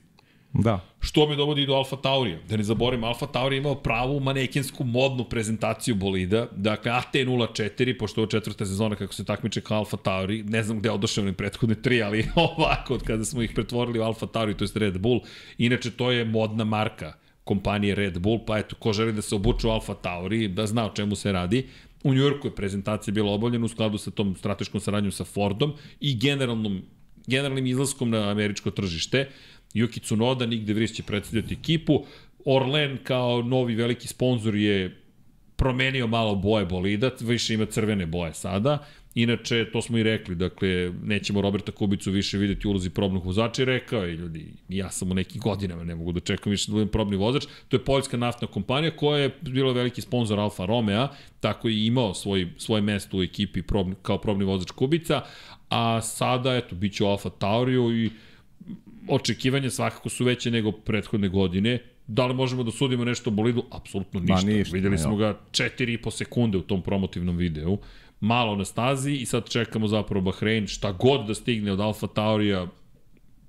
[0.59, 0.79] Da.
[0.99, 2.39] Što me dovodi do Alfa Taurija.
[2.49, 6.47] Da ne zaborim, Alfa Tauri je imao pravu manekensku modnu prezentaciju bolida.
[6.55, 10.43] Dakle, AT04, pošto ovo četvrta sezona kako se takmiče kao Alfa Tauri.
[10.43, 14.03] Ne znam gde odošao one prethodne tri, ali ovako, od kada smo ih pretvorili u
[14.03, 15.19] Alfa Tauri, to je Red Bull.
[15.57, 17.13] Inače, to je modna marka
[17.43, 20.85] kompanije Red Bull, pa eto, ko želi da se obuče u Alfa Tauri, da zna
[20.85, 21.67] o čemu se radi.
[22.03, 26.17] U Njujorku je prezentacija bila obavljena u skladu sa tom strateškom saradnjom sa Fordom i
[26.17, 26.81] generalnom
[27.27, 29.29] generalnim izlaskom na američko tržište.
[29.75, 32.05] Yuki Tsunoda, Nick De Vries će predstavljati ekipu.
[32.45, 35.01] Orlen kao novi veliki sponsor je
[35.55, 38.85] promenio malo boje bolida, više ima crvene boje sada.
[39.15, 43.61] Inače, to smo i rekli, dakle, nećemo Roberta Kubicu više videti u ulozi probnog vozača
[43.61, 46.73] i rekao je, ljudi, ja sam u nekim godinama, ne mogu da čekam više da
[46.73, 47.45] budem probni vozač.
[47.67, 51.07] To je poljska naftna kompanija koja je bila veliki sponsor Alfa Romeo,
[51.39, 55.21] tako i imao svoj, svoje mesto u ekipi probni, kao probni vozač Kubica,
[55.69, 58.09] a sada, eto, bit će Alfa Tauriju i
[59.07, 61.79] očekivanja svakako su veće nego prethodne godine.
[62.07, 63.63] Da li možemo da sudimo nešto o bolidu?
[63.71, 64.47] Apsolutno Ma, ništa.
[64.47, 67.77] ništa, Videli smo ga 4,5 sekunde u tom promotivnom videu.
[68.19, 70.67] Malo na stazi i sad čekamo zapravo Bahrein.
[70.67, 72.67] Šta god da stigne od Alfa Taurija,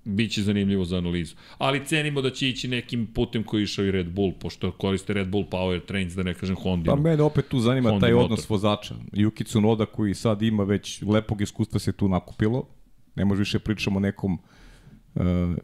[0.05, 1.35] Biće zanimljivo za analizu.
[1.59, 5.13] Ali cenimo da će ići nekim putem koji je išao i Red Bull, pošto koriste
[5.13, 6.91] Red Bull Power Trains, da ne kažem Honda.
[6.91, 8.25] Pa mene opet tu zanima Honda taj motor.
[8.25, 8.95] odnos vozača.
[9.13, 12.69] Yuki Tsunoda koji sad ima već lepog iskustva se tu nakupilo.
[13.15, 14.39] Ne može više pričamo o nekom uh,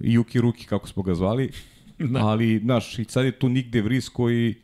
[0.00, 1.50] Yuki Ruki, kako smo ga zvali.
[2.12, 2.26] da.
[2.26, 4.54] Ali, znaš, i sad je tu Nick De Vries koji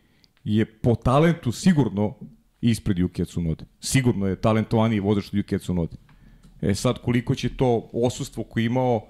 [0.45, 2.15] je po talentu sigurno
[2.61, 3.65] ispred Yuki Tsunoda.
[3.81, 5.97] Sigurno je talentovaniji vozač od Yuki Tsunoda.
[6.63, 9.07] E sad, koliko će to osustvo koje imao,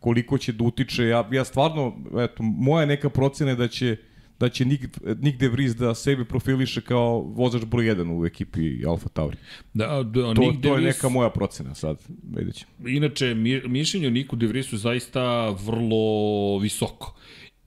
[0.00, 3.96] koliko će da utiče, ja, ja stvarno, eto, moja neka procena je da će
[4.40, 4.84] da će Nick,
[5.20, 9.36] Nick De Vries da sebe profiliše kao vozač broj 1 u ekipi Alfa Tauri.
[9.74, 11.98] Da, da, to, Nick to je neka moja procena sad,
[12.36, 12.88] vidjet ćemo.
[12.88, 17.14] Inače, mi, mišljenje o Niku De Vriesu zaista vrlo visoko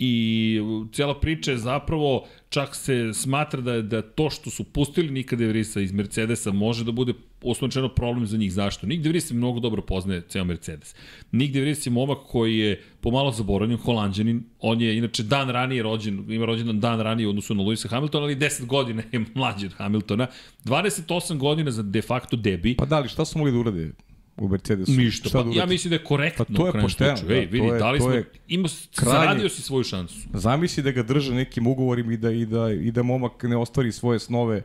[0.03, 0.59] i
[0.93, 5.47] cijela priča je zapravo, čak se smatra da, da to što su pustili Nika De
[5.47, 7.13] Vrisa iz Mercedesa može da bude
[7.43, 8.53] osnovčeno problem za njih.
[8.53, 8.87] Zašto?
[8.87, 10.95] Nik De Vries mnogo dobro poznaje ceo Mercedes.
[11.31, 14.43] Nik De Vries je momak koji je pomalo zaboravljen, holandjanin.
[14.59, 18.23] On je inače dan ranije rođen, ima rođendan dan ranije u odnosu na Luisa Hamiltona,
[18.23, 20.27] ali 10 godina je mlađi od Hamiltona.
[20.65, 22.75] 28 godina za de facto debi.
[22.75, 23.91] Pa da li, šta su mogli da urade?
[24.37, 24.91] u Mercedesu.
[24.91, 25.29] Ništa.
[25.33, 27.15] Pa, ja mislim da je korektno pa to je pošteno.
[27.27, 28.13] Da, Ej, vidi, to je, dali smo,
[28.47, 30.15] ima, krajnje, zaradio si svoju šansu.
[30.33, 33.91] Zamisli da ga drže nekim ugovorim i da, i, da, i da momak ne ostvari
[33.91, 34.63] svoje snove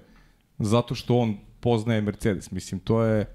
[0.59, 1.36] zato što on
[1.66, 2.51] poznaje Mercedes.
[2.51, 3.26] Mislim, to je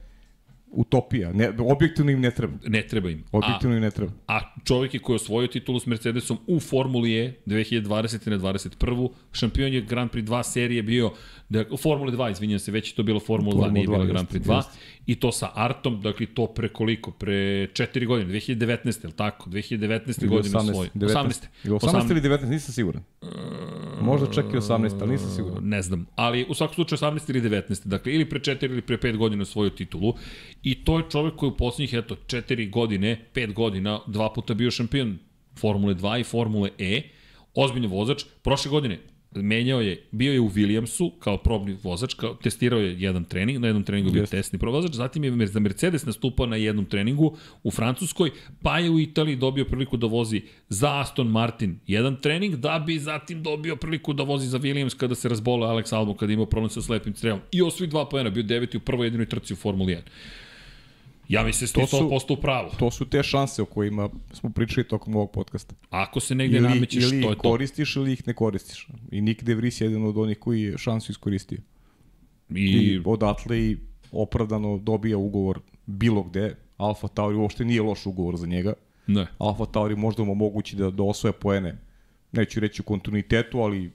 [0.72, 1.34] utopija.
[1.34, 2.53] Ne, objektivno im ne treba.
[2.68, 3.24] Ne treba im.
[3.32, 4.12] Objektivno a, im ne treba.
[4.28, 8.30] A čovjek je koji je osvojio titulu s Mercedesom u Formuli E 2020.
[8.30, 9.10] na 21.
[9.32, 11.12] Šampion je Grand Prix 2 serije bio,
[11.52, 14.30] da, u Formuli 2, izvinjam se, već je to bilo Formula 2, nije bilo Grand
[14.30, 14.56] Prix 2.
[14.56, 14.69] Jest.
[15.06, 17.11] I to sa Artom, dakle to pre koliko?
[17.11, 19.06] Pre 4 godine, 2019.
[19.06, 19.49] je tako?
[19.49, 20.28] 2019.
[20.28, 20.91] godine 18, osvojio.
[20.95, 21.48] 18.
[21.64, 21.80] 18.
[21.80, 23.03] 18 ili 19, nisam siguran.
[24.02, 25.64] Možda čak i 18, ali nisam siguran.
[25.64, 27.88] Ne znam, ali u svakom slučaju 18 ili 19.
[27.88, 30.14] Dakle, ili pre 4 ili pre 5 godina osvojio titulu.
[30.64, 34.72] I to je čovek koji u poslednjih, eto, 4 godine, 5 godina, dva puta bio
[34.72, 35.18] šampion
[35.60, 37.02] Formule 2 i Formule E.
[37.56, 38.23] Ozbiljni vozač.
[38.41, 38.99] Prošle godine
[39.36, 43.68] menjao je, bio je u Williamsu kao probni vozač, kao, testirao je jedan trening, na
[43.68, 48.32] jednom treningu bio testni vozač, zatim je za Mercedes nastupao na jednom treningu u Francuskoj,
[48.62, 52.99] pa je u Italiji dobio priliku da vozi za Aston Martin jedan trening, da bi
[52.99, 56.45] zatim dobio priliku da vozi za Williams kada se razbolao Alex Albon, kada je imao
[56.45, 57.40] problem sa slepim strevom.
[57.52, 59.99] I osvi dva pojena, bio deveti u prvoj jedinoj trci u Formuli 1.
[61.27, 62.69] Ja mislim da ste 100% u pravu.
[62.80, 65.76] To su te šanse o kojima smo pričali tokom ovog podcasta.
[65.89, 67.27] Ako se negde ili, namećeš, ili to je to.
[67.27, 68.88] Ili koristiš ili ih ne koristiš.
[69.11, 71.60] I Nick De Vries je jedan od onih koji je šansu iskoristio.
[72.49, 73.77] I, I odatle i
[74.11, 76.56] opravdano dobija ugovor bilo gde.
[76.77, 78.73] Alfa Tauri uopšte nije loš ugovor za njega.
[79.07, 79.27] Ne.
[79.38, 81.77] Alfa Tauri možda mu omogući da, da osvoje poene.
[82.31, 83.91] Neću reći u kontinuitetu, ali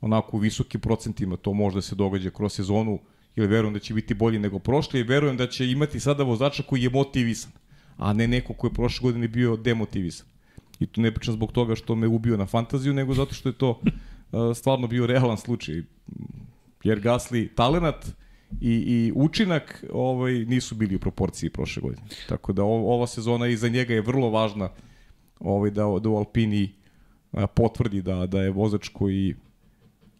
[0.00, 2.98] onako u visokim procentima to možda se događa kroz sezonu
[3.36, 6.62] jer verujem da će biti bolji nego prošli i verujem da će imati sada vozača
[6.62, 7.52] koji je motivisan,
[7.96, 10.26] a ne neko koji je prošle godine bio demotivisan.
[10.80, 13.52] I tu ne pričam zbog toga što me ubio na fantaziju, nego zato što je
[13.52, 15.82] to uh, stvarno bio realan slučaj.
[16.84, 18.06] Jer Gasli talenat
[18.60, 22.06] i, i učinak ovaj, nisu bili u proporciji prošle godine.
[22.28, 24.68] Tako da ova sezona i za njega je vrlo važna
[25.40, 26.72] ovaj, da, da u Alpini
[27.54, 29.34] potvrdi da, da je vozač koji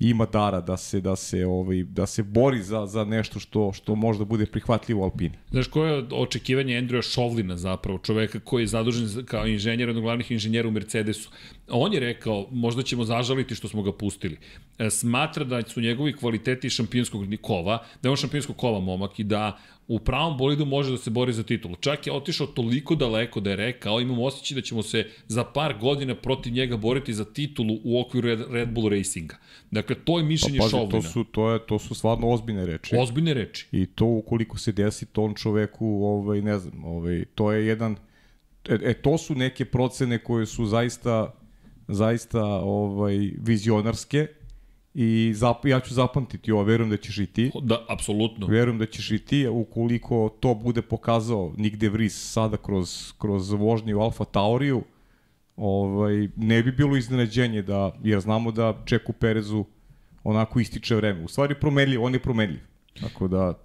[0.00, 3.94] ima dara da se da se ovaj da se bori za za nešto što što
[3.94, 5.34] možda bude prihvatljivo Alpini.
[5.50, 10.30] Znaš koje je očekivanje Andreja Šovlina zapravo, čoveka koji je zadužen kao inženjer, od glavnih
[10.30, 11.30] inženjera u Mercedesu.
[11.68, 14.36] On je rekao, možda ćemo zažaliti što smo ga pustili.
[14.78, 19.24] E, smatra da su njegovi kvaliteti šampionskog kova, da je on šampionskog kova momak i
[19.24, 21.76] da u pravom bolidu može da se bori za titulu.
[21.76, 25.78] Čak je otišao toliko daleko da je rekao, imam osjećaj da ćemo se za par
[25.80, 29.36] godina protiv njega boriti za titulu u okviru Red, Red Bull Racinga.
[29.70, 31.02] Dakle, to je mišljenje pa, pazi, Šovlina.
[31.02, 32.96] To su, to, je, to su stvarno ozbiljne reči.
[32.98, 33.66] Ozbiljne reči.
[33.72, 37.96] I to ukoliko se desi tom čoveku, ovaj, ne znam, ovaj, to je jedan...
[38.68, 41.34] E, e, to su neke procene koje su zaista
[41.88, 44.26] zaista ovaj vizionarske
[44.94, 47.50] i zap, ja ću zapamtiti ovo, verujem da ćeš i ti.
[47.62, 48.46] Da, apsolutno.
[48.46, 54.00] Verujem da ćeš i ti, ukoliko to bude pokazao nigde Vris sada kroz, kroz vožnju
[54.00, 54.82] Alfa Tauriju,
[55.56, 59.64] ovaj, ne bi bilo iznenađenje da, jer znamo da Čeku Perezu
[60.24, 61.24] onako ističe vreme.
[61.24, 62.60] U stvari promenljiv, on je promenljiv.
[63.00, 63.58] Tako da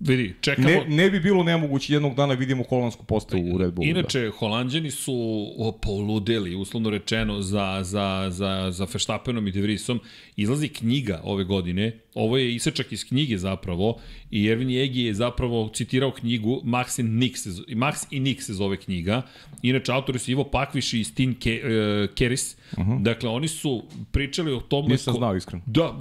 [0.00, 0.68] Vidi, čekamo...
[0.68, 3.88] Ne, ne bi bilo nemoguće jednog dana vidimo holandsku postavu u Red Bullu.
[3.88, 4.30] Inače, da.
[4.30, 5.46] holandjani su
[5.82, 10.00] poludeli, uslovno rečeno, za, za, za, za Verstappenom i De Vriesom.
[10.36, 13.98] Izlazi knjiga ove godine, ovo je isečak iz knjige zapravo,
[14.30, 18.54] i Erwin Jegi je zapravo citirao knjigu Max, and Nick se, Max i Nick se
[18.54, 19.22] zove knjiga.
[19.62, 22.56] Inače, autori su Ivo Pakviš i Stin Ke, uh, Keris.
[22.72, 23.02] Uh -huh.
[23.02, 23.82] Dakle, oni su
[24.12, 24.86] pričali o tom...
[24.88, 25.62] Nisam ko, znao iskreno.
[25.66, 25.98] Da,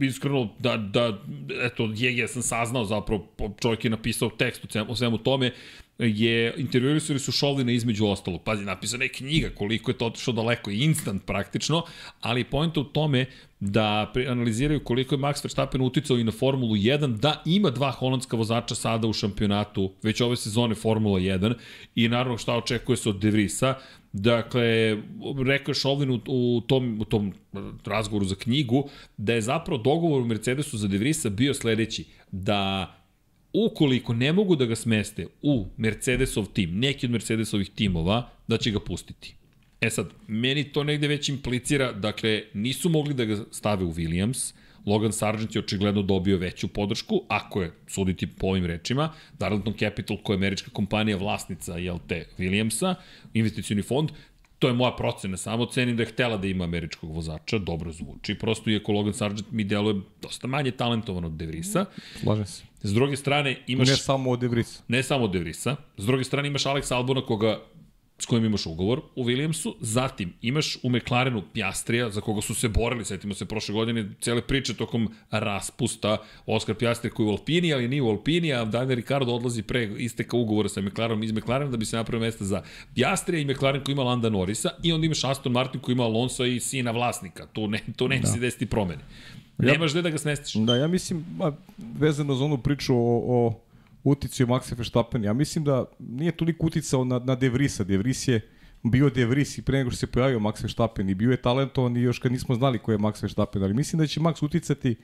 [0.00, 1.18] iskreno, da, da,
[1.62, 3.26] eto, Jegi sam saznao zapravo,
[3.60, 5.52] čovjek je napisao tekst o svemu tome,
[6.00, 8.42] je intervjuisali su Šovlina između ostalog.
[8.42, 11.82] Pazi, napisana je knjiga koliko je to otišao daleko, instant praktično,
[12.20, 13.26] ali pojenta u tome
[13.60, 18.36] da analiziraju koliko je Max Verstappen uticao i na Formulu 1, da ima dva holandska
[18.36, 21.54] vozača sada u šampionatu, već ove sezone Formula 1
[21.94, 23.74] i naravno šta očekuje se od De Vrisa.
[24.12, 24.96] Dakle,
[25.46, 27.32] rekao je Šovlin u, u, tom, u tom
[27.84, 32.99] razgovoru za knjigu da je zapravo dogovor u Mercedesu za De Vrisa bio sledeći, da
[33.52, 38.70] ukoliko ne mogu da ga smeste u Mercedesov tim, neki od Mercedesovih timova, da će
[38.70, 39.34] ga pustiti.
[39.80, 44.52] E sad, meni to negde već implicira, dakle, nisu mogli da ga stave u Williams,
[44.86, 50.16] Logan Sargent je očigledno dobio veću podršku, ako je suditi po ovim rečima, Darlington Capital
[50.22, 52.94] koja je američka kompanija vlasnica JLT Williamsa,
[53.34, 54.10] investicioni fond,
[54.58, 58.34] to je moja procena, samo cenim da je htela da ima američkog vozača, dobro zvuči,
[58.34, 61.84] prosto iako Logan Sargent mi deluje dosta manje talentovan od De Vrisa.
[62.20, 62.69] Slažem se.
[62.82, 63.88] S druge strane imaš...
[63.88, 64.82] Ne samo od De Vrisa.
[64.88, 65.76] Ne samo od De Vrisa.
[65.96, 67.60] S druge strane imaš Alex Albona koga
[68.20, 72.68] s kojim imaš ugovor u Williamsu, zatim imaš u McLarenu Pjastrija, za koga su se
[72.68, 76.16] borili, setimo se prošle godine, cele priče tokom raspusta,
[76.46, 79.90] Oskar Pjastrija koji je u Alpini, ali nije u Alpini, a Daniel Ricardo odlazi pre
[79.98, 82.62] isteka ugovora sa McLarenom iz McLarena da bi se napravio mesta za
[82.94, 86.44] Pjastrija i McLaren koji ima Landa Norrisa i onda imaš Aston Martin koji ima Alonso
[86.44, 88.28] i sina vlasnika, tu, ne, tu neće da.
[88.28, 89.02] se desiti promene.
[89.58, 90.54] Nemaš gde da ga smestiš.
[90.54, 91.24] Da, ja mislim,
[91.98, 93.60] vezano za onu priču o, o
[94.04, 95.24] uticao Maxa Verstappen.
[95.24, 97.84] Ja mislim da nije toliko uticao na, na De Vrisa.
[97.84, 98.40] De Vries je
[98.82, 101.96] bio De Vries i pre nego što se pojavio Max Verstappen i bio je talentovan
[101.96, 104.96] i još kad nismo znali ko je Max Verstappen, ali mislim da će Max uticati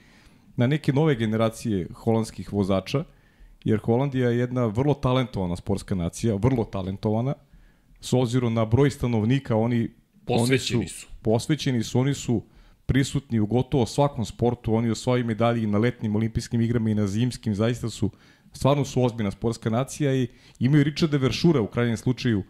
[0.55, 3.03] na neke nove generacije holandskih vozača,
[3.63, 7.33] jer Holandija je jedna vrlo talentovana sportska nacija, vrlo talentovana,
[8.01, 9.89] s obzirom na broj stanovnika, oni
[10.25, 11.07] posvećeni oni su, su.
[11.21, 12.43] Posvećeni su, oni su
[12.85, 17.07] prisutni u gotovo svakom sportu, oni osvajaju medalji i na letnim olimpijskim igrama i na
[17.07, 18.11] zimskim, zaista su
[18.53, 20.27] stvarno su ozbiljna sportska nacija i
[20.59, 22.43] imaju Richarda Veršura u krajnjem slučaju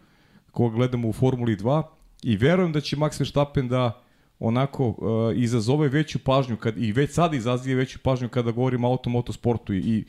[0.51, 1.83] koga gledamo u Formuli 2
[2.23, 4.01] i verujem da će Max Verstappen da
[4.39, 4.97] onako uh,
[5.35, 9.79] izazove veću pažnju kad, i već sada izazive veću pažnju kada govorimo o automotosportu i,
[9.79, 10.03] i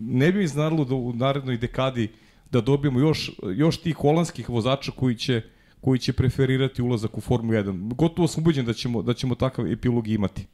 [0.00, 2.08] ne bi mi znadilo da u narednoj dekadi
[2.50, 5.42] da dobijemo još, još tih holandskih vozača koji će
[5.84, 7.94] koji će preferirati ulazak u Formulu 1.
[7.94, 10.46] Gotovo sam ubeđen da ćemo, da ćemo takav epilog imati.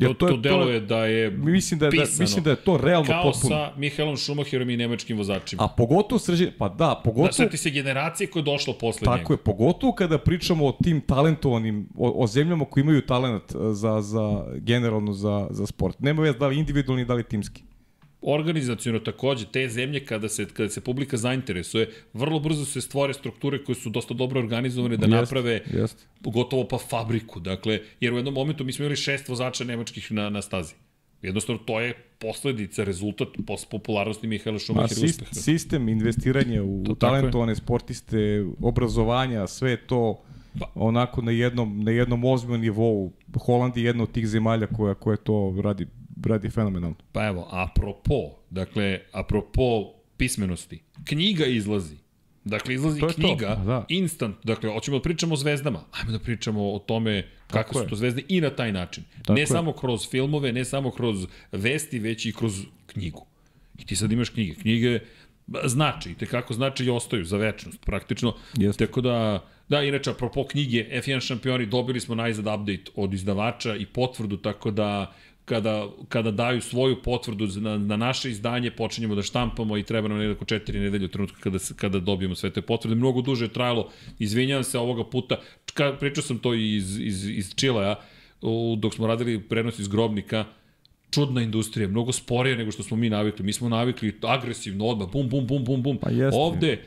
[0.00, 2.76] Jer to, to, to deluje da je mislim da, je, da, mislim da je to
[2.76, 3.56] realno kao potpuno.
[3.56, 5.64] sa Mihaelom Schumacherom i nemačkim vozačima.
[5.64, 7.48] A pogotovo srđe, pa da, pogotovo...
[7.50, 9.22] Da, se generacije koje je došlo posle tako njega.
[9.22, 14.00] Tako je, pogotovo kada pričamo o tim talentovanim, o, o zemljama koji imaju talent za,
[14.00, 16.00] za generalno za, za sport.
[16.00, 17.62] Nema vez da li individualni, da li timski
[18.22, 23.64] organizacijono takođe, te zemlje kada se, kada se publika zainteresuje, vrlo brzo se stvore strukture
[23.64, 26.06] koje su dosta dobro organizovane da jest, naprave jest.
[26.20, 27.40] gotovo pa fabriku.
[27.40, 30.74] Dakle, jer u jednom momentu mi smo imali šest vozača nemačkih na, na stazi.
[31.22, 33.28] Jednostavno, to je posledica, rezultat
[33.70, 35.34] popularnosti Mihaela Šumahira uspeha.
[35.34, 40.22] Sistem investiranja u to talentovane sportiste, obrazovanja, sve to
[40.58, 40.72] pa.
[40.74, 43.12] onako na jednom, na jednom ozbiljnom nivou.
[43.44, 45.86] Holand je jedna od tih zemalja koja, koja to radi
[46.26, 46.96] radi fenomenalno.
[47.12, 48.14] Pa evo, apropo,
[48.50, 51.96] dakle, apropo pismenosti, knjiga izlazi.
[52.44, 53.64] Dakle, izlazi knjiga, to.
[53.64, 53.84] Da.
[53.88, 57.96] instant, dakle, hoćemo da pričamo o zvezdama, ajmo da pričamo o tome kako su to
[57.96, 59.04] zvezde i na taj način.
[59.22, 59.46] Tako ne je.
[59.46, 63.26] samo kroz filmove, ne samo kroz vesti, već i kroz knjigu.
[63.78, 64.54] I ti sad imaš knjige.
[64.54, 65.00] Knjige
[65.64, 68.34] znači, te kako znači i ostaju za večnost, praktično.
[68.56, 68.86] Jeste.
[68.86, 73.86] Tako da, da, inače, apropo knjige, F1 šampioni, dobili smo najzad update od izdavača i
[73.86, 75.14] potvrdu, tako da
[75.50, 80.18] kada, kada daju svoju potvrdu na, na naše izdanje, počinjemo da štampamo i treba nam
[80.18, 82.94] nekako četiri nedelje u trenutku kada, kada dobijemo sve te potvrde.
[82.94, 85.40] Mnogo duže je trajalo, izvinjavam se ovoga puta,
[85.74, 87.96] ka, pričao sam to iz, iz, iz Čilaja,
[88.78, 90.44] dok smo radili prenos iz Grobnika,
[91.10, 93.44] čudna industrija, mnogo sporije nego što smo mi navikli.
[93.44, 95.98] Mi smo navikli agresivno odmah, bum, bum, bum, bum, bum.
[95.98, 96.38] Pa jeste.
[96.38, 96.78] Ovde,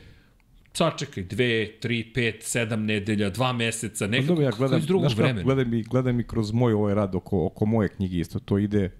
[0.76, 5.42] sačekaj, dve, tri, pet, sedam nedelja, dva meseca, nekako ja gledam, iz drugog vremena.
[5.42, 8.90] Gledam i, gledam i kroz moj ovaj rad oko, oko moje knjige isto, to ide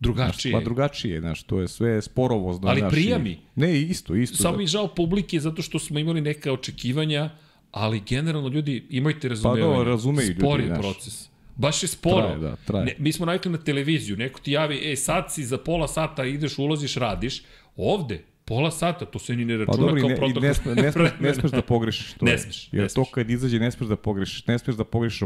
[0.00, 0.50] drugačije.
[0.50, 2.60] Znaš, pa drugačije, znaš, to je sve sporovo.
[2.62, 3.38] Ali znaš, prija mi.
[3.54, 4.36] Ne, isto, isto.
[4.36, 4.58] Samo da.
[4.58, 7.30] mi žao publike zato što smo imali neka očekivanja,
[7.70, 9.78] ali generalno ljudi imajte razumevanje.
[9.78, 11.28] Pa da, razumeju ljudi, Spori je proces.
[11.56, 12.26] Baš je sporo.
[12.26, 12.84] Traje, da, traje.
[12.84, 16.24] Ne, mi smo navikli na televiziju, neko ti javi, e, sad si za pola sata
[16.24, 17.42] ideš, ulaziš, radiš.
[17.76, 20.42] Ovde, Pola sata, to se ni ne računa pa, dobro, kao protokol.
[20.42, 22.12] Ne, ne, ne, smeš, ne smeš da pogrešiš.
[22.12, 22.68] To ne smeš.
[22.72, 24.46] Jer ne to kad izađe ne smeš da pogrešiš.
[24.46, 25.22] Ne smeš da pogrešiš